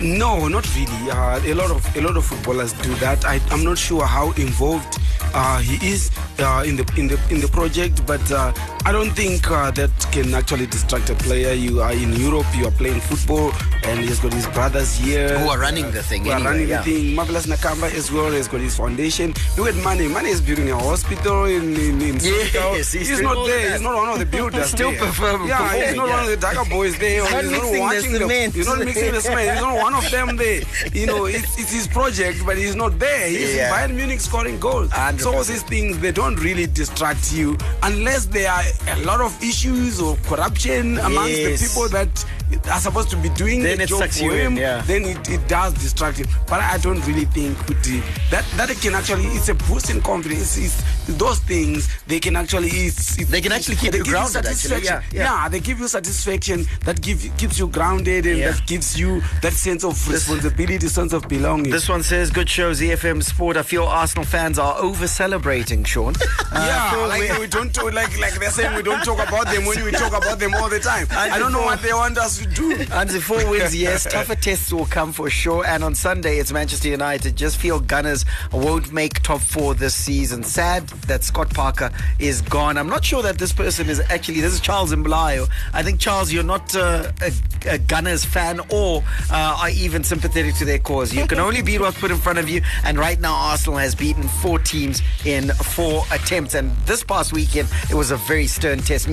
No, 0.00 0.48
not 0.48 0.64
really. 0.74 1.10
Uh, 1.10 1.40
a 1.44 1.54
lot 1.54 1.70
of 1.70 1.84
a 1.96 2.00
lot 2.00 2.16
of 2.16 2.24
footballers 2.24 2.72
do 2.80 2.94
that. 2.96 3.24
I, 3.24 3.38
I'm 3.50 3.62
not 3.62 3.76
sure 3.76 4.04
how 4.06 4.32
involved 4.32 4.98
uh, 5.34 5.58
he 5.58 5.76
is 5.86 6.10
uh, 6.38 6.64
in 6.66 6.76
the 6.76 6.84
in 6.96 7.06
the 7.06 7.18
in 7.30 7.40
the 7.40 7.48
project, 7.48 8.06
but 8.06 8.24
uh, 8.32 8.52
I 8.86 8.92
don't 8.92 9.10
think 9.10 9.50
uh, 9.50 9.70
that 9.72 9.90
can 10.10 10.32
actually 10.32 10.66
distract 10.66 11.10
a 11.10 11.14
player. 11.14 11.52
You 11.52 11.82
are 11.82 11.92
in 11.92 12.14
Europe, 12.14 12.46
you 12.56 12.66
are 12.66 12.70
playing 12.72 13.00
football, 13.00 13.52
and 13.84 14.00
he's 14.00 14.18
got 14.20 14.32
his 14.32 14.46
brothers 14.48 14.96
here 14.96 15.38
Who 15.38 15.50
are 15.50 15.58
running 15.58 15.90
the 15.90 16.02
thing 16.02 16.24
Who 16.24 16.30
are 16.30 16.34
anyway, 16.36 16.50
running 16.50 16.68
yeah. 16.68 16.80
the 16.82 16.90
thing. 17.02 17.14
Marvelous 17.14 17.46
Nakamba 17.46 17.92
as 17.92 18.10
well 18.10 18.32
has 18.32 18.48
got 18.48 18.60
his 18.62 18.74
foundation. 18.76 19.34
Look 19.58 19.68
at 19.68 19.74
Mané. 19.74 20.08
Mané 20.08 20.28
is 20.30 20.40
building 20.40 20.70
a 20.70 20.78
hospital 20.78 21.44
in 21.44 21.76
in, 21.76 22.00
in 22.00 22.16
Yes, 22.20 22.92
he's 22.92 23.08
he's, 23.08 23.20
not 23.20 23.34
there. 23.46 23.68
that. 23.68 23.72
He's 23.72 23.82
not 23.82 23.94
one 23.96 24.08
of 24.08 24.18
the 24.18 24.26
builders. 24.26 24.70
Still 24.70 24.92
there. 24.92 25.00
perform- 25.00 25.46
Yeah, 25.46 25.58
he's 25.58 25.94
performing, 25.94 25.96
not 25.96 26.08
yeah. 26.08 26.14
one 26.16 26.24
of 26.24 26.40
the 26.40 26.46
Dhaka 26.46 26.70
boys 26.70 26.98
there. 26.98 27.22
He's 27.22 27.32
not 27.32 27.44
He's 27.44 27.52
not 27.52 27.62
mixing 27.62 27.72
the 27.72 27.80
watching 27.80 28.12
the-. 28.12 28.50
He's 28.56 28.66
not 28.66 28.78
mixing 28.78 29.12
the 29.12 29.20
cement. 29.20 29.50
He's 29.52 29.60
not 29.60 29.76
one 29.90 30.04
of 30.04 30.10
them 30.10 30.36
there. 30.36 30.62
You 30.92 31.06
know, 31.06 31.24
it's, 31.26 31.58
it's 31.58 31.72
his 31.72 31.88
project, 31.88 32.44
but 32.46 32.56
he's 32.56 32.76
not 32.76 32.98
there. 32.98 33.28
He's 33.28 33.54
Yeah. 33.54 33.84
in 33.84 33.90
Bayern 33.90 33.96
Munich 33.96 34.20
scoring 34.20 34.58
goals. 34.60 34.90
100%. 34.90 35.20
So 35.20 35.34
all 35.34 35.42
these 35.44 35.62
things 35.62 35.98
they 35.98 36.12
don't 36.12 36.36
really 36.36 36.66
distract 36.66 37.32
you 37.32 37.56
unless 37.82 38.26
there 38.26 38.50
are 38.50 38.62
a 38.88 39.04
lot 39.04 39.20
of 39.20 39.36
issues 39.42 40.00
or 40.00 40.16
corruption 40.26 40.98
amongst 40.98 41.38
Yes. 41.38 41.60
the 41.60 41.68
people 41.68 41.88
that 41.90 42.24
are 42.70 42.80
supposed 42.80 43.10
to 43.10 43.16
be 43.16 43.28
doing 43.30 43.62
Then 43.62 43.78
the 43.78 43.84
it 43.84 43.88
job 43.88 44.08
for 44.10 44.24
you 44.24 44.32
in, 44.32 44.38
him. 44.52 44.56
yeah. 44.56 44.82
Then 44.82 45.04
it, 45.04 45.28
it 45.28 45.46
does 45.48 45.72
distract 45.74 46.18
him. 46.18 46.26
But 46.46 46.60
I 46.60 46.78
don't 46.78 47.04
really 47.06 47.24
think 47.26 47.56
the, 47.66 48.02
that 48.30 48.44
that 48.56 48.68
can 48.80 48.94
actually 48.94 49.26
it's 49.26 49.48
a 49.48 49.54
boost 49.54 49.90
in 49.90 50.00
confidence. 50.02 50.56
It's, 50.58 50.82
those 51.18 51.38
things 51.40 51.88
they 52.06 52.20
can 52.20 52.36
actually 52.36 52.68
it's, 52.68 53.18
it's, 53.18 53.30
They 53.30 53.40
can 53.40 53.52
actually 53.52 53.76
keep 53.76 53.92
they 53.92 53.98
you 53.98 54.04
give 54.04 54.12
grounded, 54.12 54.36
actually, 54.46 54.54
satisfaction. 54.84 55.16
yeah, 55.16 55.42
yeah. 55.42 55.48
they 55.48 55.60
give 55.60 55.80
you 55.80 55.88
satisfaction 55.88 56.66
that 56.84 57.00
give 57.02 57.20
keeps 57.36 57.58
you 57.58 57.66
grounded 57.68 58.26
and 58.26 58.38
Yeah. 58.38 58.50
that 58.52 58.66
gives 58.66 58.98
you 58.98 59.20
that 59.42 59.52
sense 59.52 59.84
of 59.84 59.96
responsibility, 60.08 60.86
sense 60.88 61.12
of 61.12 61.28
belonging. 61.28 61.70
This 61.72 61.88
one 61.88 62.02
says, 62.02 62.30
good 62.30 62.48
show, 62.48 62.72
ZFM 62.72 63.22
Sport. 63.22 63.56
I 63.56 63.62
feel 63.62 63.84
Arsenal 63.84 64.24
fans 64.24 64.58
are 64.58 64.76
over 64.78 65.06
celebrating, 65.06 65.84
Sean. 65.84 66.14
Uh, 66.52 66.66
yeah, 66.66 67.06
like 67.06 67.30
we- 67.30 67.38
we 67.40 67.46
don't 67.46 67.72
talk, 67.72 67.92
like 67.92 68.18
like 68.18 68.34
they're 68.40 68.50
saying 68.50 68.74
we 68.74 68.82
don't 68.82 69.04
talk 69.04 69.20
about 69.28 69.46
them 69.46 69.64
when 69.66 69.84
we 69.84 69.92
talk 69.92 70.12
about 70.12 70.40
them 70.40 70.52
all 70.54 70.68
the 70.68 70.80
time. 70.80 71.06
I 71.12 71.38
don't 71.38 71.52
know 71.52 71.62
what 71.62 71.80
they 71.80 71.92
want 71.92 72.18
us 72.18 72.39
to 72.40 72.48
do. 72.48 72.86
And 72.92 73.10
the 73.10 73.20
four 73.20 73.48
wins, 73.50 73.76
yes. 73.76 74.04
Tougher 74.04 74.34
tests 74.34 74.72
will 74.72 74.86
come 74.86 75.12
for 75.12 75.28
sure. 75.30 75.64
And 75.66 75.84
on 75.84 75.94
Sunday, 75.94 76.38
it's 76.38 76.52
Manchester 76.52 76.88
United. 76.88 77.36
Just 77.36 77.58
feel 77.58 77.80
Gunners 77.80 78.24
won't 78.52 78.92
make 78.92 79.22
top 79.22 79.40
four 79.40 79.74
this 79.74 79.94
season. 79.94 80.42
Sad 80.42 80.88
that 81.08 81.22
Scott 81.24 81.52
Parker 81.52 81.90
is 82.18 82.40
gone. 82.42 82.78
I'm 82.78 82.88
not 82.88 83.04
sure 83.04 83.22
that 83.22 83.38
this 83.38 83.52
person 83.52 83.88
is 83.88 84.00
actually, 84.08 84.40
this 84.40 84.52
is 84.52 84.60
Charles 84.60 84.92
Mblayo. 84.92 85.48
I 85.72 85.82
think, 85.82 86.00
Charles, 86.00 86.32
you're 86.32 86.42
not 86.42 86.74
uh, 86.74 87.12
a, 87.20 87.32
a 87.68 87.78
Gunners 87.78 88.24
fan 88.24 88.60
or 88.70 89.04
uh, 89.30 89.58
are 89.60 89.70
even 89.70 90.02
sympathetic 90.02 90.54
to 90.56 90.64
their 90.64 90.78
cause. 90.78 91.12
You 91.14 91.26
can 91.26 91.38
only 91.38 91.62
beat 91.62 91.80
what's 91.80 91.98
put 91.98 92.10
in 92.10 92.16
front 92.16 92.38
of 92.38 92.48
you. 92.48 92.62
And 92.84 92.98
right 92.98 93.20
now, 93.20 93.34
Arsenal 93.34 93.78
has 93.78 93.94
beaten 93.94 94.22
four 94.22 94.58
teams 94.58 95.02
in 95.24 95.48
four 95.50 96.04
attempts. 96.10 96.54
And 96.54 96.74
this 96.86 97.04
past 97.04 97.32
weekend, 97.32 97.68
it 97.90 97.94
was 97.94 98.10
a 98.10 98.16
very 98.16 98.46
stern 98.46 98.78
test. 98.78 99.08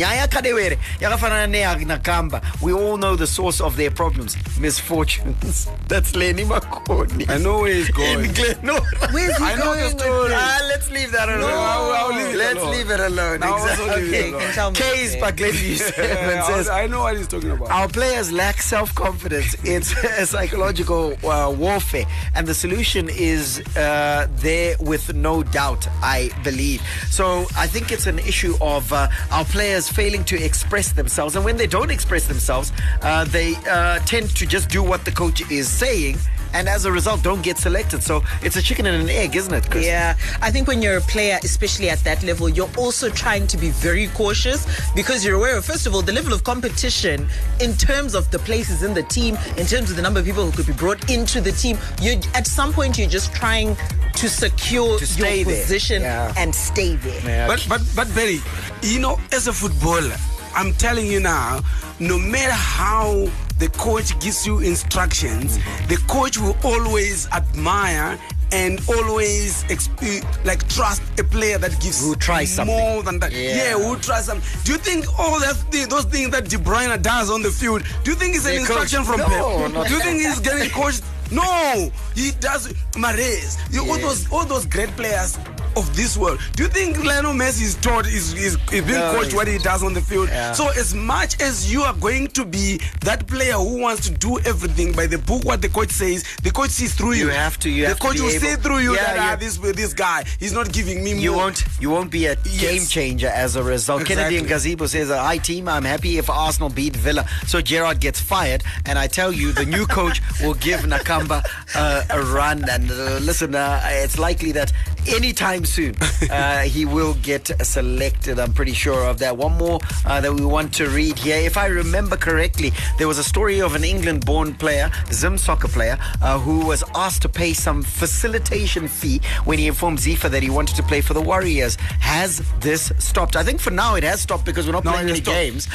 We 2.61 2.73
all 2.73 2.97
know 2.97 3.15
the 3.17 3.27
source 3.27 3.59
of 3.61 3.75
their 3.77 3.91
problems, 3.91 4.35
misfortunes. 4.59 5.67
That's 5.87 6.15
Lenny 6.15 6.43
Makoni. 6.43 7.29
I 7.29 7.37
know 7.37 7.59
where 7.61 7.73
he's 7.73 7.89
going. 7.89 8.25
In 8.25 8.33
Glen 8.33 8.57
Norah. 8.63 8.81
Where's 9.11 9.37
he 9.37 9.43
I 9.43 9.55
know 9.55 9.73
the 9.75 9.79
going 9.81 9.99
story. 9.99 10.31
Ah, 10.33 10.65
let's 10.69 10.91
leave 10.91 11.11
that 11.11 11.29
alone. 11.29 11.43
I'll- 11.53 11.87
I'll 11.97 12.09
leave 12.15 12.33
it 12.35 12.37
let's 12.37 12.59
alone. 12.59 12.71
leave 12.71 12.91
it 12.91 12.99
alone. 12.99 13.43
I'll 13.43 13.55
exactly. 13.67 14.01
leave 14.01 14.13
it 14.13 14.33
alone. 14.33 14.53
Tell 14.53 14.71
me. 14.71 14.75
Case 14.77 15.15
Baglendi 15.15 15.75
seven 15.95 16.17
Yeah, 16.37 16.43
says 16.47 16.69
I 16.69 16.87
know 16.87 17.01
what 17.01 17.17
he's 17.17 17.27
talking 17.27 17.51
about. 17.51 17.69
our 17.71 17.87
players 17.87 18.31
lack 18.31 18.61
self 18.61 18.93
confidence. 18.95 19.55
It's 19.63 19.91
a 20.03 20.25
psychological 20.25 21.15
uh, 21.25 21.51
warfare. 21.57 22.05
And 22.35 22.47
the 22.47 22.53
solution 22.53 23.09
is 23.09 23.59
uh, 23.75 24.27
there 24.35 24.75
with 24.79 25.13
no 25.13 25.43
doubt, 25.43 25.87
I 26.01 26.29
believe. 26.43 26.81
So 27.09 27.45
I 27.57 27.67
think 27.67 27.91
it's 27.91 28.07
an 28.07 28.19
issue 28.19 28.55
of 28.61 28.91
uh, 28.93 29.07
our 29.31 29.45
players 29.45 29.89
failing 29.89 30.23
to 30.25 30.41
express 30.41 30.91
themselves. 30.93 31.35
And 31.35 31.43
when 31.43 31.57
they 31.57 31.67
don't 31.67 31.91
express 31.91 32.27
themselves, 32.27 32.71
uh, 33.07 33.23
they 33.25 33.55
uh, 33.69 33.99
tend 33.99 34.35
to 34.35 34.45
just 34.45 34.69
do 34.69 34.83
what 34.83 35.05
the 35.05 35.11
coach 35.11 35.39
is 35.49 35.67
saying. 35.69 36.17
And 36.53 36.67
as 36.69 36.85
a 36.85 36.91
result, 36.91 37.21
don't 37.23 37.43
get 37.43 37.57
selected. 37.57 38.01
So 38.01 38.23
it's 38.41 38.55
a 38.55 38.61
chicken 38.61 38.85
and 38.85 38.97
an 39.03 39.09
egg, 39.09 39.35
isn't 39.35 39.53
it, 39.53 39.69
Chris? 39.69 39.85
Yeah, 39.85 40.15
I 40.41 40.49
think 40.49 40.67
when 40.67 40.81
you're 40.81 40.97
a 40.97 41.01
player, 41.01 41.37
especially 41.43 41.89
at 41.89 41.99
that 42.09 42.23
level, 42.23 42.47
you're 42.49 42.69
also 42.77 43.09
trying 43.09 43.47
to 43.47 43.57
be 43.57 43.69
very 43.71 44.07
cautious 44.21 44.65
because 44.95 45.23
you're 45.25 45.35
aware 45.35 45.57
of, 45.57 45.65
first 45.65 45.85
of 45.87 45.93
all, 45.93 46.01
the 46.01 46.13
level 46.13 46.33
of 46.33 46.43
competition 46.45 47.27
in 47.59 47.73
terms 47.75 48.15
of 48.15 48.31
the 48.31 48.39
places 48.39 48.81
in 48.81 48.93
the 48.93 49.03
team, 49.03 49.37
in 49.57 49.65
terms 49.67 49.89
of 49.91 49.97
the 49.97 50.01
number 50.01 50.19
of 50.21 50.25
people 50.25 50.45
who 50.45 50.51
could 50.55 50.65
be 50.67 50.73
brought 50.73 51.01
into 51.11 51.41
the 51.41 51.51
team. 51.51 51.77
You 52.01 52.19
at 52.33 52.47
some 52.47 52.71
point 52.73 52.97
you're 52.97 53.09
just 53.19 53.33
trying 53.35 53.75
to 54.21 54.29
secure 54.29 54.97
To 54.99 55.05
stay 55.05 55.37
your 55.41 55.45
there. 55.45 55.61
position 55.61 56.01
Yeah. 56.01 56.33
and 56.41 56.55
stay 56.55 56.95
there. 56.95 57.45
But 57.51 57.65
but 57.69 57.81
but 57.95 58.07
Barry, 58.15 58.39
you 58.81 58.99
know, 58.99 59.19
as 59.33 59.47
a 59.47 59.53
footballer, 59.53 60.15
I'm 60.57 60.73
telling 60.73 61.05
you 61.07 61.19
now, 61.19 61.61
no 61.99 62.17
matter 62.17 62.51
how 62.51 63.27
the 63.59 63.69
coach 63.69 64.19
gives 64.19 64.45
you 64.45 64.59
instructions, 64.59 65.57
the 65.87 65.97
coach 66.07 66.37
will 66.37 66.57
always 66.63 67.27
admire 67.31 68.19
and 68.51 68.79
always 68.89 69.63
exp- 69.65 70.23
like 70.45 70.67
trust 70.69 71.01
a 71.19 71.23
player 71.23 71.57
that 71.57 71.71
gives 71.81 72.01
Who 72.01 72.15
tries 72.15 72.49
something. 72.53 72.75
more 72.75 73.03
than 73.03 73.19
that. 73.19 73.31
Yeah. 73.33 73.73
who 73.77 73.97
tries 73.97 74.25
some. 74.25 74.41
Do 74.63 74.71
you 74.71 74.77
think 74.77 75.05
all 75.19 75.39
that 75.41 75.55
thi- 75.69 75.85
those 75.85 76.05
things 76.05 76.31
that 76.31 76.45
De 76.49 76.57
Bruyne 76.57 76.99
does 77.01 77.29
on 77.29 77.41
the 77.43 77.51
field? 77.51 77.83
Do 78.03 78.11
you 78.11 78.17
think 78.17 78.35
it's 78.35 78.45
an 78.45 78.53
They 78.55 78.63
coach- 78.63 78.69
instruction 78.93 79.03
from 79.03 79.19
No, 79.19 79.25
Pep? 79.73 79.87
Do 79.87 79.93
you 79.93 79.99
think 79.99 80.21
he's 80.21 80.39
getting 80.39 80.69
coached? 80.71 81.03
No, 81.29 81.91
he 82.15 82.31
does. 82.39 82.73
Mares, 82.97 83.57
you, 83.69 83.81
all 83.81 83.97
those 83.99 84.31
all 84.31 84.45
those 84.45 84.65
great 84.65 84.89
players 84.95 85.37
of 85.77 85.95
this 85.95 86.17
world. 86.17 86.39
Do 86.55 86.63
you 86.63 86.69
think 86.69 87.03
Lionel 87.03 87.33
Messi 87.33 87.63
is 87.63 87.75
taught 87.75 88.05
is 88.07 88.33
is, 88.33 88.57
is 88.71 88.83
being 88.85 88.99
No, 88.99 89.13
coached 89.15 89.33
what 89.35 89.47
he 89.47 89.57
does 89.59 89.83
on 89.83 89.93
the 89.93 90.01
field? 90.01 90.29
Yeah. 90.29 90.51
So 90.53 90.69
as 90.69 90.93
much 90.93 91.39
as 91.41 91.71
you 91.71 91.83
are 91.83 91.93
going 91.93 92.27
to 92.29 92.45
be 92.45 92.79
that 93.01 93.27
player 93.27 93.53
who 93.53 93.79
wants 93.79 94.07
to 94.07 94.13
do 94.13 94.39
everything 94.39 94.91
by 94.93 95.05
the 95.07 95.17
book, 95.17 95.43
what 95.45 95.61
the 95.61 95.69
coach 95.69 95.91
says, 95.91 96.23
the 96.43 96.51
coach 96.51 96.69
sees 96.71 96.93
through 96.95 97.13
you. 97.13 97.25
You 97.25 97.31
have 97.31 97.59
to- 97.59 97.69
you 97.69 97.83
the 97.83 97.89
have 97.89 97.99
coach 97.99 98.15
be 98.15 98.21
will 98.21 98.29
able- 98.29 98.45
see 98.45 98.55
through 98.55 98.79
you 98.79 98.95
Yeah, 98.95 99.13
that 99.13 99.19
ah, 99.19 99.35
this 99.39 99.57
this 99.57 99.93
guy 99.93 100.23
he's 100.39 100.53
not 100.53 100.71
giving 100.73 101.03
me 101.03 101.11
You 101.19 101.31
more. 101.31 101.41
won't 101.43 101.63
you 101.79 101.89
won't 101.89 102.11
be 102.11 102.25
a 102.25 102.35
game 102.35 102.85
changer 102.85 103.27
as 103.27 103.55
a 103.55 103.63
result. 103.63 104.05
Kennedy 104.05 104.37
and 104.37 104.47
Gazebo 104.47 104.87
says, 104.87 105.09
Hi 105.09 105.37
team, 105.37 105.67
I'm 105.67 105.83
happy 105.85 106.17
if 106.17 106.29
Arsenal 106.29 106.69
beat 106.69 106.95
Villa. 106.95 107.25
So 107.45 107.61
Gerrard 107.61 107.99
gets 107.99 108.19
fired. 108.19 108.63
And 108.85 108.97
I 108.97 109.07
tell 109.07 109.31
you, 109.31 109.51
the 109.51 109.65
new 109.65 109.85
coach 109.99 110.21
will 110.41 110.53
give 110.55 110.81
Nakamba 110.81 111.43
uh, 111.75 112.03
a 112.09 112.21
run. 112.23 112.67
And 112.69 112.89
uh, 112.89 113.19
listen, 113.21 113.53
uh, 113.55 113.81
it's 114.03 114.17
likely 114.17 114.51
that 114.53 114.71
anytime 115.07 115.65
soon 115.67 115.95
uh, 116.31 116.61
he 116.61 116.85
will 116.85 117.13
get 117.15 117.51
selected. 117.65 118.39
I'm 118.39 118.53
pretty 118.53 118.73
sure 118.73 119.03
of 119.07 119.19
that. 119.19 119.35
One 119.37 119.53
more 119.57 119.79
uh, 120.05 120.21
that 120.21 120.33
we 120.33 120.45
want 120.45 120.73
to 120.75 120.87
read 120.89 121.17
here. 121.19 121.37
If 121.37 121.57
I 121.57 121.67
remember 121.67 122.17
correctly, 122.17 122.71
there 122.97 123.07
was 123.07 123.17
a 123.17 123.23
story 123.23 123.61
of 123.61 123.75
an 123.75 123.83
England 123.83 124.25
born 124.25 124.53
player, 124.55 124.89
Zim 125.11 125.37
soccer 125.37 125.67
player, 125.67 125.97
uh, 126.21 126.39
who 126.39 126.65
was 126.65 126.83
asked 126.95 127.21
to 127.23 127.29
pay 127.29 127.53
some 127.53 127.83
facilitation 127.83 128.87
fee 128.87 129.21
when 129.45 129.59
he 129.59 129.67
informed 129.67 129.99
Zifa 129.99 130.29
that 130.31 130.41
he 130.43 130.49
wanted 130.49 130.75
to 130.77 130.83
play 130.83 131.01
for 131.01 131.13
the 131.13 131.21
Warriors. 131.21 131.75
Has 131.99 132.41
this 132.59 132.91
stopped? 132.99 133.35
I 133.35 133.43
think 133.43 133.59
for 133.59 133.71
now 133.71 133.95
it 133.95 134.03
has 134.03 134.21
stopped 134.21 134.45
because 134.45 134.65
we're 134.65 134.73
not 134.73 134.85
No, 134.85 134.91
playing 134.91 135.09
any 135.09 135.19
stopped. 135.21 135.35
games. 135.37 135.67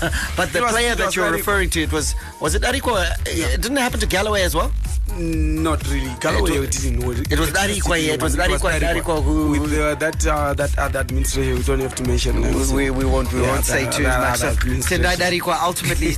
but 0.36 0.52
the 0.52 0.62
was- 0.62 0.72
player 0.72 0.94
that 0.94 1.14
you're 1.16 1.30
referring 1.32 1.70
to, 1.70 1.82
it 1.82 1.92
was 1.92 2.14
was 2.40 2.54
it 2.54 2.62
Ariko? 2.64 2.94
It 3.26 3.60
didn't 3.60 3.78
happen 3.78 4.00
to 4.00 4.06
Galloway 4.06 4.42
as 4.42 4.54
well. 4.54 4.72
Not 5.18 5.82
really. 5.90 6.10
Galloway 6.20 6.56
It 6.56 6.60
was- 6.60 6.76
didn't 6.82 6.98
know. 7.00 7.10
it 7.10 7.38
was 7.38 7.50
Darikwa, 7.50 7.96
yeah, 8.06 8.14
it 8.14 8.22
was 8.22 8.36
Darikwa- 8.36 8.78
Darikwa 8.80 9.22
who- 9.22 9.50
with 9.50 9.72
uh, 9.78 9.94
that 9.96 10.26
uh, 10.26 10.54
that 10.54 10.78
other 10.78 11.00
administrator. 11.00 11.54
We 11.56 11.62
don't 11.62 11.80
have 11.80 11.94
to 11.96 12.04
mention. 12.04 12.40
names. 12.40 12.72
We, 12.72 12.90
we 12.90 13.04
won't 13.04 13.32
we 13.32 13.42
Yeah, 13.42 13.52
won't 13.52 13.64
say 13.64 13.90
too 13.90 14.04
much. 14.04 14.38
So, 14.38 14.48
administration. 14.48 15.04
Tendai 15.04 15.16
Darikwa 15.16 15.60
ultimately 15.62 16.16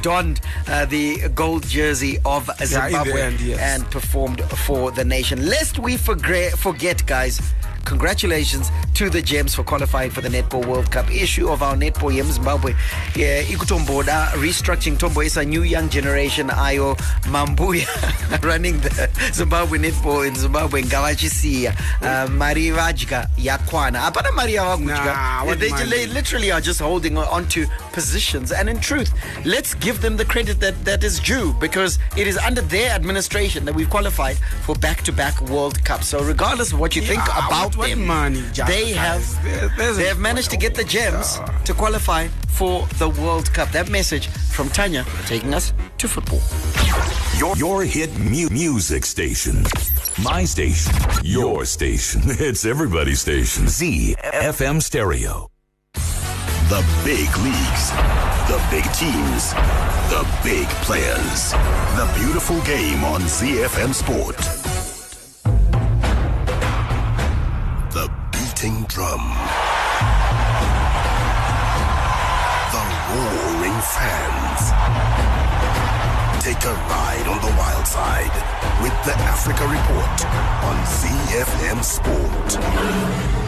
donned 0.02 0.40
uh, 0.68 0.84
the 0.86 1.28
gold 1.34 1.66
jersey 1.66 2.18
of 2.24 2.48
Zimbabwe 2.64 3.20
end, 3.22 3.40
yes. 3.40 3.58
and 3.60 3.90
performed 3.90 4.42
for 4.66 4.90
the 4.90 5.04
nation. 5.04 5.46
Lest 5.46 5.78
we 5.78 5.96
forget 5.96 7.04
guys, 7.06 7.40
congratulations 7.84 8.70
to 8.94 9.10
the 9.10 9.20
Gems 9.22 9.54
for 9.54 9.62
qualifying 9.62 10.10
for 10.10 10.20
the 10.20 10.28
Netball 10.28 10.66
World 10.66 10.90
Cup. 10.90 11.10
Issue 11.10 11.48
of 11.48 11.62
our 11.62 11.74
Netball 11.74 12.18
in 12.18 12.30
Zimbabwe. 12.30 12.74
Yeah, 13.16 13.42
ikutomboda 13.42 14.28
restructuring 14.34 14.98
Tombo 14.98 15.20
is 15.20 15.36
a 15.36 15.44
new 15.44 15.62
young 15.62 15.88
generation. 15.88 16.48
Ayo 16.48 16.96
Mambuya 17.24 17.86
running 18.42 18.78
the 18.80 19.10
Zimbabwe 19.32 19.78
Netball 19.78 20.26
in 20.26 20.34
Zimbabwe. 20.34 20.82
Ngavachisiya. 20.82 21.74
Uh, 22.02 22.30
Mari 22.30 22.66
Vajka 22.68 23.28
Yakwana. 23.36 24.10
Apana 24.10 24.34
Maria 24.34 24.64
what 25.44 25.58
They, 25.60 25.70
they 25.70 26.06
literally 26.06 26.50
are 26.50 26.60
just 26.60 26.80
holding 26.80 27.16
on 27.18 27.46
to 27.48 27.66
positions. 27.92 28.52
And 28.52 28.68
in 28.68 28.80
truth, 28.80 29.12
let's 29.44 29.74
give 29.74 30.00
them 30.00 30.16
the 30.16 30.24
credit 30.24 30.60
that, 30.60 30.84
that 30.84 31.04
is 31.04 31.20
due 31.20 31.52
because 31.54 31.98
it 32.16 32.26
is 32.26 32.36
under 32.38 32.60
their 32.60 32.90
administration 32.90 33.64
that 33.64 33.74
we've 33.74 33.90
qualified 33.90 34.36
for 34.62 34.74
back-to-back 34.76 35.40
World 35.42 35.84
Cups. 35.84 36.08
So 36.08 36.22
regardless 36.22 36.72
of 36.72 36.80
what 36.80 36.96
you 36.96 37.02
think 37.02 37.20
Yeah, 37.20 37.73
about 37.74 37.80
what- 37.80 37.88
what 37.88 37.98
them, 37.98 38.06
money, 38.06 38.42
they 38.66 38.92
have 38.92 39.22
There- 39.44 39.70
there's 39.76 39.96
they 39.96 40.06
have 40.06 40.18
managed 40.18 40.50
to 40.50 40.56
get 40.56 40.74
the 40.74 40.84
gems 40.84 41.38
to 41.64 41.74
qualify 41.74 42.28
for 42.48 42.86
the 42.98 43.08
World 43.08 43.52
Cup. 43.52 43.70
That 43.72 43.88
message 43.88 44.28
from 44.52 44.68
Tanya 44.70 45.04
taking 45.26 45.54
us 45.54 45.72
to 45.98 46.08
football. 46.08 46.42
Your, 47.38 47.56
your 47.56 47.82
hit 47.84 48.16
mu- 48.18 48.48
music 48.50 49.04
station. 49.04 49.66
My 50.22 50.44
station. 50.44 50.92
Your 51.24 51.64
station. 51.64 52.22
It's 52.38 52.64
everybody's 52.64 53.20
station. 53.20 53.66
ZFM 53.66 54.80
Stereo. 54.80 55.48
The 56.68 56.82
big 57.04 57.28
leagues. 57.38 57.90
The 58.48 58.60
big 58.70 58.84
teams. 58.92 59.52
The 60.10 60.24
big 60.42 60.68
players. 60.86 61.52
The 61.96 62.06
beautiful 62.20 62.60
game 62.62 63.02
on 63.04 63.22
ZFM 63.22 63.92
Sport. 63.94 64.63
Drum. 68.88 69.20
The 72.72 72.82
roaring 73.12 73.78
fans. 73.92 74.62
Take 76.42 76.64
a 76.64 76.72
ride 76.72 77.26
on 77.28 77.40
the 77.42 77.52
wild 77.58 77.86
side 77.86 78.32
with 78.82 78.96
the 79.04 79.12
Africa 79.20 79.64
Report 79.64 80.24
on 80.64 80.76
ZFM 80.86 81.84
Sport. 81.84 83.43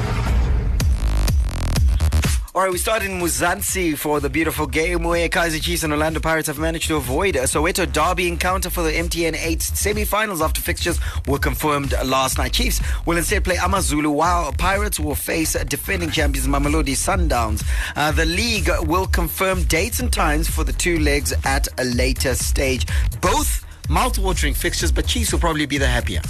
All 2.56 2.62
right, 2.62 2.72
we 2.72 2.78
start 2.78 3.02
in 3.02 3.20
Mzansi 3.20 3.98
for 3.98 4.18
the 4.18 4.30
beautiful 4.30 4.66
game 4.66 5.02
where 5.02 5.28
Kaiser 5.28 5.58
Chiefs 5.58 5.82
and 5.82 5.92
Orlando 5.92 6.20
Pirates 6.20 6.46
have 6.46 6.58
managed 6.58 6.88
to 6.88 6.96
avoid 6.96 7.36
a 7.36 7.40
Soweto 7.40 7.84
derby 7.84 8.28
encounter 8.28 8.70
for 8.70 8.82
the 8.82 8.92
MTN 8.92 9.36
8 9.38 9.60
semi-finals 9.60 10.40
after 10.40 10.62
fixtures 10.62 10.98
were 11.26 11.38
confirmed 11.38 11.92
last 12.02 12.38
night. 12.38 12.54
Chiefs 12.54 12.80
will 13.04 13.18
instead 13.18 13.44
play 13.44 13.56
Amazulu 13.56 14.08
while 14.08 14.54
Pirates 14.54 14.98
will 14.98 15.14
face 15.14 15.52
defending 15.64 16.10
champions 16.10 16.48
Mamelodi 16.48 16.94
Sundowns. 16.94 17.62
Uh, 17.94 18.10
the 18.10 18.24
league 18.24 18.70
will 18.84 19.06
confirm 19.06 19.62
dates 19.64 20.00
and 20.00 20.10
times 20.10 20.48
for 20.48 20.64
the 20.64 20.72
two 20.72 20.98
legs 21.00 21.34
at 21.44 21.68
a 21.76 21.84
later 21.84 22.34
stage. 22.34 22.86
Both 23.20 23.65
mouth-watering 23.88 24.54
fixtures, 24.54 24.92
but 24.92 25.06
Chiefs 25.06 25.32
will 25.32 25.40
probably 25.40 25.66
be 25.66 25.78
the 25.78 25.86
happier. 25.86 26.20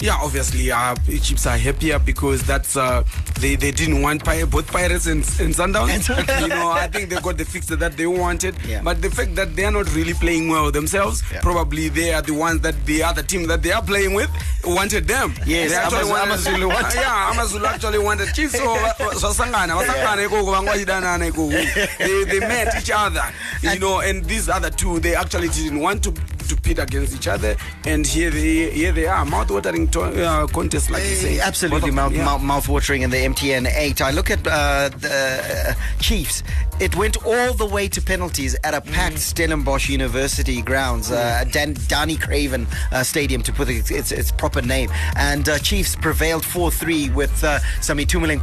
Yeah, 0.00 0.18
obviously, 0.20 0.70
uh, 0.70 0.94
Chiefs 1.22 1.46
are 1.46 1.56
happier 1.56 1.98
because 1.98 2.42
that's 2.42 2.76
uh, 2.76 3.04
they 3.40 3.54
they 3.54 3.70
didn't 3.70 4.02
want 4.02 4.24
Pir- 4.24 4.44
both 4.44 4.66
Pirates 4.70 5.06
and, 5.06 5.22
and 5.40 5.54
Sundowns. 5.54 6.08
you 6.42 6.48
know, 6.48 6.70
I 6.72 6.88
think 6.88 7.08
they 7.10 7.20
got 7.20 7.38
the 7.38 7.44
fixture 7.44 7.76
that 7.76 7.96
they 7.96 8.06
wanted. 8.06 8.54
Yeah. 8.68 8.82
But 8.82 9.00
the 9.00 9.08
fact 9.10 9.34
that 9.36 9.54
they 9.56 9.64
are 9.64 9.70
not 9.70 9.94
really 9.94 10.12
playing 10.12 10.48
well 10.48 10.70
themselves, 10.72 11.22
probably 11.40 11.88
they 11.88 12.12
are 12.12 12.20
the 12.20 12.34
ones 12.34 12.60
that 12.62 12.74
the 12.86 13.02
other 13.04 13.22
team 13.22 13.46
that 13.46 13.62
they 13.62 13.70
are 13.72 13.80
playing 13.82 14.12
with 14.14 14.28
wanted 14.64 15.06
them. 15.06 15.32
Yes, 15.46 15.70
they 15.70 15.76
actually 15.76 16.00
Amaz- 16.00 16.10
wanted, 16.10 16.24
Amazulu 16.32 16.68
wanted- 16.68 16.94
yeah, 17.00 17.30
Amazulu 17.32 17.66
actually 17.66 17.98
wanted 18.00 18.34
Chiefs. 18.34 18.58
So 18.58 18.64
vasangana 18.98 19.74
vasangana 19.80 20.26
ikoko 20.28 20.52
vangwachidanana 20.52 21.30
ikoko. 21.30 21.52
They 21.98 22.24
they 22.24 22.40
met 22.40 22.74
each 22.82 22.90
other, 22.90 23.24
you 23.62 23.78
know, 23.78 24.00
and 24.00 24.24
these 24.24 24.48
other 24.50 24.70
two 24.70 24.98
they 25.00 25.14
actually 25.14 25.48
didn't 25.48 25.78
want 25.80 26.02
to 26.02 26.12
to 26.48 26.56
pit 26.56 26.78
against 26.78 27.14
each 27.14 27.28
other, 27.28 27.56
and 27.84 28.06
here 28.06 28.30
they 28.30 28.70
here 28.70 28.92
they 28.92 29.06
are 29.06 29.24
mouth-watering 29.24 29.88
to, 29.88 30.00
uh, 30.02 30.46
contest 30.48 30.90
like 30.90 31.02
you 31.02 31.16
say. 31.16 31.40
Absolutely 31.40 31.90
Both 31.90 31.96
mouth, 31.96 32.12
them, 32.12 32.20
yeah. 32.20 32.24
mouth, 32.24 32.42
mouth-watering 32.42 33.02
in 33.02 33.10
the 33.10 33.16
MTN 33.16 33.66
8. 33.74 34.00
I 34.00 34.10
look 34.10 34.30
at 34.30 34.46
uh, 34.46 34.88
the 34.90 35.74
uh, 35.76 36.00
Chiefs. 36.00 36.42
It 36.80 36.96
went 36.96 37.24
all 37.24 37.54
the 37.54 37.66
way 37.66 37.86
to 37.88 38.02
penalties 38.02 38.56
at 38.64 38.74
a 38.74 38.80
packed 38.80 39.18
Stellenbosch 39.18 39.88
University 39.88 40.60
grounds, 40.60 41.10
uh, 41.12 41.44
Dan, 41.52 41.76
Danny 41.86 42.16
Craven 42.16 42.66
uh, 42.90 43.04
Stadium 43.04 43.42
to 43.42 43.52
put 43.52 43.68
its, 43.68 43.92
its, 43.92 44.10
its 44.10 44.32
proper 44.32 44.60
name. 44.60 44.90
And 45.16 45.48
uh, 45.48 45.58
Chiefs 45.58 45.94
prevailed 45.94 46.42
4-3 46.42 47.14
with 47.14 47.44
uh, 47.44 47.60
some 47.80 47.98
Itumeleng 47.98 48.40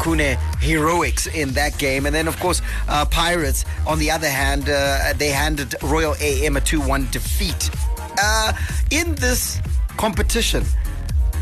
heroics 0.61 1.27
in 1.27 1.51
that 1.51 1.77
game. 1.77 2.05
And 2.05 2.15
then, 2.15 2.27
of 2.27 2.39
course, 2.39 2.61
uh, 2.87 3.05
Pirates, 3.05 3.65
on 3.85 3.99
the 3.99 4.09
other 4.09 4.29
hand, 4.29 4.69
uh, 4.69 5.13
they 5.17 5.29
handed 5.29 5.75
Royal 5.83 6.15
AM 6.21 6.55
a 6.55 6.61
2-1 6.61 7.11
defeat. 7.11 7.69
Uh, 8.19 8.53
in 8.89 9.15
this 9.15 9.59
competition, 9.97 10.63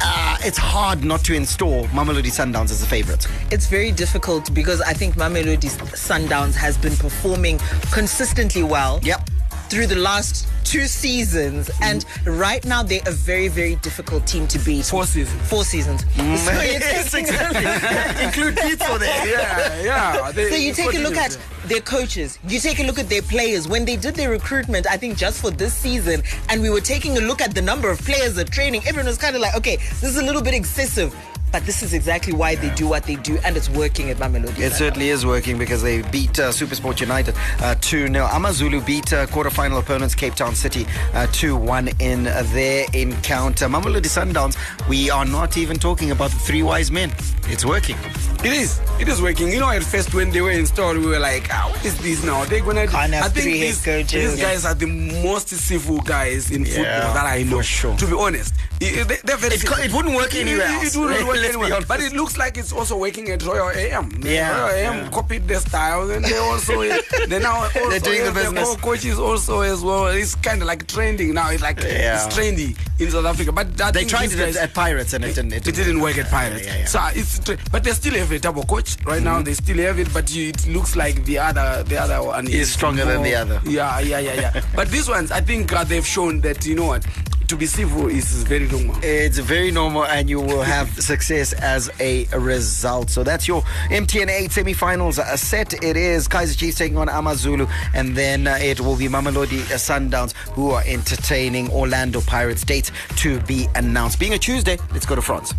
uh, 0.01 0.37
it's 0.41 0.57
hard 0.57 1.03
not 1.03 1.23
to 1.25 1.33
install 1.33 1.85
Mamelodi 1.87 2.31
Sundowns 2.31 2.71
as 2.71 2.81
a 2.81 2.85
favorite. 2.85 3.27
It's 3.51 3.67
very 3.67 3.91
difficult 3.91 4.53
because 4.53 4.81
I 4.81 4.93
think 4.93 5.15
Mamelodi 5.15 5.69
Sundowns 5.95 6.55
has 6.55 6.77
been 6.77 6.95
performing 6.95 7.59
consistently 7.91 8.63
well. 8.63 8.99
Yep. 9.03 9.29
Through 9.69 9.87
the 9.87 9.97
last 9.97 10.47
two 10.63 10.85
seasons, 10.85 11.69
and 11.81 12.03
right 12.25 12.63
now 12.65 12.81
they're 12.83 13.01
a 13.05 13.11
very, 13.11 13.47
very 13.47 13.75
difficult 13.75 14.25
team 14.25 14.47
to 14.47 14.59
beat. 14.59 14.85
Four 14.85 15.05
seasons. 15.05 15.47
Four 15.49 15.63
seasons. 15.63 16.03
Mm. 16.05 16.37
So 16.45 16.51
you're 16.53 16.63
Yes, 16.63 17.13
exactly. 17.13 18.23
Include 18.25 18.55
Pitso 18.55 18.97
there. 18.99 19.27
Yeah, 19.27 19.81
yeah. 19.83 20.31
They- 20.31 20.49
so 20.49 20.55
you 20.55 20.73
take 20.73 20.95
a 20.95 20.99
look 20.99 21.15
at 21.17 21.37
their 21.65 21.81
coaches, 21.81 22.39
you 22.47 22.59
take 22.59 22.79
a 22.79 22.83
look 22.83 22.97
at 22.97 23.09
their 23.09 23.21
players. 23.21 23.67
When 23.67 23.85
they 23.85 23.95
did 23.95 24.15
their 24.15 24.31
recruitment, 24.31 24.87
I 24.87 24.97
think 24.97 25.17
just 25.17 25.39
for 25.41 25.51
this 25.51 25.73
season, 25.73 26.23
and 26.49 26.61
we 26.61 26.69
were 26.71 26.81
taking 26.81 27.17
a 27.17 27.21
look 27.21 27.41
at 27.41 27.53
the 27.53 27.61
number 27.61 27.89
of 27.91 27.99
players 27.99 28.33
that 28.35 28.51
training, 28.51 28.81
everyone 28.87 29.05
was 29.07 29.17
kind 29.19 29.35
of 29.35 29.41
like, 29.41 29.55
okay, 29.55 29.75
this 29.75 30.03
is 30.03 30.17
a 30.17 30.23
little 30.23 30.41
bit 30.41 30.53
excessive. 30.55 31.13
But 31.51 31.65
this 31.65 31.81
is 31.81 31.93
exactly 31.93 32.33
why 32.33 32.55
they 32.55 32.69
do 32.75 32.87
what 32.87 33.03
they 33.03 33.15
do, 33.15 33.37
and 33.43 33.57
it's 33.57 33.69
working 33.69 34.09
at 34.09 34.17
Mamelodi. 34.17 34.59
It 34.59 34.73
certainly 34.73 35.09
is 35.09 35.25
working 35.25 35.57
because 35.57 35.81
they 35.81 36.01
beat 36.03 36.37
uh, 36.39 36.49
Supersport 36.49 37.01
United 37.01 37.35
uh, 37.59 37.75
2 37.81 38.07
0. 38.07 38.27
Amazulu 38.31 38.81
beat 38.81 39.11
uh, 39.13 39.25
quarterfinal 39.27 39.79
opponents 39.79 40.13
Cape 40.13 40.35
Town 40.35 40.53
City 40.53 40.85
uh, 41.13 41.27
2 41.31 41.55
1 41.55 41.89
in 41.99 42.27
uh, 42.27 42.43
their 42.53 42.85
encounter. 42.93 43.65
Mamelodi 43.67 44.05
Sundowns, 44.07 44.57
we 44.87 45.09
are 45.09 45.25
not 45.25 45.57
even 45.57 45.77
talking 45.77 46.11
about 46.11 46.29
the 46.31 46.37
three 46.39 46.63
wise 46.63 46.91
men. 46.91 47.11
It's 47.47 47.65
working. 47.65 47.97
It 48.41 48.53
is. 48.53 48.79
It 49.01 49.09
is 49.09 49.21
working. 49.21 49.49
You 49.51 49.59
know, 49.59 49.69
at 49.69 49.83
first 49.83 50.13
when 50.13 50.29
they 50.31 50.39
were 50.39 50.51
installed, 50.51 50.97
we 50.97 51.07
were 51.07 51.19
like, 51.19 51.47
ah, 51.51 51.67
what 51.71 51.83
is 51.83 51.97
this 51.99 52.23
now? 52.23 52.45
They're 52.45 52.63
gonna. 52.63 52.87
Can't 52.87 53.13
I 53.13 53.27
think 53.27 53.45
these, 53.45 53.83
these 53.83 54.39
guys 54.39 54.65
are 54.65 54.73
the 54.73 54.85
most 54.87 55.49
civil 55.49 55.99
guys 55.99 56.49
in 56.49 56.63
football 56.63 57.13
that 57.13 57.25
I 57.25 57.43
know. 57.43 57.57
for 57.57 57.63
sure. 57.63 57.97
To 57.97 58.07
be 58.07 58.13
honest, 58.13 58.53
I- 58.81 59.01
I- 59.01 59.03
they, 59.03 59.35
very 59.35 59.55
It 59.55 59.63
it 59.65 59.91
wouldn't 59.93 60.15
work 60.15 60.33
anywhere 60.35 60.67
It- 60.67 60.83
else. 60.83 60.95
It 60.95 60.99
wouldn't 60.99 61.27
work 61.31 61.37
anywhere. 61.43 61.81
But 61.85 61.99
it 61.99 62.13
looks 62.13 62.37
like 62.37 62.57
it's 62.57 62.71
also 62.71 62.95
working 62.97 63.29
at 63.29 63.43
Royal 63.43 63.71
AM. 63.71 64.09
Yeah, 64.23 64.57
Royal 64.57 64.69
AM 64.75 64.97
yeah. 65.05 65.09
copied 65.11 65.45
their 65.47 65.59
style, 65.59 66.09
and 66.09 66.23
they 66.23 66.37
also 66.37 66.81
they 67.27 67.39
now 67.39 67.63
also 67.63 67.89
They're 67.89 67.99
doing 67.99 68.19
the 68.19 68.25
have 68.25 68.35
their 68.35 68.51
business. 68.51 68.69
co-coaches 68.75 69.19
also 69.19 69.61
as 69.61 69.81
well. 69.81 70.07
It's 70.07 70.35
kind 70.35 70.61
of 70.61 70.67
like 70.67 70.87
trending 70.87 71.33
now. 71.33 71.49
It's 71.49 71.61
like 71.61 71.81
Yeah. 71.81 72.25
it's 72.25 72.33
trendy 72.37 72.77
in 72.99 73.09
South 73.11 73.25
Africa. 73.25 73.51
But 73.51 73.77
They 73.93 74.05
tried 74.05 74.31
it 74.31 74.39
at, 74.39 74.45
guys- 74.45 74.57
at 74.57 74.73
Pirates 74.73 75.13
and 75.13 75.23
it 75.23 75.35
didn't. 75.35 75.53
it 75.53 75.63
didn't 75.63 75.99
work 76.01 76.17
at 76.17 76.29
Pirates. 76.29 76.65
Yeah, 76.65 76.77
yeah. 76.79 76.85
So 76.85 76.99
uh, 76.99 77.11
it's 77.15 77.39
but 77.71 77.83
they 77.83 77.91
still 77.91 78.13
have 78.13 78.31
a 78.31 78.39
double 78.39 78.63
coach 78.63 78.97
right 79.05 79.21
now. 79.23 79.41
They 79.41 79.53
still 79.53 79.77
have 79.77 79.99
it, 79.99 80.13
but 80.13 80.29
you, 80.33 80.49
it 80.49 80.67
looks 80.67 80.95
like 80.95 81.23
the 81.25 81.39
other 81.39 81.83
the 81.83 81.97
other 81.97 82.21
one 82.23 82.47
Is 82.47 82.71
stronger 82.71 83.05
than 83.05 83.23
the 83.23 83.35
other. 83.35 83.61
Yeah, 83.65 83.99
yeah, 83.99 84.19
yeah, 84.19 84.33
yeah. 84.33 84.61
but 84.75 84.89
these 84.89 85.07
ones, 85.09 85.31
I 85.31 85.41
think 85.41 85.71
uh, 85.73 85.83
they've 85.83 86.05
shown 86.05 86.41
that 86.41 86.65
you 86.65 86.75
know 86.75 86.87
what 86.87 87.05
to 87.49 87.55
be 87.55 87.65
civil 87.65 88.07
is 88.07 88.43
very 88.43 88.67
normal. 88.67 88.95
It's 89.01 89.39
very 89.39 89.71
normal, 89.71 90.05
and 90.05 90.29
you 90.29 90.39
will 90.39 90.61
have 90.61 90.87
success 91.01 91.51
as 91.53 91.89
a 91.99 92.25
result. 92.27 93.09
So 93.09 93.23
that's 93.23 93.47
your 93.47 93.63
MTN 93.89 94.29
8 94.29 94.51
semi-finals 94.51 95.17
uh, 95.17 95.35
set. 95.35 95.73
It 95.83 95.97
is 95.97 96.27
Kaiser 96.27 96.55
Chiefs 96.55 96.77
taking 96.77 96.97
on 96.97 97.09
Amazulu, 97.09 97.65
and 97.95 98.15
then 98.15 98.45
uh, 98.45 98.59
it 98.61 98.79
will 98.79 98.95
be 98.95 99.07
Mamelodi 99.07 99.61
uh, 99.71 99.77
Sundowns 99.77 100.33
who 100.53 100.69
are 100.71 100.83
entertaining 100.85 101.71
Orlando 101.71 102.21
Pirates. 102.21 102.63
Dates 102.63 102.91
to 103.17 103.39
be 103.41 103.67
announced. 103.73 104.19
Being 104.19 104.33
a 104.33 104.37
Tuesday, 104.37 104.77
let's 104.93 105.07
go 105.07 105.15
to 105.15 105.21
France. 105.21 105.53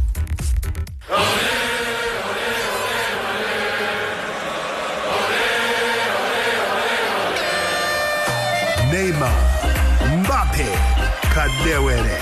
Neymar, 8.91 9.35
Mbappe, 10.23 11.00
Kadewere, 11.31 12.19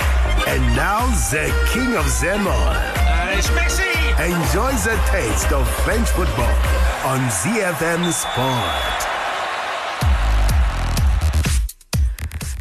and 0.47 0.61
now 0.75 1.05
the 1.31 1.51
king 1.73 1.95
of 1.95 2.05
them 2.21 2.47
all. 2.47 2.73
And 2.73 3.37
it's 3.37 3.49
Messi. 3.49 3.89
Enjoy 4.19 4.71
the 4.85 4.97
taste 5.09 5.51
of 5.51 5.67
French 5.83 6.09
football 6.09 6.55
on 7.05 7.19
ZFM 7.29 8.11
Sport. 8.11 9.18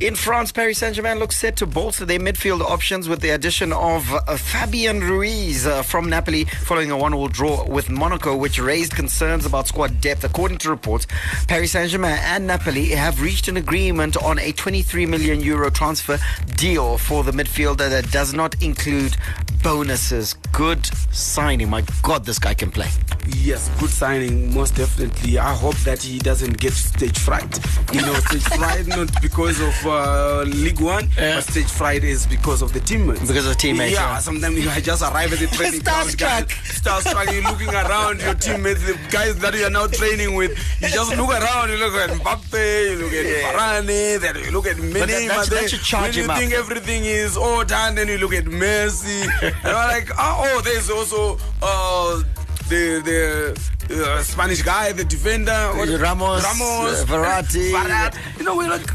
In 0.01 0.15
France, 0.15 0.53
Paris 0.53 0.79
Saint-Germain 0.79 1.19
looks 1.19 1.37
set 1.37 1.57
to 1.57 1.67
bolster 1.67 2.05
their 2.05 2.21
midfield 2.21 2.61
options 2.61 3.09
with 3.09 3.21
the 3.21 3.31
addition 3.31 3.73
of 3.73 4.15
uh, 4.15 4.37
Fabian 4.37 5.01
Ruiz 5.01 5.67
uh, 5.67 5.83
from 5.83 6.09
Napoli 6.09 6.45
following 6.45 6.93
a 6.93 6.97
one-all 6.97 7.27
draw 7.27 7.65
with 7.65 7.91
Monaco, 7.91 8.37
which 8.37 8.61
raised 8.61 8.93
concerns 8.95 9.45
about 9.45 9.67
squad 9.67 10.01
depth. 10.01 10.23
According 10.23 10.59
to 10.59 10.71
reports, 10.71 11.09
Paris 11.49 11.73
Saint-Germain 11.73 12.17
and 12.23 12.47
Napoli 12.47 12.91
have 12.91 13.21
reached 13.21 13.49
an 13.49 13.57
agreement 13.57 14.17
on 14.17 14.39
a 14.39 14.53
23 14.53 15.05
million 15.05 15.41
euro 15.41 15.69
transfer 15.69 16.17
deal 16.55 16.97
for 16.97 17.25
the 17.25 17.33
midfielder 17.33 17.91
that 17.91 18.09
does 18.13 18.33
not 18.33 18.63
include 18.63 19.17
bonuses. 19.65 20.35
Good 20.53 20.87
signing. 21.13 21.71
My 21.71 21.83
God, 22.05 22.25
this 22.25 22.39
guy 22.39 22.55
can 22.55 22.71
play. 22.71 22.91
Yes, 23.37 23.71
good 23.79 23.91
signing, 23.91 24.53
most 24.55 24.75
definitely. 24.77 25.39
I 25.39 25.53
hope 25.55 25.77
that 25.79 26.03
he 26.03 26.19
doesn't 26.19 26.59
get 26.59 26.73
stage 26.73 27.19
fright. 27.19 27.59
You 27.93 28.01
know, 28.03 28.15
stage 28.15 28.43
fright 28.59 28.87
not 28.87 29.11
because 29.21 29.61
of 29.61 29.87
uh, 29.87 30.43
League 30.47 30.81
One, 30.81 31.09
but 31.17 31.43
stage 31.43 31.67
fright 31.71 32.05
is 32.05 32.27
because 32.27 32.63
of 32.63 32.73
the 32.73 32.81
teammates. 32.81 33.21
Because 33.27 33.47
of 33.47 33.57
teammates, 33.59 33.93
Yeah, 33.95 34.13
yeah. 34.15 34.19
sometimes 34.19 34.57
you 34.59 34.81
just 34.81 35.03
arrive 35.03 35.33
at 35.33 35.39
the 35.41 35.47
training 35.57 35.81
ground. 35.81 36.09
Starstruck, 36.09 37.33
you're 37.33 37.43
looking 37.43 37.69
around 37.69 38.21
your 38.21 38.35
teammates, 38.35 38.83
the 38.87 38.99
guys 39.11 39.39
that 39.41 39.55
you 39.55 39.65
are 39.65 39.71
now 39.71 39.87
training 39.87 40.35
with. 40.35 40.53
You 40.81 40.89
just 40.89 41.15
look 41.17 41.31
around, 41.31 41.69
you 41.71 41.77
look 41.77 41.95
at 41.95 42.11
Mbappe, 42.11 42.91
you 42.91 42.97
look 42.97 43.13
at 43.13 43.55
Varane, 43.55 44.21
then 44.21 44.45
you 44.45 44.51
look 44.53 44.67
at 44.67 44.77
that- 44.77 44.83
Menema. 44.85 45.07
that 45.07 45.45
should- 45.45 45.51
that 45.53 45.61
then 45.61 45.69
should 45.69 45.83
charge 45.83 46.03
when 46.03 46.15
you 46.17 46.25
him 46.25 46.31
up. 46.31 46.39
think 46.39 46.53
everything 46.53 47.05
is 47.05 47.37
all 47.37 47.65
done, 47.65 47.95
then 47.95 48.09
you 48.09 48.19
look 48.19 48.33
at 48.35 48.45
Messi. 48.45 49.23
and 49.43 49.55
I'm 49.67 49.89
like, 49.89 50.11
oh, 50.19 50.55
oh, 50.57 50.61
there's 50.63 50.89
also 50.91 51.39
uh, 51.63 52.23
the 52.69 53.55
the 53.89 54.05
uh, 54.05 54.23
Spanish 54.23 54.63
guy, 54.63 54.93
the 54.93 55.05
defender, 55.05 55.73
Ramos, 55.99 56.45
Ramos, 56.45 57.03
uh, 57.03 57.07
Verratti. 57.07 57.73
Verratti. 57.73 58.39
You 58.39 58.45
know, 58.45 58.57
we're 58.57 58.69
like 58.69 58.87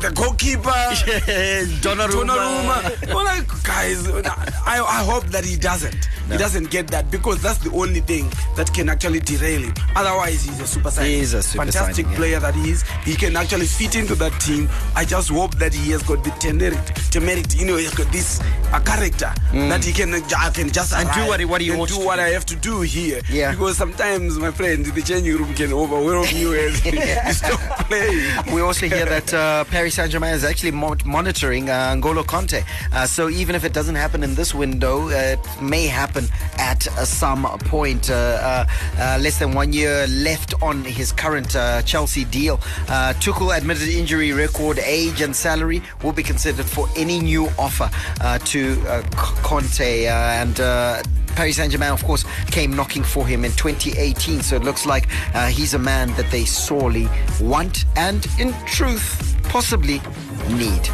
the 0.00 0.10
goalkeeper, 0.14 0.70
Donnarumma. 1.82 2.24
Donnarumma. 2.26 3.14
We're 3.14 3.24
like, 3.24 3.46
guys, 3.62 4.06
I, 4.66 4.80
I 4.82 5.04
hope 5.04 5.24
that 5.26 5.44
he 5.44 5.56
doesn't. 5.56 6.08
He 6.30 6.38
doesn't 6.38 6.70
get 6.70 6.88
that 6.88 7.10
because 7.10 7.42
that's 7.42 7.58
the 7.58 7.70
only 7.72 8.00
thing 8.00 8.30
that 8.56 8.72
can 8.72 8.88
actually 8.88 9.20
derail 9.20 9.60
him. 9.62 9.74
Otherwise, 9.94 10.44
he's 10.44 10.58
a 10.60 10.66
super 10.66 10.90
signing. 10.90 11.10
He 11.12 11.18
is 11.18 11.34
a 11.34 11.42
super 11.42 11.64
fantastic 11.66 12.06
signing, 12.06 12.10
yeah. 12.12 12.16
player 12.18 12.40
that 12.40 12.54
he 12.54 12.70
is. 12.70 12.82
He 13.04 13.14
can 13.14 13.36
actually 13.36 13.66
fit 13.66 13.94
into 13.94 14.14
that 14.16 14.32
team. 14.40 14.68
I 14.96 15.04
just 15.04 15.28
hope 15.28 15.54
that 15.56 15.74
he 15.74 15.90
has 15.92 16.02
got 16.02 16.24
the 16.24 16.30
temerit, 16.30 16.82
temerit 17.10 17.54
you 17.58 17.66
know, 17.66 17.76
he's 17.76 17.94
got 17.94 18.10
this 18.10 18.40
a 18.72 18.80
character 18.80 19.32
that 19.52 19.84
he 19.84 19.92
can, 19.92 20.14
I 20.14 20.50
can 20.50 20.70
just 20.70 20.92
Mm. 20.94 21.00
And 21.00 21.12
do 21.14 21.26
what 21.26 21.40
he- 21.40 21.46
what 21.46 21.60
he 21.60 21.70
and 21.70 21.78
wants 21.78 21.94
do 21.94 22.00
to 22.00 22.06
what 22.06 22.16
do. 22.16 22.22
I 22.22 22.28
have 22.30 22.46
to 22.46 22.56
do 22.56 22.80
here. 22.82 23.20
Yeah. 23.28 23.50
Because 23.52 23.76
sometimes, 23.76 24.38
my 24.38 24.50
friend, 24.50 24.84
the 24.86 25.02
changing 25.02 25.36
room 25.36 25.52
can 25.54 25.72
overwhelm 25.72 26.26
you 26.32 26.54
as 26.54 26.84
you 26.86 27.32
stop 27.32 27.60
playing. 27.88 28.54
We 28.54 28.60
also 28.60 28.86
hear 28.86 29.04
that 29.06 29.32
uh, 29.34 29.64
Paris 29.74 29.96
Saint 29.96 30.08
Germain 30.08 30.32
is 30.32 30.44
actually 30.44 30.70
monitoring 30.70 31.68
uh, 31.68 31.96
Kanté. 31.96 32.64
Uh, 32.92 33.06
so 33.06 33.28
even 33.28 33.56
if 33.56 33.64
it 33.64 33.72
doesn't 33.72 33.96
happen 33.96 34.22
in 34.22 34.36
this 34.36 34.54
window, 34.54 35.08
uh, 35.08 35.34
it 35.34 35.40
may 35.60 35.88
happen 35.88 36.28
at 36.58 36.84
some 37.04 37.42
point. 37.64 38.08
Uh, 38.08 38.64
uh, 39.00 39.18
less 39.20 39.40
than 39.40 39.50
one 39.50 39.72
year 39.72 40.06
left 40.06 40.54
on 40.62 40.84
his 40.84 41.10
current 41.10 41.56
Chelsea 41.84 42.24
deal. 42.26 42.58
Tuchel 43.18 43.56
admitted 43.56 43.88
injury 43.88 44.30
record, 44.32 44.78
age, 44.78 45.20
and 45.20 45.34
salary 45.34 45.82
will 46.04 46.12
be 46.12 46.22
considered 46.22 46.66
for 46.66 46.88
any 46.94 47.18
new 47.18 47.48
offer 47.58 47.90
to 48.44 48.76
Kanté. 49.42 50.06
And 50.06 51.23
Paris 51.34 51.56
Saint 51.56 51.72
Germain, 51.72 51.90
of 51.90 52.04
course, 52.04 52.24
came 52.46 52.74
knocking 52.74 53.02
for 53.02 53.26
him 53.26 53.44
in 53.44 53.50
2018. 53.52 54.40
So 54.42 54.56
it 54.56 54.62
looks 54.62 54.86
like 54.86 55.08
uh, 55.34 55.48
he's 55.48 55.74
a 55.74 55.78
man 55.78 56.14
that 56.14 56.30
they 56.30 56.44
sorely 56.44 57.08
want 57.40 57.84
and, 57.96 58.26
in 58.38 58.54
truth, 58.66 59.36
possibly 59.44 60.00
need. 60.48 60.84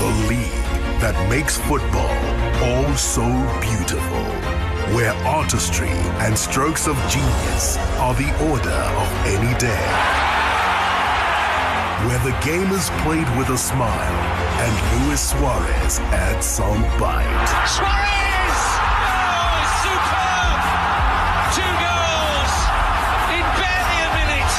The 0.00 0.10
league 0.28 0.62
that 1.00 1.14
makes 1.28 1.58
football 1.58 2.16
all 2.64 2.96
so 2.96 3.26
beautiful. 3.60 4.24
Where 4.96 5.12
artistry 5.24 5.92
and 6.24 6.36
strokes 6.36 6.86
of 6.86 6.96
genius 7.08 7.76
are 7.98 8.14
the 8.14 8.32
order 8.50 8.70
of 8.70 9.08
any 9.26 9.58
day. 9.58 9.88
Where 12.06 12.18
the 12.24 12.36
game 12.44 12.70
is 12.72 12.90
played 13.02 13.28
with 13.38 13.50
a 13.50 13.58
smile 13.58 14.41
and 14.60 15.06
Luis 15.06 15.20
Suarez 15.30 16.00
adds 16.12 16.46
some 16.46 16.82
bite. 16.98 17.48
Suarez! 17.66 18.58
Oh, 19.08 19.62
superb! 19.82 20.60
Two 21.56 21.72
goals 21.86 22.54
in 23.36 23.44
barely 23.58 23.98
a 24.02 24.10
minute. 24.20 24.54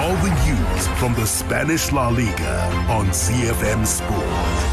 All 0.00 0.16
the 0.26 0.32
news 0.46 0.88
from 0.98 1.14
the 1.14 1.26
Spanish 1.26 1.92
La 1.92 2.08
Liga 2.08 2.62
on 2.88 3.06
ZFM 3.08 3.86
Sport. 3.86 4.67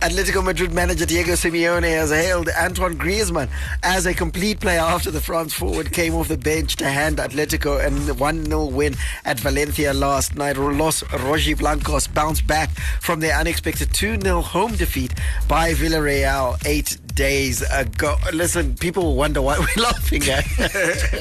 Atletico 0.00 0.42
Madrid 0.42 0.72
manager 0.72 1.04
Diego 1.04 1.32
Simeone 1.32 1.82
has 1.82 2.10
hailed 2.10 2.48
Antoine 2.58 2.96
Griezmann 2.96 3.50
as 3.82 4.06
a 4.06 4.14
complete 4.14 4.58
player 4.58 4.80
after 4.80 5.10
the 5.10 5.20
France 5.20 5.52
forward 5.52 5.92
came 5.92 6.14
off 6.14 6.28
the 6.28 6.38
bench 6.38 6.76
to 6.76 6.86
hand 6.88 7.18
Atletico 7.18 7.78
a 7.84 7.90
1-0 7.90 8.72
win 8.72 8.96
at 9.26 9.38
Valencia 9.40 9.92
last 9.92 10.34
night. 10.34 10.56
Los 10.56 11.02
Rojiblancos 11.02 12.12
bounced 12.14 12.46
back 12.46 12.70
from 13.02 13.20
their 13.20 13.36
unexpected 13.36 13.90
2-0 13.90 14.42
home 14.42 14.74
defeat 14.74 15.12
by 15.46 15.74
Villarreal 15.74 16.56
eight 16.64 16.96
days 17.14 17.60
ago. 17.70 18.16
Listen, 18.32 18.74
people 18.76 19.16
wonder 19.16 19.42
why 19.42 19.58
we're 19.58 19.82
laughing 19.82 20.22
at. 20.30 20.44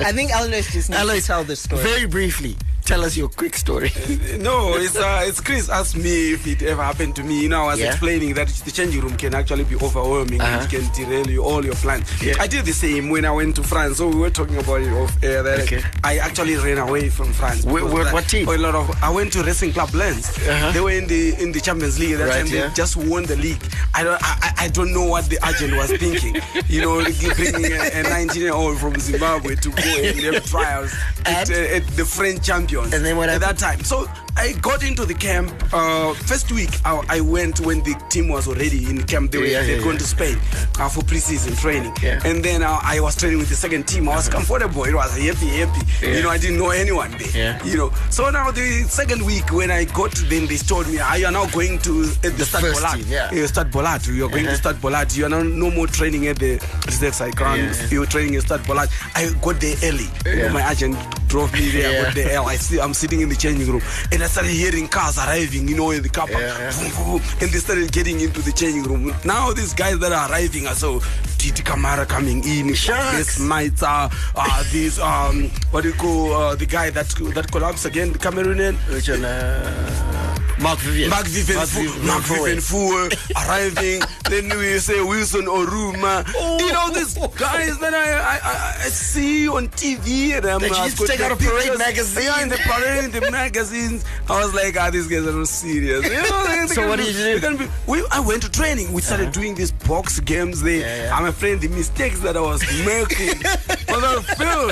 I 0.06 0.14
think 0.14 0.32
Alois 0.32 0.72
just 0.72 0.90
needs 0.90 1.02
Alois, 1.02 1.20
to 1.20 1.28
tell 1.28 1.44
this 1.44 1.60
story. 1.60 1.84
Very 1.84 2.06
briefly, 2.06 2.56
tell 2.90 3.06
us 3.06 3.16
your 3.16 3.30
quick 3.30 3.56
story. 3.56 3.92
No, 4.40 4.74
it's 4.76 4.96
uh, 4.96 5.24
it's 5.28 5.42
Chris 5.42 5.70
asked 5.70 5.96
me 5.98 6.34
if 6.34 6.48
it 6.48 6.62
ever 6.64 6.82
happened 6.84 7.16
to 7.18 7.24
me. 7.24 7.42
You 7.44 7.50
know, 7.50 7.64
I 7.64 7.72
was 7.72 7.80
Yeah. 7.80 7.88
explaining 7.92 8.34
that 8.36 8.48
the 8.48 8.72
changing 8.72 9.02
room 9.02 9.16
can 9.18 9.36
actually 9.36 9.64
be 9.66 9.76
overwhelming. 9.76 10.40
Uh-huh. 10.42 10.64
It 10.64 10.70
can 10.70 10.92
derail 10.94 11.30
you 11.30 11.44
all 11.44 11.64
your 11.64 11.76
plans. 11.76 12.08
Yeah. 12.24 12.36
I 12.40 12.48
did 12.48 12.66
the 12.66 12.72
same 12.74 13.10
when 13.10 13.26
I 13.26 13.32
went 13.32 13.56
to 13.58 13.64
France. 13.64 13.98
So 13.98 14.08
we 14.08 14.16
were 14.16 14.30
talking 14.30 14.58
about 14.58 14.82
it 14.82 14.92
off 14.94 15.12
air. 15.24 15.44
That 15.44 15.60
Okay. 15.62 15.82
I 16.04 16.18
actually 16.20 16.56
ran 16.56 16.78
away 16.78 17.10
from 17.10 17.34
France. 17.34 17.64
Wh- 17.66 17.74
because 17.76 17.92
wh- 17.94 18.04
that- 18.06 18.14
what 18.14 18.28
team? 18.30 18.48
A 18.48 18.58
lot 18.58 18.76
of. 18.76 18.90
I 19.04 19.10
went 19.10 19.34
to 19.34 19.44
Racing 19.44 19.74
Club 19.74 19.94
Lens. 19.94 20.30
Uh-huh. 20.38 20.72
They 20.72 20.82
were 20.82 20.92
in 20.92 21.08
the 21.08 21.36
in 21.42 21.52
the 21.52 21.60
Champions 21.62 22.00
League. 22.00 22.18
That 22.18 22.30
Right, 22.30 22.46
time 22.46 22.48
yeah. 22.56 22.68
they 22.70 22.74
just 22.74 22.96
won 22.98 23.24
the 23.26 23.36
league. 23.36 23.62
I 23.94 24.04
don't 24.04 24.20
I, 24.24 24.54
I- 24.66 24.70
don't 24.70 24.94
know 24.94 25.06
what 25.06 25.26
the 25.30 25.38
agent 25.48 25.76
was 25.76 25.92
thinking. 25.92 26.38
you 26.70 26.82
know, 26.82 27.04
bringing 27.36 27.74
a 27.74 28.04
19 28.04 28.42
year 28.42 28.54
old 28.54 28.78
from 28.80 28.98
Zimbabwe 29.00 29.56
to 29.56 29.70
go 29.70 29.84
and 29.84 30.20
have 30.20 30.46
trials 30.46 30.94
at, 31.26 31.50
And? 31.50 31.52
uh, 31.52 31.76
at 31.78 31.88
the 31.98 32.06
French 32.06 32.44
And 32.84 33.06
then 33.06 33.18
what 33.18 33.30
at 33.30 33.42
that 33.42 33.58
time. 33.58 33.84
So 33.84 34.08
I 34.40 34.54
got 34.62 34.84
into 34.84 35.06
the 35.06 35.14
camp. 35.14 35.52
Uh, 35.74 36.14
first 36.14 36.50
week, 36.54 36.70
I, 36.86 37.04
I 37.10 37.20
went 37.20 37.60
when 37.60 37.80
the 37.84 37.94
team 38.10 38.30
was 38.30 38.48
already 38.48 38.86
in 38.90 39.04
camp. 39.04 39.32
They 39.32 39.38
were 39.38 39.46
Yeah, 39.46 39.64
yeah, 39.64 39.76
yeah. 39.84 39.92
to 39.98 40.04
Spain 40.04 40.38
uh, 40.80 40.88
for 40.88 41.02
preseason 41.02 41.60
training. 41.60 41.92
And 42.26 42.42
then 42.44 42.64
uh, 42.64 42.80
I 42.82 43.02
was 43.02 43.18
training 43.18 43.40
with 43.40 43.50
the 43.50 43.56
second 43.56 43.86
team. 43.88 44.08
I 44.08 44.16
was 44.16 44.30
comfortable. 44.30 44.86
It 44.86 44.94
was 44.96 45.12
happy, 45.18 45.48
happy. 45.48 46.08
You 46.08 46.24
know, 46.24 46.30
I 46.30 46.38
didn't 46.38 46.58
know 46.58 46.70
anyone 46.70 47.12
there. 47.34 47.60
You 47.66 47.76
know. 47.76 47.92
So 48.10 48.30
now 48.30 48.50
the 48.52 48.84
second 48.88 49.26
week 49.26 49.52
when 49.52 49.72
I 49.72 49.84
got, 49.84 50.14
then 50.30 50.48
they 50.48 50.56
told 50.58 50.88
me, 50.88 51.00
"Ah, 51.02 51.16
you 51.16 51.26
are 51.26 51.32
now 51.34 51.46
going 51.48 51.78
to 51.80 52.04
at 52.04 52.22
the, 52.22 52.30
The 52.30 52.46
Bollaert. 52.46 52.96
team, 52.96 53.06
yeah. 53.10 53.44
Uh, 53.44 53.48
Stade 53.48 53.72
Bollaert. 53.72 54.08
You 54.08 54.26
are 54.26 54.30
going 54.30 54.46
Uh-huh. 54.46 54.54
to 54.56 54.58
start 54.58 54.76
Bollaert. 54.78 55.18
You 55.18 55.26
are 55.26 55.30
now 55.30 55.44
no 55.44 55.70
more 55.70 55.88
training 55.88 56.28
at 56.28 56.40
the 56.40 56.54
reserve 56.86 57.14
side 57.14 57.36
ground. 57.36 57.60
Yeah, 57.62 57.74
yeah. 57.76 57.88
You're 57.92 58.06
training 58.06 58.36
at 58.38 58.44
Stade 58.44 58.62
Bollaert. 58.62 58.90
I 59.16 59.30
got 59.42 59.60
there 59.60 59.76
early. 59.84 60.08
You 60.26 60.48
know, 60.48 60.54
my 60.54 60.72
agent 60.72 60.96
drove 61.28 61.52
me 61.54 61.70
there. 61.70 61.90
I 62.02 62.06
got 62.06 62.16
there 62.16 62.38
early. 62.40 62.54
I 62.54 62.56
see, 62.56 62.80
I'm 62.80 62.94
sitting 62.94 63.20
in 63.22 63.28
the 63.30 63.36
changing 63.36 63.70
room 63.70 63.82
and 64.14 64.24
I 64.24 64.28
started 64.30 64.52
hearing 64.52 64.88
cars 64.88 65.18
arriving, 65.18 65.68
you 65.68 65.76
know, 65.76 65.92
in 65.92 66.04
the 66.04 66.10
car 66.10 66.28
park. 66.28 66.40
Yeah, 66.40 66.72
yeah. 66.72 67.20
And 67.42 67.50
they 67.52 67.58
started 67.60 67.92
getting 67.92 68.22
into 68.22 68.42
the 68.42 68.52
changing 68.52 68.84
room. 68.84 69.14
Now 69.26 69.52
these 69.52 69.74
guys 69.74 69.98
that 70.00 70.12
are 70.12 70.30
arriving 70.30 70.68
are 70.68 70.76
so 70.76 71.02
Titi 71.38 71.64
Camara 71.64 72.06
coming 72.06 72.44
in, 72.44 72.74
Sharks. 72.74 73.18
this 73.18 73.40
Maita, 73.40 74.12
uh, 74.36 74.64
this 74.72 75.00
um, 75.00 75.50
what 75.72 75.82
do 75.82 75.90
you 75.90 75.96
call 75.96 76.34
uh, 76.34 76.56
the 76.56 76.66
guy 76.66 76.90
that 76.92 77.08
that 77.34 77.52
collapsed 77.52 77.86
again, 77.86 78.12
the 78.14 78.20
Cameroonian. 78.20 78.76
Which 78.94 79.10
one? 79.10 79.26
Uh, 79.26 80.39
Mark 80.62 80.80
Vivian. 80.80 81.10
Mark 81.10 81.26
Vivian, 81.28 81.58
Mark 81.58 81.70
Fu- 81.70 81.82
Vivian 81.82 82.06
Mark 82.08 82.24
Vivian 82.24 82.60
Foe 82.62 83.08
uh, 83.08 83.10
arriving. 83.48 84.02
then 84.30 84.50
we 84.58 84.78
say 84.80 85.02
Wilson 85.02 85.46
Oruma. 85.46 86.24
Oh. 86.36 86.58
You 86.60 86.72
know 86.74 86.90
these 86.94 87.14
guys 87.38 87.78
that 87.80 87.94
I, 87.94 88.12
I, 88.20 88.40
I, 88.86 88.90
see 88.90 89.48
on 89.48 89.68
TV. 89.70 90.36
And 90.36 90.46
I'm, 90.46 90.60
That 90.62 90.70
you 90.70 90.76
I've 90.76 90.86
used 90.86 90.98
to 91.00 91.08
take 91.08 91.22
out 91.22 91.32
of 91.32 91.40
Parade 91.40 91.78
magazine. 91.78 92.24
Yeah, 92.24 92.44
in 92.44 92.50
the 92.50 92.58
parade, 92.58 93.04
in 93.06 93.12
the 93.12 93.32
magazines. 93.32 94.04
I 94.30 94.44
was 94.44 94.54
like, 94.54 94.78
ah, 94.78 94.90
these 94.90 95.08
guys 95.08 95.26
are 95.26 95.32
not 95.32 95.48
serious. 95.48 96.04
You 96.04 96.10
know, 96.12 96.44
they- 96.46 96.60
they 96.60 96.68
So 96.74 96.88
what 96.88 97.00
be- 97.00 97.06
did 97.06 97.16
you 97.16 97.40
do? 97.40 97.58
they 97.58 97.66
be- 97.66 97.72
we, 97.88 98.04
I 98.12 98.20
went 98.20 98.44
to 98.44 98.52
training. 98.52 98.92
We 98.94 99.02
started 99.02 99.24
uh-huh. 99.30 99.32
doing 99.42 99.56
these 99.56 99.72
box 99.72 100.20
games 100.20 100.62
there. 100.62 100.80
Yeah, 100.82 101.04
yeah. 101.06 101.18
I'm 101.18 101.26
afraid 101.26 101.62
the 101.62 101.70
mistakes 101.70 102.20
that 102.20 102.36
I 102.38 102.42
was 102.42 102.62
making 102.86 103.42
was 103.92 104.04
on 104.04 104.24
film. 104.36 104.72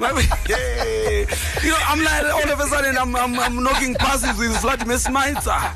My- 0.00 0.22
Hey. 0.46 1.26
You 1.62 1.70
know, 1.70 1.76
I'm 1.86 2.02
like, 2.04 2.24
all 2.34 2.50
of 2.50 2.60
a 2.60 2.66
sudden, 2.66 2.96
I'm, 2.98 3.14
I'm, 3.16 3.38
I'm 3.38 3.62
knocking 3.62 3.94
passes 3.94 4.38
with 4.38 4.60
Vladimir 4.60 4.96
Smicer. 4.98 5.72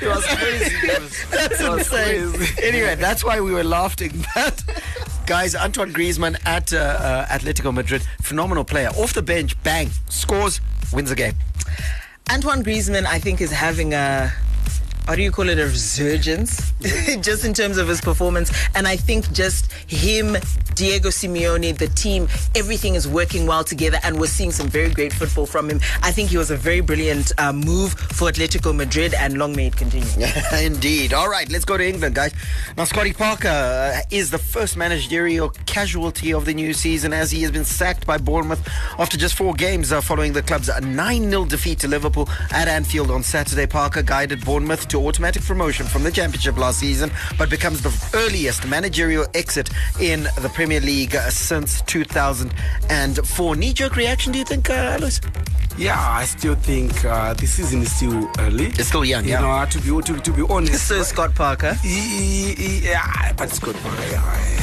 It 0.00 0.08
was 0.08 0.24
crazy. 0.26 0.74
It 0.86 1.00
was- 1.02 1.24
That's 1.30 1.60
it 1.60 1.68
was 1.70 1.78
insane. 1.92 2.32
crazy. 2.32 2.62
Anyway, 2.66 2.94
that's 2.96 3.24
why 3.24 3.40
we 3.40 3.52
were 3.52 3.64
laughing. 3.64 4.24
But 4.34 4.62
Guys, 5.26 5.56
Antoine 5.56 5.92
Griezmann 5.92 6.36
at 6.46 6.72
uh, 6.72 6.76
uh, 6.76 7.26
Atletico 7.26 7.74
Madrid, 7.74 8.02
phenomenal 8.22 8.62
player. 8.64 8.90
Off 8.90 9.12
the 9.12 9.22
bench, 9.22 9.60
bang, 9.64 9.90
scores, 10.08 10.60
wins 10.92 11.08
the 11.10 11.16
game. 11.16 11.34
Antoine 12.32 12.62
Griezmann, 12.62 13.06
I 13.06 13.18
think, 13.18 13.40
is 13.40 13.50
having 13.50 13.92
a 13.92 14.32
how 15.06 15.14
do 15.14 15.22
you 15.22 15.30
call 15.30 15.48
it 15.48 15.58
a 15.58 15.64
resurgence? 15.64 16.72
Just 17.20 17.44
in 17.44 17.54
terms 17.54 17.78
of 17.78 17.88
his 17.88 18.00
performance. 18.00 18.50
And 18.74 18.86
i 18.86 18.96
think 18.96 19.30
just 19.32 19.72
him 19.90 20.36
diego 20.74 21.08
simeone 21.08 21.76
the 21.78 21.88
team 21.88 22.28
everything 22.54 22.94
is 22.94 23.08
working 23.08 23.46
well 23.46 23.64
together 23.64 23.98
and 24.02 24.20
we're 24.20 24.26
seeing 24.26 24.52
some 24.52 24.68
very 24.68 24.90
great 24.90 25.12
football 25.12 25.46
from 25.46 25.70
him. 25.70 25.80
I 26.02 26.10
think 26.12 26.30
he 26.30 26.36
was 26.36 26.50
a 26.50 26.56
very 26.56 26.80
brilliant 26.80 27.32
uh, 27.38 27.52
move 27.52 27.92
for 27.92 28.30
atletico 28.30 28.74
madrid 28.74 29.14
and 29.14 29.38
long 29.38 29.54
may 29.54 29.68
it 29.68 29.76
continue. 29.76 30.26
Indeed. 30.52 31.14
All 31.14 31.28
right 31.28 31.48
let's 31.50 31.64
go 31.64 31.76
to 31.76 31.86
england 31.86 32.14
guys. 32.14 32.34
Now 32.76 32.84
scotty 32.84 33.12
parker 33.12 33.48
uh, 33.48 34.00
is 34.10 34.30
the 34.30 34.38
first 34.38 34.76
managerial 34.76 35.50
casualty 35.66 36.32
of 36.32 36.44
the 36.44 36.54
new 36.54 36.72
season 36.72 37.12
as 37.12 37.30
he 37.30 37.42
has 37.42 37.50
been 37.50 37.64
sacked 37.64 38.06
by 38.06 38.18
bournemouth 38.18 38.66
after 38.98 39.16
just 39.16 39.34
four 39.34 39.54
games 39.54 39.92
uh, 39.92 40.00
following 40.00 40.32
the 40.32 40.42
club's 40.42 40.68
9-0 40.68 41.48
defeat 41.48 41.78
to 41.80 41.88
liverpool 41.88 42.28
at 42.50 42.68
anfield 42.68 43.10
on 43.10 43.22
saturday. 43.22 43.66
Parker 43.66 44.02
guided 44.02 44.44
bournemouth 44.44 44.86
to 44.88 44.95
to 44.96 45.06
automatic 45.06 45.42
promotion 45.42 45.86
from 45.86 46.02
the 46.02 46.10
Championship 46.10 46.56
last 46.56 46.80
season, 46.80 47.10
but 47.38 47.50
becomes 47.50 47.82
the 47.82 47.92
earliest 48.14 48.66
managerial 48.66 49.26
exit 49.34 49.68
in 50.00 50.22
the 50.40 50.50
Premier 50.54 50.80
League 50.80 51.14
since 51.28 51.82
2004. 51.82 53.56
Knee 53.56 53.72
jerk 53.72 53.96
reaction, 53.96 54.32
do 54.32 54.38
you 54.38 54.44
think, 54.44 54.70
uh, 54.70 54.96
Alois? 54.98 55.20
Yeah, 55.78 56.00
I 56.00 56.24
still 56.24 56.54
think 56.54 57.04
uh, 57.04 57.34
the 57.34 57.46
season 57.46 57.82
is 57.82 57.94
still 57.94 58.30
early. 58.38 58.66
It's 58.66 58.88
still 58.88 59.04
young, 59.04 59.24
you 59.24 59.32
yeah. 59.32 59.40
know, 59.42 59.66
to 59.68 59.78
be 59.78 60.02
to, 60.02 60.20
to 60.20 60.32
be 60.32 60.42
honest. 60.48 60.88
So 60.88 61.02
Scott 61.02 61.34
Parker. 61.34 61.76
Yeah, 61.84 63.32
but 63.36 63.50
Scott 63.50 63.74
Parker, 63.82 64.02
yeah, 64.10 64.56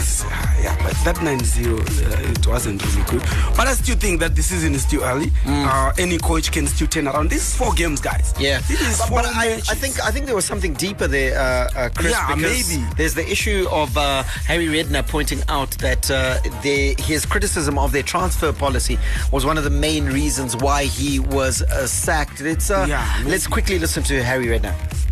yeah, 0.64 0.76
but 0.82 0.94
that 1.04 1.18
9-0, 1.18 1.80
uh, 1.80 2.32
it 2.32 2.48
wasn't 2.48 2.84
really 2.84 3.04
good. 3.12 3.22
But 3.56 3.68
I 3.68 3.74
still 3.74 3.96
think 3.96 4.22
that 4.22 4.36
the 4.36 4.42
season 4.42 4.74
is 4.74 4.84
still 4.84 5.04
early. 5.04 5.28
Mm. 5.44 5.68
Uh, 5.68 5.94
any 6.00 6.18
coach 6.18 6.52
can 6.52 6.66
still 6.66 6.88
turn 6.88 7.08
around. 7.08 7.30
This 7.30 7.48
is 7.48 7.56
four 7.56 7.74
games, 7.74 8.02
guys. 8.02 8.34
Yeah, 8.40 8.62
this 8.62 8.82
is 8.82 8.98
but, 8.98 9.10
four 9.10 9.22
but 9.22 9.26
I, 9.36 9.56
I, 9.56 9.76
think 9.76 10.02
I 10.02 10.10
think 10.10 10.23
there 10.26 10.36
was 10.36 10.46
something 10.46 10.74
deeper 10.74 11.08
there, 11.08 11.38
uh, 11.38 11.70
uh 11.76 11.90
Chris. 11.96 12.12
Yeah, 12.12 12.36
maybe. 12.36 12.84
There's 12.98 13.14
the 13.14 13.30
issue 13.30 13.68
of 13.72 13.96
uh, 13.98 14.24
Harry 14.24 14.68
Redknapp 14.68 15.08
pointing 15.08 15.42
out 15.50 15.72
that 15.80 16.10
uh, 16.10 16.40
they, 16.62 16.96
his 17.00 17.26
criticism 17.26 17.78
of 17.78 17.92
their 17.92 18.04
transfer 18.04 18.54
policy 18.54 18.98
was 19.32 19.46
one 19.46 19.58
of 19.58 19.64
the 19.64 19.70
main 19.70 20.06
reasons 20.06 20.56
why 20.56 20.86
he 20.86 21.20
was 21.20 21.64
sacked. 21.90 22.42
Let's 22.42 22.70
yeah, 22.70 23.24
let's 23.26 23.48
quickly 23.48 23.80
listen 23.80 24.04
to 24.04 24.24
Harry 24.24 24.46
Redknapp. 24.46 25.04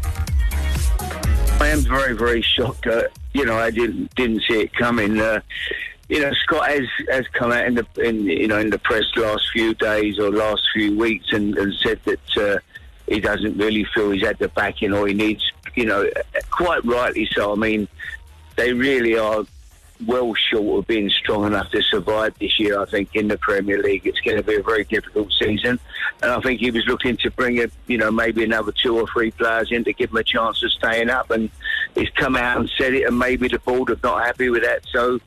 I 1.61 1.67
am 1.67 1.81
very, 1.81 2.13
very 2.13 2.41
shocked. 2.41 2.87
Uh, 2.87 3.03
you 3.33 3.45
know, 3.45 3.55
I 3.55 3.69
didn't 3.69 4.13
didn't 4.15 4.41
see 4.47 4.61
it 4.61 4.73
coming. 4.73 5.19
Uh, 5.19 5.41
you 6.09 6.19
know, 6.19 6.33
Scott 6.43 6.69
has, 6.69 6.87
has 7.09 7.27
come 7.29 7.51
out 7.51 7.65
in 7.65 7.75
the 7.75 7.85
in 7.97 8.25
you 8.25 8.47
know 8.47 8.57
in 8.57 8.71
the 8.71 8.79
press 8.79 9.05
last 9.15 9.47
few 9.53 9.73
days 9.75 10.19
or 10.19 10.31
last 10.31 10.61
few 10.73 10.97
weeks 10.97 11.31
and, 11.31 11.55
and 11.57 11.73
said 11.75 11.99
that 12.05 12.37
uh, 12.37 12.59
he 13.11 13.19
doesn't 13.19 13.57
really 13.57 13.83
feel 13.93 14.11
he's 14.11 14.23
had 14.23 14.39
the 14.39 14.47
backing 14.49 14.93
or 14.93 15.07
he 15.07 15.13
needs. 15.13 15.43
You 15.75 15.85
know, 15.85 16.09
quite 16.49 16.83
rightly 16.85 17.27
so. 17.33 17.51
I 17.51 17.55
mean, 17.55 17.87
they 18.55 18.73
really 18.73 19.17
are 19.17 19.45
well 20.07 20.33
short 20.33 20.79
of 20.79 20.87
being 20.87 21.09
strong 21.09 21.45
enough 21.45 21.69
to 21.71 21.81
survive 21.83 22.33
this 22.39 22.59
year. 22.59 22.79
I 22.79 22.85
think 22.85 23.15
in 23.15 23.27
the 23.27 23.37
Premier 23.37 23.81
League, 23.81 24.07
it's 24.07 24.19
going 24.21 24.37
to 24.37 24.43
be 24.43 24.55
a 24.55 24.63
very 24.63 24.83
difficult 24.85 25.31
season, 25.33 25.79
and 26.21 26.31
I 26.31 26.39
think 26.41 26.59
he 26.59 26.71
was 26.71 26.85
looking 26.87 27.17
to 27.17 27.31
bring 27.31 27.59
a, 27.59 27.67
you 27.87 27.97
know, 27.97 28.11
maybe 28.11 28.43
another 28.43 28.71
two 28.71 28.97
or 28.97 29.07
three 29.07 29.31
players 29.31 29.71
in 29.71 29.83
to 29.83 29.93
give 29.93 30.09
them 30.09 30.17
a 30.17 30.23
chance 30.23 30.63
of 30.63 30.71
staying 30.71 31.09
up, 31.09 31.29
and 31.31 31.49
he's 31.95 32.09
come 32.11 32.35
out 32.35 32.59
and 32.59 32.71
said 32.77 32.93
it, 32.93 33.07
and 33.07 33.17
maybe 33.17 33.47
the 33.47 33.59
board 33.59 33.89
are 33.89 33.99
not 34.03 34.25
happy 34.25 34.49
with 34.49 34.63
that. 34.63 34.81
So 34.91 35.19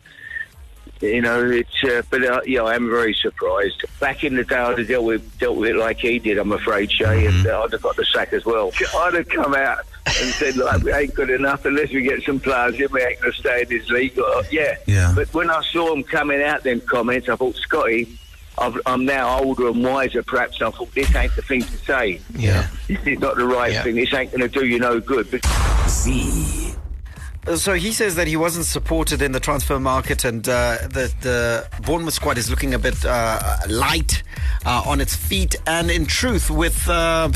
you 1.04 1.22
know, 1.22 1.44
it's 1.44 1.84
uh, 1.84 2.02
but 2.10 2.24
uh, 2.24 2.40
yeah, 2.46 2.62
I 2.62 2.74
am 2.74 2.88
very 2.88 3.14
surprised. 3.14 3.84
Back 4.00 4.24
in 4.24 4.36
the 4.36 4.44
day, 4.44 4.56
I'd 4.56 4.78
have 4.78 4.88
dealt 4.88 5.04
with 5.04 5.38
dealt 5.38 5.56
with 5.56 5.70
it 5.70 5.76
like 5.76 5.98
he 5.98 6.18
did. 6.18 6.38
I'm 6.38 6.52
afraid, 6.52 6.90
Shay, 6.90 7.24
mm-hmm. 7.24 7.38
and 7.38 7.46
uh, 7.46 7.62
I'd 7.62 7.72
have 7.72 7.82
got 7.82 7.96
the 7.96 8.04
sack 8.04 8.32
as 8.32 8.44
well. 8.44 8.72
I'd 8.96 9.14
have 9.14 9.28
come 9.28 9.54
out 9.54 9.78
and 10.06 10.30
said 10.34 10.56
like 10.56 10.82
we 10.82 10.92
ain't 10.92 11.14
good 11.14 11.30
enough 11.30 11.64
unless 11.64 11.90
we 11.90 12.02
get 12.02 12.22
some 12.22 12.40
players 12.40 12.78
in. 12.78 12.88
We 12.92 13.02
ain't 13.02 13.20
going 13.20 13.32
to 13.32 13.38
stay 13.38 13.62
in 13.62 13.68
this 13.68 13.88
league. 13.90 14.18
Or, 14.18 14.42
yeah. 14.50 14.76
yeah. 14.86 15.12
But 15.14 15.32
when 15.34 15.50
I 15.50 15.62
saw 15.62 15.92
him 15.92 16.02
coming 16.02 16.42
out, 16.42 16.62
them 16.62 16.80
comments, 16.80 17.28
I 17.28 17.36
thought, 17.36 17.56
Scotty. 17.56 18.18
i 18.58 18.72
am 18.86 19.04
now 19.04 19.40
older 19.40 19.68
and 19.68 19.84
wiser, 19.84 20.22
perhaps. 20.22 20.60
I 20.62 20.70
thought 20.70 20.92
this 20.92 21.14
ain't 21.14 21.34
the 21.36 21.42
thing 21.42 21.62
to 21.62 21.78
say. 21.78 22.20
Yeah, 22.34 22.68
this 22.88 23.04
is 23.06 23.18
not 23.18 23.36
the 23.36 23.46
right 23.46 23.72
yeah. 23.72 23.82
thing. 23.82 23.96
This 23.96 24.12
ain't 24.12 24.30
going 24.30 24.48
to 24.48 24.48
do 24.48 24.66
you 24.66 24.78
no 24.78 25.00
good. 25.00 25.30
But- 25.30 25.44
Z. 25.88 26.74
So 27.52 27.74
he 27.74 27.92
says 27.92 28.14
that 28.14 28.26
he 28.26 28.36
wasn't 28.36 28.64
supported 28.64 29.20
in 29.20 29.32
the 29.32 29.38
transfer 29.38 29.78
market, 29.78 30.24
and 30.24 30.48
uh, 30.48 30.78
that 30.88 31.14
the 31.20 31.68
Bournemouth 31.82 32.14
squad 32.14 32.38
is 32.38 32.48
looking 32.48 32.72
a 32.72 32.78
bit 32.78 33.04
uh, 33.04 33.58
light 33.68 34.22
uh, 34.64 34.82
on 34.86 34.98
its 34.98 35.14
feet. 35.14 35.54
And 35.66 35.90
in 35.90 36.06
truth, 36.06 36.50
with 36.50 36.88
uh, 36.88 37.30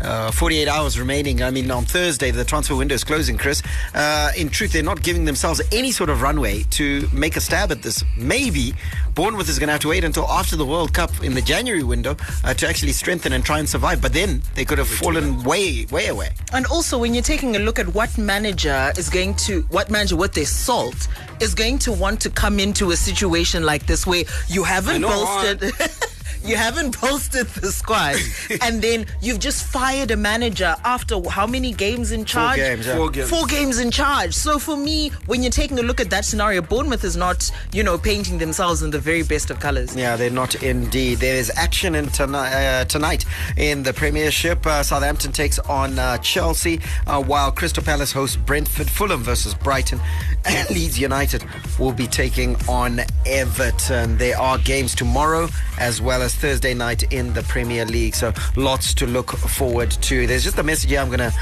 uh, 0.00 0.30
48 0.30 0.68
hours 0.68 0.98
remaining, 0.98 1.42
I 1.42 1.50
mean, 1.50 1.70
on 1.70 1.84
Thursday 1.84 2.30
the 2.30 2.44
transfer 2.44 2.74
window 2.74 2.94
is 2.94 3.04
closing. 3.04 3.36
Chris, 3.36 3.62
uh, 3.94 4.32
in 4.38 4.48
truth, 4.48 4.72
they're 4.72 4.82
not 4.82 5.02
giving 5.02 5.26
themselves 5.26 5.60
any 5.70 5.92
sort 5.92 6.08
of 6.08 6.22
runway 6.22 6.62
to 6.70 7.06
make 7.12 7.36
a 7.36 7.40
stab 7.40 7.70
at 7.70 7.82
this. 7.82 8.02
Maybe 8.16 8.72
Bournemouth 9.14 9.50
is 9.50 9.58
going 9.58 9.68
to 9.68 9.72
have 9.72 9.82
to 9.82 9.88
wait 9.88 10.02
until 10.02 10.26
after 10.28 10.56
the 10.56 10.64
World 10.64 10.94
Cup 10.94 11.10
in 11.22 11.34
the 11.34 11.42
January 11.42 11.82
window 11.82 12.14
to 12.14 12.66
actually 12.66 12.92
strengthen 12.92 13.34
and 13.34 13.44
try 13.44 13.58
and 13.58 13.68
survive. 13.68 14.00
But 14.00 14.14
then 14.14 14.40
they 14.54 14.64
could 14.64 14.78
have 14.78 14.88
fallen 14.88 15.42
way, 15.44 15.86
way 15.90 16.06
away. 16.06 16.30
And 16.54 16.64
also, 16.66 16.96
when 16.96 17.12
you're 17.12 17.22
taking 17.22 17.54
a 17.54 17.58
look 17.58 17.78
at 17.78 17.88
what 17.88 18.16
manager 18.16 18.92
is 18.96 19.10
going 19.10 19.34
to 19.34 19.41
what 19.70 19.90
manager 19.90 20.16
with 20.16 20.32
their 20.32 20.46
salt 20.46 21.08
is 21.40 21.54
going 21.54 21.78
to 21.78 21.92
want 21.92 22.20
to 22.20 22.30
come 22.30 22.58
into 22.60 22.90
a 22.90 22.96
situation 22.96 23.64
like 23.64 23.86
this 23.86 24.06
where 24.06 24.24
you 24.48 24.62
haven't 24.62 25.02
bolstered 25.02 25.60
you 26.44 26.56
haven't 26.56 26.96
posted 27.00 27.46
the 27.48 27.72
squad, 27.72 28.16
and 28.62 28.82
then 28.82 29.06
you've 29.20 29.38
just 29.38 29.64
fired 29.64 30.10
a 30.10 30.16
manager 30.16 30.74
after 30.84 31.20
how 31.28 31.46
many 31.46 31.72
games 31.72 32.12
in 32.12 32.24
charge? 32.24 32.58
Four 32.58 32.68
games, 32.68 32.86
yeah. 32.86 32.96
Four 32.96 33.10
games. 33.10 33.30
Four 33.30 33.46
games 33.46 33.78
in 33.78 33.90
charge. 33.90 34.34
So 34.34 34.58
for 34.58 34.76
me, 34.76 35.10
when 35.26 35.42
you're 35.42 35.52
taking 35.52 35.78
a 35.78 35.82
look 35.82 36.00
at 36.00 36.10
that 36.10 36.24
scenario, 36.24 36.62
Bournemouth 36.62 37.04
is 37.04 37.16
not, 37.16 37.50
you 37.72 37.82
know, 37.82 37.98
painting 37.98 38.38
themselves 38.38 38.82
in 38.82 38.90
the 38.90 38.98
very 38.98 39.22
best 39.22 39.50
of 39.50 39.60
colours. 39.60 39.94
Yeah, 39.96 40.16
they're 40.16 40.30
not 40.30 40.62
indeed. 40.62 41.18
There 41.18 41.36
is 41.36 41.50
action 41.56 41.94
in 41.94 42.08
tonight, 42.08 42.52
uh, 42.52 42.84
tonight 42.86 43.24
in 43.56 43.82
the 43.82 43.92
Premiership. 43.92 44.66
Uh, 44.66 44.82
Southampton 44.82 45.32
takes 45.32 45.58
on 45.60 45.98
uh, 45.98 46.18
Chelsea, 46.18 46.80
uh, 47.06 47.22
while 47.22 47.52
Crystal 47.52 47.82
Palace 47.82 48.12
hosts 48.12 48.36
Brentford, 48.36 48.88
Fulham 48.90 49.22
versus 49.22 49.54
Brighton, 49.54 50.00
and 50.44 50.68
Leeds 50.70 50.98
United 50.98 51.44
will 51.78 51.92
be 51.92 52.06
taking 52.06 52.56
on 52.68 53.00
Everton. 53.26 54.18
There 54.18 54.38
are 54.38 54.58
games 54.58 54.94
tomorrow 54.94 55.48
as 55.78 56.00
well 56.00 56.22
as 56.22 56.31
Thursday 56.36 56.74
night 56.74 57.02
in 57.12 57.32
the 57.34 57.42
Premier 57.42 57.84
League. 57.84 58.14
So 58.14 58.32
lots 58.56 58.94
to 58.94 59.06
look 59.06 59.30
forward 59.30 59.90
to. 59.90 60.26
There's 60.26 60.44
just 60.44 60.58
a 60.58 60.62
message 60.62 60.90
here 60.90 61.00
I'm 61.00 61.08
going 61.08 61.18
to 61.30 61.32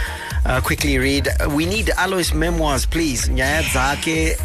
uh, 0.47 0.61
quickly 0.61 0.99
read. 0.99 1.29
We 1.51 1.67
need 1.67 1.91
Alois 1.99 2.33
memoirs, 2.35 2.87
please. 2.87 3.29
nyaya 3.29 3.63
dzake 3.63 4.37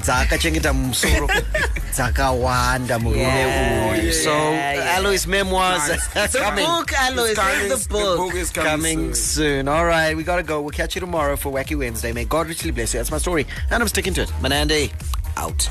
dzakachengeta 0.00 0.72
musoro 0.72 1.28
dzakawanda 1.94 2.98
murume 2.98 3.90
uyu 3.92 4.12
so 4.12 4.32
Alois 4.96 5.26
memoirs 5.26 5.88
nice. 5.88 6.36
coming. 6.36 6.64
The 6.64 6.70
book, 6.70 6.92
Alois, 6.92 7.34
coming, 7.34 7.68
the 7.68 7.86
book. 7.88 8.10
The 8.10 8.16
book 8.16 8.34
is 8.34 8.50
coming, 8.50 8.70
coming 8.70 9.14
soon. 9.14 9.64
soon. 9.64 9.68
All 9.68 9.84
right, 9.84 10.16
we 10.16 10.22
got 10.22 10.36
to 10.36 10.42
go. 10.42 10.60
We'll 10.60 10.70
catch 10.70 10.94
you 10.94 11.00
tomorrow 11.00 11.36
for 11.36 11.52
Wacky 11.52 11.76
Wednesday. 11.76 12.12
May 12.12 12.24
God 12.24 12.48
richly 12.48 12.70
bless 12.70 12.94
you. 12.94 12.98
That's 12.98 13.10
my 13.10 13.18
story. 13.18 13.46
And 13.70 13.82
I'm 13.82 13.88
sticking 13.88 14.14
to 14.14 14.22
it. 14.22 14.28
Manande, 14.40 14.90
out. 15.36 15.68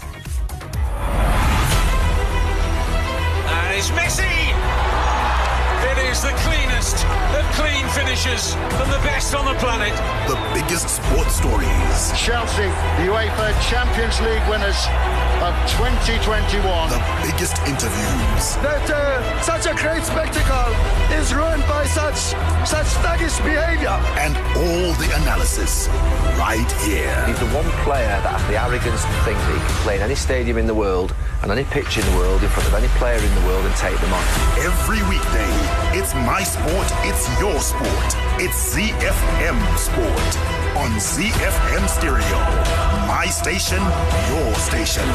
Messi! 3.89 4.90
It 5.81 5.97
is 5.97 6.21
the 6.21 6.33
cleanest 6.45 7.05
of 7.33 7.43
clean 7.57 7.87
finishes 7.89 8.53
and 8.53 8.91
the 8.91 9.01
best 9.01 9.33
on 9.33 9.45
the 9.45 9.57
planet. 9.59 9.93
The 10.29 10.37
biggest 10.53 10.89
sports 10.89 11.35
stories. 11.35 12.13
Chelsea, 12.13 12.69
UEFA 13.01 13.49
Champions 13.65 14.21
League 14.21 14.45
winners 14.45 14.77
of 15.41 15.57
2021. 15.73 16.61
The 16.89 17.01
biggest 17.25 17.57
interviews. 17.65 18.43
That 18.61 18.85
uh, 18.93 19.41
such 19.41 19.65
a 19.65 19.73
great 19.73 20.03
spectacle 20.03 20.69
is 21.17 21.33
ruined 21.33 21.65
by 21.65 21.85
such 21.87 22.37
such 22.61 22.85
thuggish 23.01 23.41
behaviour. 23.43 23.97
And 24.21 24.37
all 24.61 24.93
the 25.01 25.09
analysis 25.17 25.89
right 26.37 26.71
here. 26.85 27.13
He's 27.25 27.39
the 27.39 27.49
one 27.57 27.65
player 27.81 28.21
that 28.21 28.37
has 28.37 28.45
the 28.47 28.61
arrogance 28.61 29.01
to 29.01 29.17
think 29.25 29.37
that 29.37 29.53
he 29.53 29.59
can 29.59 29.77
play 29.81 29.95
in 29.97 30.01
any 30.01 30.15
stadium 30.15 30.57
in 30.57 30.67
the 30.67 30.75
world 30.75 31.13
and 31.41 31.51
any 31.51 31.63
pitch 31.65 31.97
in 31.97 32.05
the 32.05 32.17
world 32.17 32.43
in 32.43 32.49
front 32.49 32.67
of 32.69 32.73
any 32.75 32.87
player 33.01 33.17
in 33.17 33.33
the 33.41 33.45
world 33.49 33.65
and 33.65 33.75
take 33.75 33.97
them 33.97 34.13
on. 34.13 34.23
Every 34.61 35.01
weekday, 35.09 35.49
it's 35.93 36.13
my 36.13 36.43
sport, 36.43 36.87
it's 37.03 37.27
your 37.39 37.59
sport. 37.59 38.15
It's 38.39 38.75
ZFM 38.75 39.77
Sport 39.77 40.61
on 40.77 40.91
ZFM 40.99 41.87
Stereo. 41.87 42.39
My 43.07 43.27
station, 43.27 43.81
your 44.29 44.53
station. 44.55 45.07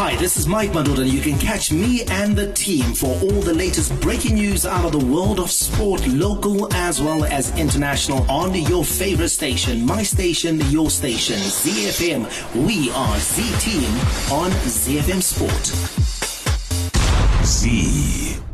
Hi, 0.00 0.14
this 0.14 0.36
is 0.36 0.46
Mike 0.46 0.70
Madoda, 0.70 1.00
and 1.00 1.12
you 1.12 1.20
can 1.20 1.36
catch 1.38 1.72
me 1.72 2.02
and 2.04 2.36
the 2.36 2.52
team 2.52 2.94
for 2.94 3.08
all 3.20 3.40
the 3.42 3.52
latest 3.52 4.00
breaking 4.00 4.34
news 4.34 4.64
out 4.64 4.84
of 4.84 4.92
the 4.92 5.04
world 5.04 5.40
of 5.40 5.50
sport, 5.50 6.06
local 6.06 6.72
as 6.72 7.02
well 7.02 7.24
as 7.24 7.50
international, 7.58 8.24
on 8.30 8.54
your 8.54 8.84
favorite 8.84 9.30
station, 9.30 9.84
my 9.84 10.04
station, 10.04 10.60
your 10.70 10.88
station, 10.90 11.36
ZFM. 11.36 12.26
We 12.66 12.92
are 12.92 13.18
Z 13.18 13.42
Team 13.58 13.90
on 14.30 14.52
ZFM 14.52 15.20
Sport. 15.20 16.17
Z 17.48 18.47